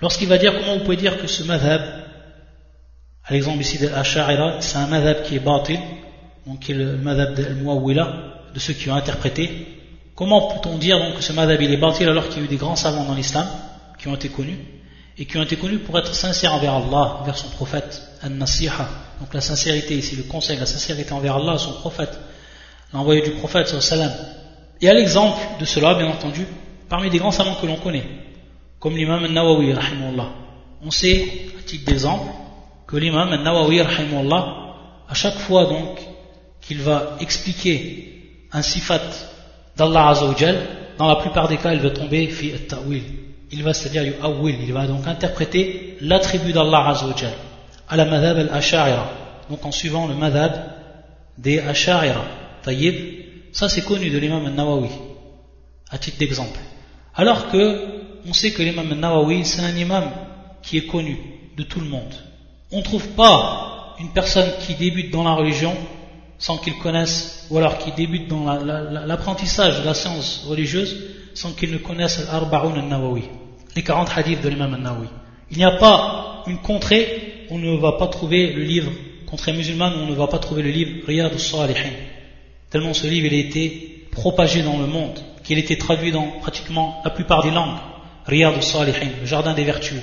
Lorsqu'il 0.00 0.28
va 0.28 0.38
dire 0.38 0.52
comment 0.58 0.74
vous 0.74 0.84
pouvez 0.84 0.96
dire 0.96 1.20
que 1.20 1.26
ce 1.26 1.42
madhab, 1.44 1.80
à 3.24 3.32
l'exemple 3.32 3.60
ici 3.60 3.78
de 3.78 3.88
l'Asha'ira, 3.88 4.60
c'est 4.60 4.76
un 4.76 4.86
madhab 4.86 5.22
qui 5.22 5.36
est 5.36 5.40
batil, 5.40 5.78
donc 6.46 6.60
qui 6.60 6.72
est 6.72 6.76
le 6.76 6.96
madhab 6.96 7.34
de 7.34 7.54
Muawwila, 7.54 8.12
de 8.54 8.58
ceux 8.58 8.74
qui 8.74 8.90
ont 8.90 8.94
interprété. 8.94 9.66
Comment 10.14 10.48
peut-on 10.48 10.76
dire 10.76 10.98
donc 10.98 11.16
que 11.16 11.22
ce 11.22 11.32
madhab 11.32 11.60
il 11.60 11.72
est 11.72 11.76
batil 11.76 12.08
alors 12.08 12.28
qu'il 12.28 12.38
y 12.38 12.40
a 12.42 12.44
eu 12.44 12.48
des 12.48 12.56
grands 12.56 12.76
savants 12.76 13.04
dans 13.04 13.14
l'islam 13.14 13.46
qui 13.98 14.08
ont 14.08 14.14
été 14.14 14.28
connus? 14.28 14.58
Et 15.18 15.26
qui 15.26 15.36
ont 15.36 15.42
été 15.42 15.56
connus 15.56 15.78
pour 15.78 15.98
être 15.98 16.14
sincères 16.14 16.54
envers 16.54 16.74
Allah, 16.74 17.18
envers 17.20 17.36
son 17.36 17.48
prophète, 17.48 18.02
an-nasiha, 18.22 18.88
donc 19.20 19.34
la 19.34 19.40
sincérité 19.40 19.94
ici, 19.94 20.16
le 20.16 20.24
conseil, 20.24 20.58
la 20.58 20.66
sincérité 20.66 21.12
envers 21.12 21.36
Allah, 21.36 21.58
son 21.58 21.74
prophète, 21.74 22.18
l'envoyé 22.92 23.22
du 23.22 23.30
prophète, 23.32 23.68
sallam. 23.68 24.12
Et 24.80 24.88
à 24.88 24.94
l'exemple 24.94 25.38
de 25.60 25.64
cela, 25.64 25.94
bien 25.94 26.08
entendu, 26.08 26.46
parmi 26.88 27.10
des 27.10 27.18
grands 27.18 27.30
savants 27.30 27.54
que 27.54 27.66
l'on 27.66 27.76
connaît, 27.76 28.04
comme 28.80 28.96
l'imam 28.96 29.22
al-Nawawi, 29.24 29.74
on 30.84 30.90
sait, 30.90 31.46
à 31.58 31.62
titre 31.62 31.84
d'exemple, 31.84 32.26
que 32.86 32.96
l'imam 32.96 33.32
al-Nawawi, 33.32 33.80
à 33.80 35.14
chaque 35.14 35.36
fois 35.36 35.66
donc 35.66 36.00
qu'il 36.60 36.80
va 36.80 37.16
expliquer 37.20 38.48
un 38.50 38.62
sifat 38.62 39.02
d'Allah 39.76 40.08
Azzawajal, 40.08 40.56
dans 40.98 41.08
la 41.08 41.16
plupart 41.16 41.48
des 41.48 41.58
cas, 41.58 41.72
il 41.74 41.80
va 41.80 41.90
tomber 41.90 42.26
fi 42.28 42.52
at-ta'wil, 42.52 43.02
il 43.52 43.62
va 43.62 43.74
c'est-à-dire 43.74 44.04
il 44.04 44.72
va 44.72 44.86
donc 44.86 45.06
interpréter 45.06 45.96
l'attribut 46.00 46.52
d'Allah 46.52 46.88
Azzawajal 46.88 47.34
à 47.88 47.96
la 47.96 48.04
madhab 48.04 48.38
al-asha'ira 48.38 49.10
donc 49.50 49.64
en 49.64 49.72
suivant 49.72 50.06
le 50.06 50.14
madhab 50.14 50.52
des 51.38 51.58
asha'ira 51.60 52.24
tayyib 52.62 52.94
ça 53.52 53.68
c'est 53.68 53.82
connu 53.82 54.10
de 54.10 54.18
l'imam 54.18 54.46
al-Nawawi 54.46 54.88
à 55.90 55.98
titre 55.98 56.18
d'exemple. 56.18 56.58
Alors 57.14 57.50
que 57.50 58.02
on 58.26 58.32
sait 58.32 58.52
que 58.52 58.62
l'imam 58.62 58.90
al-Nawawi 58.90 59.44
c'est 59.44 59.60
un 59.60 59.76
imam 59.76 60.10
qui 60.62 60.78
est 60.78 60.86
connu 60.86 61.18
de 61.56 61.62
tout 61.62 61.80
le 61.80 61.86
monde. 61.86 62.14
On 62.70 62.78
ne 62.78 62.82
trouve 62.82 63.06
pas 63.08 63.94
une 64.00 64.08
personne 64.10 64.48
qui 64.66 64.74
débute 64.74 65.10
dans 65.10 65.22
la 65.22 65.34
religion 65.34 65.76
sans 66.38 66.56
qu'il 66.56 66.76
connaisse, 66.78 67.46
ou 67.50 67.58
alors 67.58 67.78
qui 67.78 67.92
débute 67.92 68.26
dans 68.26 68.52
l'apprentissage 68.54 69.80
de 69.80 69.84
la 69.84 69.94
science 69.94 70.44
religieuse 70.48 70.96
sans 71.34 71.52
qu'il 71.52 71.70
ne 71.70 71.78
connaisse 71.78 72.18
al-Arba'un 72.20 72.74
al-Nawawi 72.74 73.24
les 73.74 73.82
40 73.82 74.10
hadiths 74.16 74.42
de 74.42 74.48
l'imam 74.48 74.74
al-Nawawi. 74.74 75.08
Il 75.50 75.58
n'y 75.58 75.64
a 75.64 75.72
pas 75.72 76.44
une 76.46 76.58
contrée 76.58 77.46
où 77.50 77.56
on 77.56 77.58
ne 77.58 77.76
va 77.76 77.92
pas 77.92 78.06
trouver 78.06 78.52
le 78.52 78.62
livre, 78.62 78.92
contrée 79.26 79.52
musulmane 79.52 79.94
où 79.94 80.02
on 80.04 80.06
ne 80.06 80.14
va 80.14 80.26
pas 80.26 80.38
trouver 80.38 80.62
le 80.62 80.70
livre 80.70 81.06
Riyad 81.06 81.32
al-Salihin. 81.32 81.92
Tellement 82.70 82.94
ce 82.94 83.06
livre 83.06 83.26
il 83.26 83.34
a 83.34 83.38
été 83.38 84.06
propagé 84.10 84.62
dans 84.62 84.78
le 84.78 84.86
monde, 84.86 85.18
qu'il 85.44 85.56
a 85.56 85.60
été 85.60 85.78
traduit 85.78 86.12
dans 86.12 86.26
pratiquement 86.40 87.00
la 87.04 87.10
plupart 87.10 87.42
des 87.42 87.50
langues. 87.50 87.78
Riyad 88.26 88.54
al-Salihin, 88.54 89.10
le 89.20 89.26
jardin 89.26 89.54
des 89.54 89.64
vertus. 89.64 90.00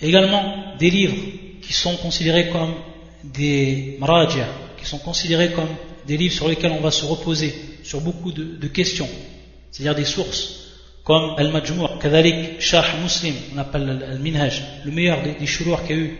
Également, 0.00 0.76
des 0.78 0.90
livres 0.90 1.16
qui 1.62 1.72
sont 1.72 1.96
considérés 1.96 2.48
comme 2.48 2.74
des 3.22 3.96
maraja, 4.00 4.46
qui 4.76 4.86
sont 4.86 4.98
considérés 4.98 5.52
comme 5.52 5.68
des 6.06 6.16
livres 6.16 6.34
sur 6.34 6.48
lesquels 6.48 6.72
on 6.72 6.80
va 6.80 6.90
se 6.90 7.04
reposer 7.04 7.54
sur 7.82 8.00
beaucoup 8.00 8.32
de, 8.32 8.66
questions, 8.68 9.08
c'est-à-dire 9.70 9.94
des 9.94 10.04
sources, 10.04 10.63
comme 11.04 11.34
Al-Majmou' 11.36 11.98
Kadalik, 12.00 12.60
Shah 12.60 12.96
Muslim, 13.02 13.34
on 13.54 13.58
appelle 13.58 14.04
Al-Minhaj, 14.10 14.62
le 14.84 14.90
meilleur 14.90 15.22
des, 15.22 15.32
des 15.34 15.46
qu'il 15.46 15.66
y 15.66 15.92
a 15.92 15.96
eu 15.96 16.18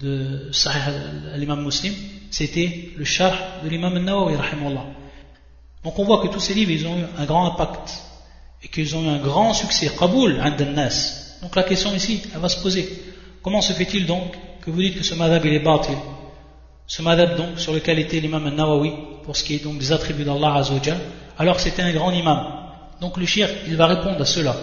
de 0.00 0.48
Sahih 0.50 1.36
l'imam 1.36 1.62
Muslim, 1.62 1.92
c'était 2.30 2.90
le 2.96 3.04
Shah 3.04 3.60
de 3.62 3.68
l'imam 3.68 3.94
Al-Nawawi, 3.94 4.36
Donc 5.84 5.98
on 5.98 6.04
voit 6.04 6.22
que 6.22 6.28
tous 6.28 6.40
ces 6.40 6.54
livres, 6.54 6.70
ils 6.70 6.86
ont 6.86 6.98
eu 6.98 7.04
un 7.18 7.24
grand 7.26 7.52
impact, 7.52 8.02
et 8.62 8.68
qu'ils 8.68 8.96
ont 8.96 9.04
eu 9.04 9.08
un 9.08 9.18
grand 9.18 9.52
succès, 9.52 9.90
Qaboul, 9.96 10.36
nas. 10.74 11.38
Donc 11.42 11.54
la 11.54 11.62
question 11.62 11.94
ici, 11.94 12.22
elle 12.34 12.40
va 12.40 12.48
se 12.48 12.62
poser, 12.62 12.88
comment 13.42 13.60
se 13.60 13.74
fait-il 13.74 14.06
donc 14.06 14.32
que 14.62 14.70
vous 14.70 14.80
dites 14.80 14.96
que 14.96 15.04
ce 15.04 15.14
madhab 15.14 15.44
il 15.44 15.52
est 15.52 15.58
batil? 15.58 15.96
Ce 16.86 17.02
madhab 17.02 17.36
donc 17.36 17.60
sur 17.60 17.74
lequel 17.74 17.98
était 17.98 18.20
l'imam 18.20 18.46
al-Nawawi 18.46 18.92
pour 19.22 19.36
ce 19.36 19.44
qui 19.44 19.56
est 19.56 19.62
donc 19.62 19.76
des 19.78 19.92
attributs 19.92 20.24
d'Allah 20.24 20.54
Azzawajal 20.54 20.98
alors 21.38 21.58
c'était 21.58 21.82
un 21.82 21.92
grand 21.92 22.12
imam 22.12 22.63
donc 23.00 23.16
le 23.16 23.26
shir 23.26 23.48
il 23.66 23.76
va 23.76 23.86
répondre 23.86 24.20
à 24.20 24.24
cela. 24.24 24.54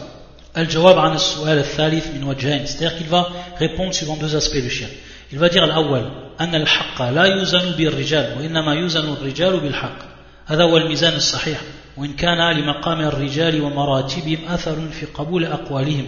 Al-jawab 0.54 0.98
an 0.98 1.12
al-su'al 1.12 1.60
al-thalith 1.60 2.14
min 2.14 2.28
wajhain 2.28 2.66
c'est-à-dire 2.66 2.98
qu'il 2.98 3.08
va 3.08 3.30
répondre 3.58 3.94
suivant 3.94 4.18
deux 4.18 4.36
aspects 4.36 4.56
le 4.56 4.70
shir. 4.70 4.88
Il 5.32 5.40
va 5.40 5.50
dire 5.50 5.64
al-awwal 5.64 6.22
أن 6.42 6.56
الحق 6.56 7.02
لا 7.02 7.24
يوزن 7.24 7.72
بالرجال 7.72 8.38
وإنما 8.38 8.74
يوزن 8.74 9.14
الرجال 9.14 9.60
بالحق 9.60 9.98
هذا 10.46 10.64
هو 10.64 10.78
الميزان 10.78 11.14
الصحيح 11.14 11.62
وإن 11.98 12.14
كان 12.14 12.58
لمقام 12.58 13.00
الرجال 13.02 13.62
ومراتبهم 13.62 14.38
أثر 14.50 14.90
في 14.92 15.06
قبول 15.06 15.46
أقوالهم 15.46 16.08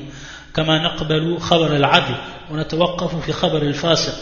كما 0.55 0.83
نقبل 0.83 1.37
خبر 1.39 1.75
العدل 1.75 2.15
ونتوقف 2.51 3.25
في 3.25 3.31
خبر 3.31 3.61
الفاسق 3.61 4.15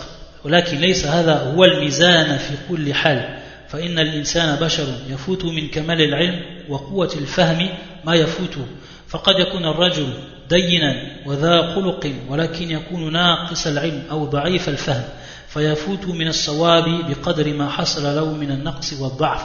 ولكن 0.44 0.78
ليس 0.78 1.06
هذا 1.06 1.54
هو 1.54 1.64
الميزان 1.64 2.38
في 2.38 2.54
كل 2.70 2.94
حال 2.94 3.40
فإن 3.70 4.00
الإنسان 4.00 4.56
بشر 4.56 4.88
يفوت 5.10 5.46
من 5.46 5.68
كمال 5.68 6.02
العلم 6.02 6.42
وقوة 6.70 7.12
الفهم 7.16 7.70
ما 8.06 8.16
يفوته. 8.16 8.66
فقد 9.08 9.40
يكون 9.40 9.66
الرجل 9.66 10.08
دينا 10.50 10.96
وذا 11.26 11.76
خلق 11.76 12.14
ولكن 12.30 12.72
يكون 12.72 13.14
ناقص 13.14 13.68
العلم 13.68 14.04
أو 14.12 14.26
ضعيف 14.26 14.70
الفهم. 14.70 15.04
فيفوت 15.48 16.06
من 16.06 16.28
الصواب 16.28 16.86
بقدر 17.10 17.54
ما 17.54 17.70
حصل 17.70 18.16
له 18.16 18.34
من 18.34 18.52
النقص 18.52 18.94
والضعف. 18.94 19.42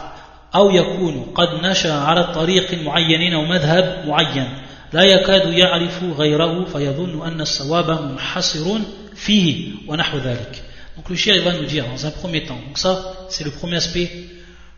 أو 0.54 0.70
يكون 0.70 1.32
قد 1.34 1.48
نشأ 1.62 1.92
على 1.92 2.24
طريق 2.34 2.82
معين 2.82 3.34
أو 3.34 3.44
مذهب 3.44 4.04
معين. 4.06 4.48
لا 4.92 5.02
يكاد 5.02 5.52
يعرف 5.52 6.04
غيره 6.18 6.64
فيظن 6.64 7.26
أن 7.26 7.40
الصواب 7.40 7.90
منحصر 8.10 8.78
فيه 9.14 9.74
ونحو 9.88 10.18
ذلك. 10.18 10.62
Donc 10.96 11.10
le 11.10 11.16
shir 11.16 11.42
va 11.42 11.52
nous 11.52 11.66
dire 11.66 11.84
dans 11.84 12.06
un 12.06 12.10
premier 12.10 12.44
temps. 12.44 12.58
Donc 12.66 12.78
ça, 12.78 13.12
c'est 13.28 13.44
le 13.44 13.50
premier 13.50 13.76
aspect 13.76 14.08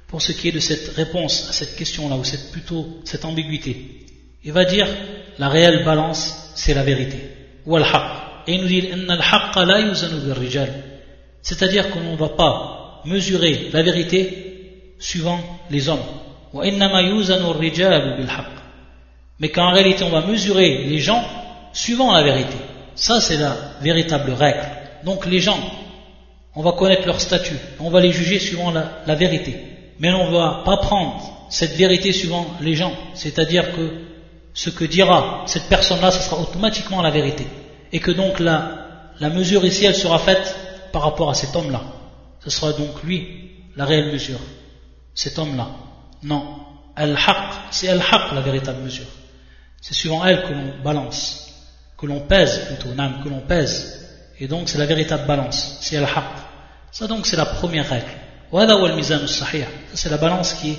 pour 0.08 0.20
ce 0.22 0.32
qui 0.32 0.48
est 0.48 0.52
de 0.52 0.58
cette 0.58 0.88
réponse 0.96 1.48
à 1.48 1.52
cette 1.52 1.76
question-là, 1.76 2.16
ou 2.16 2.24
cette, 2.24 2.50
plutôt 2.50 2.86
cette 3.04 3.24
ambiguïté. 3.24 4.06
Il 4.42 4.52
va 4.52 4.64
dire 4.64 4.86
la 5.38 5.48
réelle 5.48 5.84
balance, 5.84 6.52
c'est 6.54 6.74
la 6.74 6.82
vérité. 6.82 7.18
Ou 7.66 7.76
al-haq. 7.76 8.28
Et 8.46 8.54
il 8.54 8.62
nous 8.62 8.68
dit 8.68 8.88
c'est-à-dire 11.42 11.90
qu'on 11.90 12.00
ne 12.00 12.16
va 12.16 12.30
pas 12.30 13.02
mesurer 13.04 13.68
la 13.72 13.82
vérité 13.82 14.94
suivant 14.98 15.40
les 15.70 15.88
hommes. 15.88 16.02
Mais 19.40 19.48
qu'en 19.50 19.72
réalité 19.72 20.04
on 20.04 20.10
va 20.10 20.26
mesurer 20.26 20.84
les 20.84 20.98
gens 20.98 21.22
suivant 21.72 22.12
la 22.12 22.22
vérité. 22.22 22.56
Ça 22.94 23.20
c'est 23.20 23.36
la 23.36 23.54
véritable 23.82 24.32
règle. 24.32 24.66
Donc 25.04 25.26
les 25.26 25.40
gens 25.40 25.60
on 26.54 26.62
va 26.62 26.72
connaître 26.72 27.06
leur 27.06 27.20
statut, 27.20 27.54
on 27.78 27.90
va 27.90 28.00
les 28.00 28.10
juger 28.10 28.40
suivant 28.40 28.72
la, 28.72 29.14
vérité. 29.14 29.54
Mais 29.98 30.12
on 30.12 30.30
ne 30.30 30.36
va 30.36 30.62
pas 30.64 30.76
prendre 30.78 31.46
cette 31.50 31.72
vérité 31.72 32.12
suivant 32.12 32.46
les 32.60 32.74
gens, 32.74 32.92
c'est-à-dire 33.14 33.74
que 33.74 33.90
ce 34.54 34.70
que 34.70 34.84
dira 34.84 35.44
cette 35.46 35.68
personne-là, 35.68 36.10
ce 36.10 36.22
sera 36.22 36.40
automatiquement 36.40 37.02
la 37.02 37.10
vérité. 37.10 37.46
Et 37.92 38.00
que 38.00 38.10
donc 38.10 38.38
la, 38.38 39.12
la 39.20 39.30
mesure 39.30 39.64
ici, 39.64 39.84
elle 39.84 39.94
sera 39.94 40.18
faite 40.18 40.56
par 40.92 41.02
rapport 41.02 41.30
à 41.30 41.34
cet 41.34 41.54
homme-là. 41.56 41.82
Ce 42.44 42.50
sera 42.50 42.72
donc 42.72 43.02
lui 43.02 43.50
la 43.76 43.84
réelle 43.84 44.12
mesure, 44.12 44.40
cet 45.14 45.38
homme-là. 45.38 45.68
Non, 46.22 46.58
al-haq, 46.96 47.54
c'est 47.70 47.88
al-haq 47.88 48.32
la 48.34 48.40
véritable 48.40 48.82
mesure. 48.82 49.06
C'est 49.80 49.94
suivant 49.94 50.24
elle 50.24 50.42
que 50.42 50.52
l'on 50.52 50.82
balance, 50.82 51.54
que 51.96 52.06
l'on 52.06 52.20
pèse 52.20 52.66
plutôt, 52.66 52.94
que 52.94 53.28
l'on 53.28 53.40
pèse. 53.40 54.06
Et 54.40 54.48
donc 54.48 54.68
c'est 54.68 54.78
la 54.78 54.86
véritable 54.86 55.26
balance, 55.26 55.78
c'est 55.80 55.96
al-haq. 55.96 56.24
Ça 56.90 57.06
donc 57.06 57.26
c'est 57.26 57.36
la 57.36 57.46
première 57.46 57.88
règle. 57.88 58.10
Ça 58.51 59.45
c'est 59.93 60.09
la 60.09 60.17
balance 60.17 60.53
qui 60.53 60.71
est, 60.71 60.77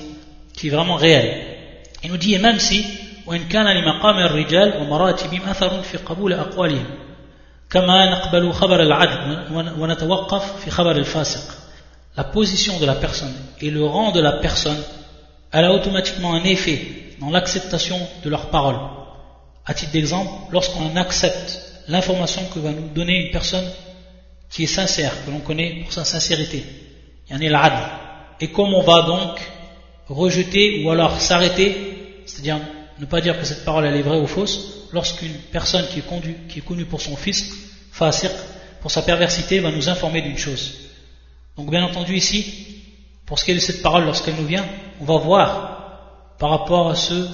qui 0.54 0.68
est 0.68 0.70
vraiment 0.70 0.96
réelle. 0.96 1.42
Il 2.02 2.10
nous 2.10 2.16
dit 2.16 2.34
et 2.34 2.38
même 2.38 2.58
si 2.58 2.84
وإن 3.26 3.48
كان 3.48 3.66
لمقام 3.66 4.18
الرجال 4.18 4.82
ومراتبهم 4.82 5.48
أثر 5.48 5.82
في 5.82 5.98
قبول 5.98 6.32
أقوالهم 6.32 6.86
كما 7.70 8.10
نقبل 8.10 8.52
خبر 8.52 8.82
العدل 8.82 9.44
ونتوقف 9.78 10.64
في 10.64 10.70
خبر 10.70 10.96
الفاسق 10.96 11.54
La 12.16 12.22
position 12.22 12.78
de 12.78 12.86
la 12.86 12.94
personne 12.94 13.34
et 13.60 13.70
le 13.70 13.84
rang 13.84 14.12
de 14.12 14.20
la 14.20 14.34
personne, 14.34 14.80
elle 15.50 15.64
a 15.64 15.72
automatiquement 15.72 16.34
un 16.34 16.44
effet 16.44 16.80
dans 17.20 17.30
l'acceptation 17.30 17.98
de 18.24 18.30
leurs 18.30 18.50
paroles. 18.50 18.78
À 19.66 19.74
titre 19.74 19.90
d'exemple, 19.90 20.30
lorsqu'on 20.52 20.94
accepte 20.94 21.60
l'information 21.88 22.42
que 22.54 22.60
va 22.60 22.70
nous 22.70 22.86
donner 22.94 23.26
une 23.26 23.32
personne 23.32 23.64
qui 24.48 24.62
est 24.62 24.68
sincère, 24.68 25.12
que 25.26 25.32
l'on 25.32 25.40
connaît 25.40 25.80
pour 25.82 25.92
sa 25.92 26.04
sincérité. 26.04 26.64
il 27.29 27.43
y 27.43 27.49
en 27.49 27.59
a 27.59 27.71
Et 28.39 28.49
comme 28.49 28.73
on 28.73 28.81
va 28.81 29.03
donc 29.03 29.39
rejeter 30.07 30.83
ou 30.83 30.89
alors 30.89 31.19
s'arrêter, 31.21 32.23
c'est-à-dire 32.25 32.59
ne 32.99 33.05
pas 33.05 33.21
dire 33.21 33.39
que 33.39 33.45
cette 33.45 33.63
parole 33.63 33.85
est 33.85 34.01
vraie 34.01 34.19
ou 34.19 34.27
fausse, 34.27 34.87
lorsqu'une 34.91 35.33
personne 35.51 35.85
qui 35.87 35.99
est, 35.99 36.61
connue 36.61 36.85
pour 36.85 37.01
son 37.01 37.15
fils, 37.15 37.53
fasir, 37.91 38.31
pour 38.81 38.91
sa 38.91 39.03
perversité, 39.03 39.59
va 39.59 39.71
nous 39.71 39.89
informer 39.89 40.21
d'une 40.21 40.37
chose. 40.37 40.73
Donc 41.55 41.69
bien 41.69 41.83
entendu 41.83 42.15
ici, 42.15 42.45
pour 43.25 43.37
ce 43.37 43.45
qui 43.45 43.51
est 43.51 43.55
de 43.55 43.59
cette 43.59 43.83
parole, 43.83 44.05
lorsqu'elle 44.05 44.35
nous 44.35 44.45
vient, 44.45 44.65
on 44.99 45.05
va 45.05 45.17
voir 45.17 46.35
par 46.39 46.49
rapport 46.49 46.89
à 46.89 46.95
ce 46.95 47.27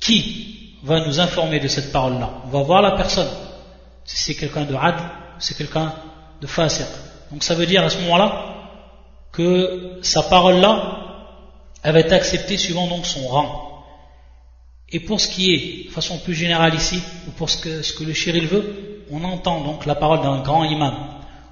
qui 0.00 0.76
va 0.82 1.06
nous 1.06 1.20
informer 1.20 1.60
de 1.60 1.68
cette 1.68 1.92
parole-là. 1.92 2.42
On 2.44 2.48
va 2.48 2.62
voir 2.62 2.82
la 2.82 2.92
personne. 2.92 3.30
Si 4.04 4.18
c'est 4.18 4.34
quelqu'un 4.34 4.64
de 4.64 4.74
had, 4.74 4.96
c'est 5.38 5.56
quelqu'un 5.56 5.94
de 6.40 6.46
fasiq. 6.46 6.86
Donc 7.30 7.44
ça 7.44 7.54
veut 7.54 7.66
dire 7.66 7.82
à 7.84 7.88
ce 7.88 7.98
moment-là 8.00 8.51
que 9.32 9.98
sa 10.02 10.22
parole-là, 10.22 10.98
elle 11.82 11.92
va 11.92 12.00
être 12.00 12.12
acceptée 12.12 12.56
suivant 12.56 12.86
donc 12.86 13.06
son 13.06 13.26
rang. 13.26 13.84
Et 14.90 15.00
pour 15.00 15.20
ce 15.20 15.28
qui 15.28 15.54
est, 15.54 15.86
de 15.86 15.90
façon 15.90 16.18
plus 16.18 16.34
générale 16.34 16.74
ici, 16.74 17.00
ou 17.26 17.30
pour 17.32 17.48
ce 17.48 17.56
que, 17.58 18.04
le 18.04 18.12
shir 18.12 18.36
il 18.36 18.46
veut, 18.46 19.06
on 19.10 19.24
entend 19.24 19.62
donc 19.62 19.86
la 19.86 19.94
parole 19.94 20.22
d'un 20.22 20.42
grand 20.42 20.64
imam. 20.64 20.94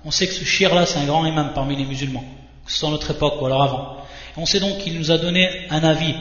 On 0.05 0.11
sait 0.11 0.27
que 0.27 0.35
ce 0.35 0.45
shir-là, 0.45 0.87
c'est 0.87 0.99
un 0.99 1.07
grand 1.07 1.25
imam 1.27 1.53
parmi 1.55 1.77
les 1.77 1.85
musulmans, 1.85 2.25
que 2.65 2.73
ce 2.73 2.79
soit 2.79 2.91
notre 2.91 3.11
époque 3.11 3.41
ou 3.41 3.47
alors 3.47 3.63
avant. 3.63 3.97
Et 4.37 4.41
on 4.41 4.47
sait 4.47 4.61
donc 4.61 4.79
qu'il 4.79 4.99
nous 4.99 5.11
a 5.11 5.19
donné 5.19 5.49
un 5.71 5.83
avis, 5.83 6.15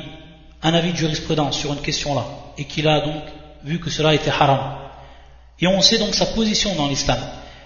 un 0.63 0.73
avis 0.73 0.93
de 0.93 0.97
jurisprudence 0.97 1.57
sur 1.57 1.73
une 1.73 1.81
question-là, 1.81 2.25
et 2.57 2.65
qu'il 2.65 2.87
a 2.87 3.01
donc 3.01 3.23
vu 3.63 3.79
que 3.79 3.89
cela 3.89 4.13
était 4.15 4.31
haram. 4.31 4.77
Et 5.59 5.67
on 5.67 5.81
sait 5.81 5.99
donc 5.99 6.15
sa 6.15 6.25
position 6.27 6.73
dans 6.75 6.87
l'islam 6.87 7.19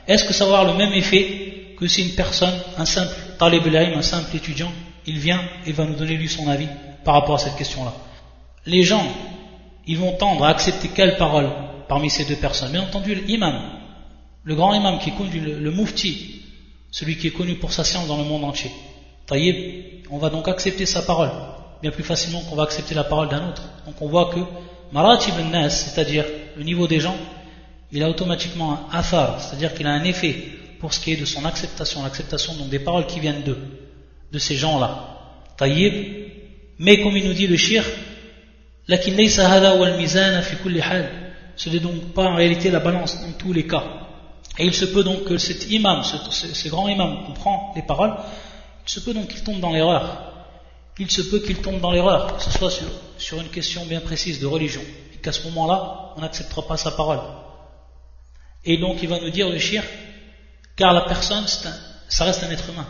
est-ce 0.08 0.26
que 0.26 0.34
ça 0.34 0.46
va 0.46 0.60
avoir 0.60 0.74
le 0.74 0.78
même 0.78 0.94
effet 0.94 1.76
que 1.78 1.88
si 1.88 2.04
une 2.04 2.16
personne, 2.16 2.54
un 2.78 2.86
simple 2.86 3.16
talib 3.44 3.76
un 3.76 4.02
simple 4.02 4.36
étudiant, 4.36 4.72
il 5.06 5.20
vient 5.20 5.42
et 5.66 5.74
va 5.74 5.86
nous 5.86 5.96
donner 5.96 6.16
lui 6.16 6.30
son 6.30 6.48
avis 6.48 6.68
par 7.04 7.16
rapport 7.16 7.36
à 7.36 7.40
cette 7.40 7.56
question-là 7.56 7.94
Les 8.66 8.84
gens, 8.84 9.06
ils 9.86 9.98
vont 9.98 10.14
tendre 10.14 10.46
à 10.46 10.50
accepter 10.50 10.90
quelle 10.90 11.18
parole 11.18 11.50
parmi 11.90 12.10
ces 12.10 12.24
deux 12.24 12.38
personnes? 12.38 12.72
Bien 12.72 12.84
entendu, 12.84 13.16
l'imam, 13.16 13.62
le 14.46 14.56
grand 14.56 14.74
imam 14.74 14.98
qui 15.00 15.10
est 15.10 15.14
connu, 15.14 15.40
le, 15.40 15.72
mufti, 15.72 16.42
celui 16.90 17.18
qui 17.18 17.28
est 17.28 17.32
connu 17.32 17.56
pour 17.56 17.74
sa 17.74 17.84
science 17.84 18.08
dans 18.08 18.18
le 18.18 18.24
monde 18.24 18.46
entier. 18.46 18.72
Taïb, 19.26 20.06
on 20.10 20.18
va 20.18 20.30
donc 20.30 20.48
accepter 20.48 20.86
sa 20.86 21.02
parole 21.02 21.32
bien 21.82 21.92
plus 21.92 22.04
facilement 22.04 22.40
qu'on 22.44 22.56
va 22.56 22.64
accepter 22.64 22.96
la 22.96 23.04
parole 23.04 23.28
d'un 23.28 23.50
autre. 23.50 23.64
Donc 23.86 24.02
on 24.02 24.08
voit 24.08 24.32
que 24.34 24.40
maratib 24.94 25.34
nas, 25.52 25.70
c'est-à-dire 25.70 26.24
le 26.56 26.64
niveau 26.64 26.88
des 26.88 27.02
gens, 27.02 27.18
il 27.92 28.02
a 28.04 28.10
automatiquement 28.10 28.80
un 28.90 28.98
athar, 28.98 29.42
c'est-à-dire 29.42 29.74
qu'il 29.74 29.86
a 29.86 29.92
un 29.92 30.04
effet 30.06 30.63
pour 30.84 30.94
ce 30.94 31.00
qui 31.00 31.14
est 31.14 31.16
de 31.16 31.24
son 31.24 31.46
acceptation, 31.46 32.04
l'acceptation 32.04 32.56
donc 32.56 32.68
des 32.68 32.80
paroles 32.80 33.08
qui 33.08 33.22
viennent 33.22 33.44
d'eux, 33.44 33.58
de 34.34 34.38
ces 34.38 34.56
gens-là. 34.56 35.18
Taïb, 35.56 35.94
mais 36.78 37.02
comme 37.02 37.16
il 37.16 37.26
nous 37.26 37.32
dit 37.32 37.48
le 37.48 37.56
shir, 37.56 37.86
ce 38.90 39.00
n'est 41.70 41.80
donc 41.80 42.14
pas 42.14 42.24
en 42.24 42.36
réalité 42.36 42.70
la 42.70 42.82
balance 42.82 43.18
dans 43.22 43.32
tous 43.32 43.54
les 43.54 43.66
cas. 43.66 43.86
Et 44.60 44.66
il 44.66 44.74
se 44.74 44.84
peut 44.84 45.06
donc 45.06 45.24
que 45.24 45.38
cet 45.38 45.72
imam, 45.72 46.04
ce, 46.04 46.68
grand 46.68 46.90
imam 46.90 47.28
comprend 47.28 47.72
les 47.78 47.84
paroles, 47.84 48.16
il 48.86 48.92
se 48.92 49.00
peut 49.00 49.14
donc 49.14 49.30
qu'il 49.30 49.42
tombe 49.42 49.62
dans 49.62 49.72
l'erreur. 49.72 50.34
Il 51.00 51.10
se 51.10 51.22
peut 51.22 51.40
qu'il 51.40 51.62
tombe 51.62 51.80
dans 51.80 51.92
l'erreur, 51.92 52.36
que 52.36 52.44
ce 52.44 52.52
soit 52.52 52.72
sur, 52.72 52.88
sur 53.18 53.40
une 53.40 53.48
question 53.48 53.86
bien 53.86 54.02
précise 54.02 54.42
de 54.42 54.48
religion, 54.48 54.82
et 55.14 55.18
qu'à 55.20 55.32
ce 55.32 55.46
moment-là, 55.48 56.12
on 56.18 56.20
n'acceptera 56.20 56.68
pas 56.68 56.76
sa 56.76 56.92
parole. 56.92 57.22
Et 58.66 58.76
donc 58.76 59.02
il 59.02 59.08
va 59.08 59.22
nous 59.22 59.30
dire 59.30 59.48
le 59.50 59.60
shirk, 59.60 59.88
car 60.76 60.94
la 60.94 61.02
personne, 61.02 61.46
ça 61.48 62.26
reste 62.26 62.44
un 62.44 62.52
être 62.52 62.70
humain. 62.70 62.88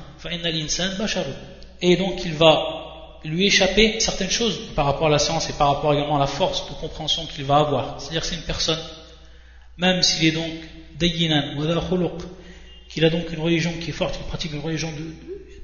Et 1.81 1.97
donc 1.97 2.23
il 2.25 2.33
va 2.33 3.19
lui 3.25 3.47
échapper 3.47 3.99
certaines 3.99 4.29
choses 4.29 4.59
par 4.75 4.85
rapport 4.85 5.07
à 5.07 5.09
la 5.09 5.19
science 5.19 5.49
et 5.49 5.53
par 5.53 5.75
rapport 5.75 5.93
également 5.93 6.17
à 6.17 6.19
la 6.19 6.27
force 6.27 6.69
de 6.69 6.73
compréhension 6.75 7.25
qu'il 7.25 7.45
va 7.45 7.57
avoir. 7.57 8.01
C'est-à-dire 8.01 8.21
que 8.21 8.27
c'est 8.27 8.35
une 8.35 8.41
personne, 8.41 8.79
même 9.77 10.01
s'il 10.03 10.27
est 10.27 10.31
donc 10.31 10.51
dayinan, 10.97 11.55
qu'il 12.89 13.05
a 13.05 13.09
donc 13.09 13.31
une 13.31 13.39
religion 13.39 13.73
qui 13.81 13.89
est 13.89 13.93
forte, 13.93 14.17
il 14.21 14.27
pratique 14.27 14.53
une 14.53 14.59
religion 14.59 14.91
de, 14.91 15.15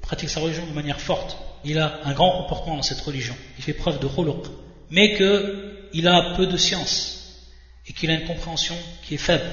pratique 0.02 0.30
sa 0.30 0.40
religion 0.40 0.66
de 0.66 0.74
manière 0.74 1.00
forte, 1.00 1.38
il 1.64 1.78
a 1.78 2.00
un 2.06 2.14
grand 2.14 2.42
comportement 2.42 2.78
dans 2.78 2.82
cette 2.82 3.02
religion, 3.02 3.36
il 3.58 3.64
fait 3.64 3.74
preuve 3.74 4.00
de 4.00 4.08
khuluq, 4.08 4.48
mais 4.90 5.16
qu'il 5.16 6.08
a 6.08 6.34
peu 6.36 6.48
de 6.48 6.58
science 6.58 7.46
et 7.88 7.94
qu'il 7.94 8.10
a 8.10 8.14
une 8.14 8.26
compréhension 8.26 8.76
qui 9.04 9.16
est 9.16 9.18
faible. 9.18 9.50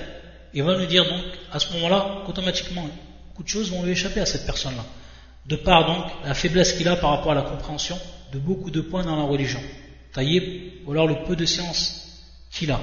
Il 0.57 0.63
va 0.63 0.75
nous 0.79 0.87
dire 0.87 1.05
donc 1.05 1.23
à 1.53 1.59
ce 1.59 1.71
moment-là 1.75 2.23
qu'automatiquement 2.25 2.89
beaucoup 3.29 3.43
de 3.43 3.49
choses 3.49 3.71
vont 3.71 3.83
lui 3.83 3.93
échapper 3.93 4.21
à 4.21 4.27
cette 4.27 4.47
personne-là, 4.47 4.85
de 5.45 5.55
par 5.55 5.85
donc 5.85 6.11
la 6.25 6.33
faiblesse 6.33 6.73
qu'il 6.73 6.89
a 6.89 6.97
par 6.97 7.11
rapport 7.11 7.33
à 7.33 7.35
la 7.35 7.43
compréhension 7.43 7.99
de 8.33 8.39
beaucoup 8.39 8.71
de 8.71 8.81
points 8.81 9.05
dans 9.05 9.17
la 9.17 9.25
religion, 9.25 9.61
taillib, 10.15 10.43
ou 10.87 10.93
alors 10.93 11.07
le 11.07 11.25
peu 11.27 11.37
de 11.37 11.45
science 11.45 12.23
qu'il 12.51 12.71
a. 12.71 12.81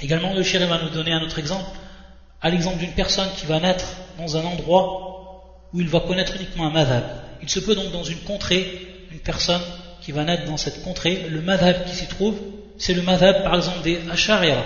Également, 0.00 0.32
le 0.32 0.42
chéri 0.42 0.64
va 0.64 0.82
nous 0.82 0.88
donner 0.88 1.12
un 1.12 1.20
autre 1.20 1.38
exemple, 1.38 1.68
à 2.40 2.48
l'exemple 2.48 2.78
d'une 2.78 2.92
personne 2.92 3.28
qui 3.36 3.44
va 3.44 3.60
naître 3.60 3.84
dans 4.16 4.38
un 4.38 4.44
endroit 4.46 5.68
où 5.74 5.82
il 5.82 5.88
va 5.88 6.00
connaître 6.00 6.34
uniquement 6.36 6.66
un 6.66 6.72
madhab. 6.72 7.04
Il 7.42 7.50
se 7.50 7.60
peut 7.60 7.74
donc 7.74 7.92
dans 7.92 8.04
une 8.04 8.20
contrée, 8.20 9.04
une 9.12 9.18
personne 9.18 9.60
qui 10.00 10.12
va 10.12 10.24
naître 10.24 10.46
dans 10.46 10.56
cette 10.56 10.82
contrée, 10.82 11.28
le 11.28 11.42
madhab 11.42 11.84
qui 11.84 11.94
s'y 11.94 12.06
trouve, 12.06 12.38
c'est 12.78 12.94
le 12.94 13.02
madhab 13.02 13.42
par 13.42 13.54
exemple 13.54 13.82
des 13.82 14.00
Ash'ariya, 14.10 14.64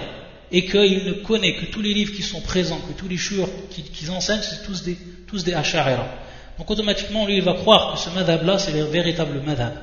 et 0.53 0.67
qu'il 0.67 1.05
ne 1.05 1.13
connaît 1.13 1.55
que 1.57 1.67
tous 1.67 1.81
les 1.81 1.95
livres 1.95 2.13
qui 2.13 2.23
sont 2.23 2.41
présents, 2.41 2.81
que 2.81 2.99
tous 2.99 3.09
les 3.09 3.17
churs 3.17 3.49
qu'ils 3.71 4.11
enseignent, 4.11 4.43
c'est 4.43 4.65
tous 4.65 4.83
des, 4.83 4.97
tous 5.27 5.45
des 5.45 5.53
Donc 5.53 6.71
automatiquement, 6.71 7.27
lui, 7.27 7.37
il 7.37 7.43
va 7.43 7.55
croire 7.55 7.95
que 7.95 8.01
ce 8.01 8.11
madhab-là, 8.11 8.59
c'est 8.59 8.73
le 8.73 8.85
véritable 8.85 9.43
madhab. 9.43 9.75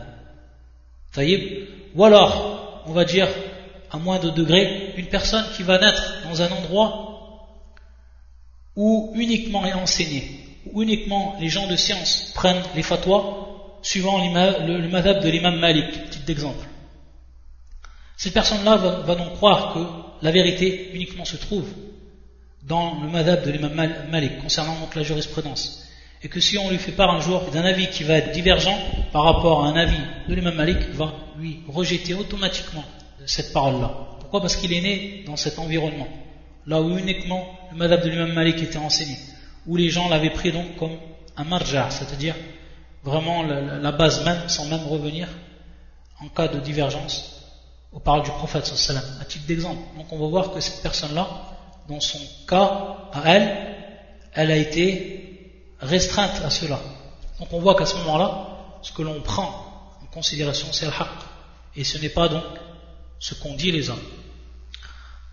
Ou 1.96 2.06
alors, 2.06 2.84
on 2.86 2.92
va 2.92 3.06
dire, 3.06 3.28
à 3.92 3.98
moins 3.98 4.20
de 4.20 4.30
degrés, 4.30 4.94
une 4.98 5.08
personne 5.08 5.46
qui 5.56 5.64
va 5.64 5.80
naître 5.80 6.24
dans 6.30 6.42
un 6.42 6.50
endroit 6.50 7.08
où 8.76 9.12
uniquement 9.16 9.66
est 9.66 9.74
enseigné, 9.74 10.24
où 10.72 10.84
uniquement 10.84 11.36
les 11.40 11.50
gens 11.50 11.68
de 11.68 11.76
science 11.76 12.32
prennent 12.36 12.62
les 12.76 12.84
fatwas 12.84 13.24
suivant 13.82 14.18
le, 14.20 14.78
le 14.78 14.90
madhab 14.90 15.24
de 15.24 15.30
l'imam 15.30 15.58
Malik, 15.60 16.10
titre 16.10 16.26
d'exemple. 16.26 16.68
Cette 18.18 18.34
personne-là 18.34 18.76
va, 18.78 19.16
donc 19.16 19.36
croire 19.36 19.74
que 19.74 20.07
la 20.22 20.32
vérité 20.32 20.92
uniquement 20.94 21.26
se 21.26 21.38
trouve 21.38 21.68
dans 22.64 23.02
le 23.02 23.10
madhab 23.10 23.46
de 23.46 23.52
l'imam 23.52 23.74
Malik 24.10 24.40
concernant 24.42 24.78
donc 24.80 24.96
la 24.96 25.04
jurisprudence. 25.04 25.84
Et 26.24 26.30
que 26.30 26.40
si 26.40 26.58
on 26.58 26.70
lui 26.70 26.78
fait 26.78 26.92
part 26.92 27.12
un 27.12 27.22
jour 27.22 27.42
d'un 27.52 27.64
avis 27.64 27.88
qui 27.88 28.04
va 28.04 28.16
être 28.16 28.32
divergent 28.32 28.78
par 29.12 29.24
rapport 29.24 29.64
à 29.64 29.70
un 29.70 29.76
avis 29.76 30.00
de 30.28 30.34
l'imam 30.36 30.56
Malik, 30.56 30.78
va 30.94 31.14
lui 31.38 31.60
rejeter 31.68 32.14
automatiquement 32.14 32.84
cette 33.26 33.54
parole-là. 33.54 34.18
Pourquoi? 34.20 34.42
Parce 34.42 34.56
qu'il 34.56 34.74
est 34.74 34.82
né 34.82 35.24
dans 35.26 35.38
cet 35.38 35.60
environnement, 35.60 36.08
là 36.66 36.82
où 36.82 36.98
uniquement 36.98 37.48
le 37.72 37.78
madhab 37.78 38.04
de 38.04 38.10
l'imam 38.10 38.34
Malik 38.34 38.62
était 38.62 38.78
enseigné, 38.78 39.16
où 39.68 39.76
les 39.76 39.90
gens 39.90 40.10
l'avaient 40.10 40.32
pris 40.32 40.52
donc 40.52 40.76
comme 40.78 40.98
un 41.38 41.44
marja, 41.44 41.90
c'est-à-dire 41.92 42.36
vraiment 43.04 43.44
la, 43.44 43.92
base 43.92 44.26
même, 44.26 44.50
sans 44.50 44.66
même 44.66 44.86
revenir 44.86 45.28
en 46.20 46.28
cas 46.28 46.48
de 46.48 46.60
divergence 46.60 47.37
aux 47.92 48.00
paroles 48.00 48.24
du 48.24 48.32
prophète 48.32 48.66
sallam, 48.66 49.04
à 49.22 49.26
titre 49.26 49.46
d'exemple. 49.46 49.82
Donc 49.98 50.12
on 50.12 50.20
va 50.20 50.28
voir 50.28 50.52
que 50.54 50.60
cette 50.60 50.82
personne-là, 50.82 51.28
dans 51.88 52.00
son 52.00 52.20
cas, 52.48 53.10
à 53.14 53.22
elle, 53.34 53.76
elle 54.34 54.52
a 54.52 54.56
été 54.58 55.74
restreinte 55.80 56.42
à 56.44 56.50
cela. 56.50 56.80
Donc 57.40 57.52
on 57.54 57.60
voit 57.60 57.76
qu'à 57.76 57.86
ce 57.86 57.96
moment-là, 57.98 58.80
ce 58.82 58.92
que 58.92 59.02
l'on 59.02 59.22
prend 59.22 59.98
en 60.02 60.06
considération, 60.14 60.68
c'est 60.72 60.86
le 60.86 60.92
haqq. 60.92 61.10
Et 61.76 61.84
ce 61.84 61.98
n'est 61.98 62.10
pas 62.10 62.28
donc 62.28 62.44
ce 63.20 63.34
qu'ont 63.36 63.56
dit 63.56 63.72
les 63.72 63.90
hommes. 63.90 64.02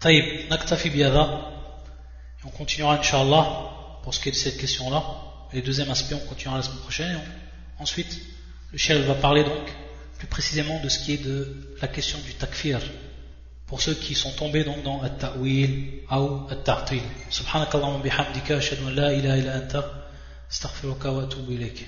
Taïb, 0.01 0.51
naktafi 0.51 0.91
biyada. 0.91 1.51
On 2.45 2.51
continuera, 2.51 2.99
Inch'Allah, 2.99 4.01
pour 4.03 4.13
ce 4.13 4.21
qui 4.21 4.29
est 4.29 4.33
de 4.33 4.37
cette 4.37 4.59
question-là. 4.59 5.03
Et 5.53 5.57
le 5.57 5.63
deuxième 5.63 5.91
aspect, 5.91 6.15
on 6.15 6.29
continuera 6.29 6.59
la 6.59 6.63
semaine 6.63 6.81
prochaine. 6.81 7.21
Ensuite, 7.79 8.21
le 8.71 8.79
chef 8.79 9.07
va 9.07 9.15
parler 9.15 9.45
donc 9.45 9.73
plus 10.25 10.31
précisément 10.31 10.81
de 10.83 10.89
ce 10.89 10.99
qui 11.01 11.15
est 11.15 11.25
de 11.25 11.77
la 11.83 11.89
question 11.89 12.19
du 12.21 12.35
takfir 12.35 12.81
pour 13.67 13.81
ceux 13.81 13.95
qui 13.95 14.15
sont 14.15 14.31
tombés 14.33 14.65
donc 14.65 14.83
dans 14.83 15.03
at-ta'wil 15.03 16.03
ou 16.11 16.47
at-ta'til. 16.51 17.03
Subhanakallahumma 17.31 18.03
bihamdika 18.03 18.57
ashhadu 18.57 18.85
an 18.87 18.91
la 18.91 19.13
ilaha 19.13 19.37
illa 19.39 19.55
anta 19.57 19.85
astaghfiruka 20.51 21.13
wa 21.13 21.23
atubu 21.25 21.53
ilayk. 21.53 21.87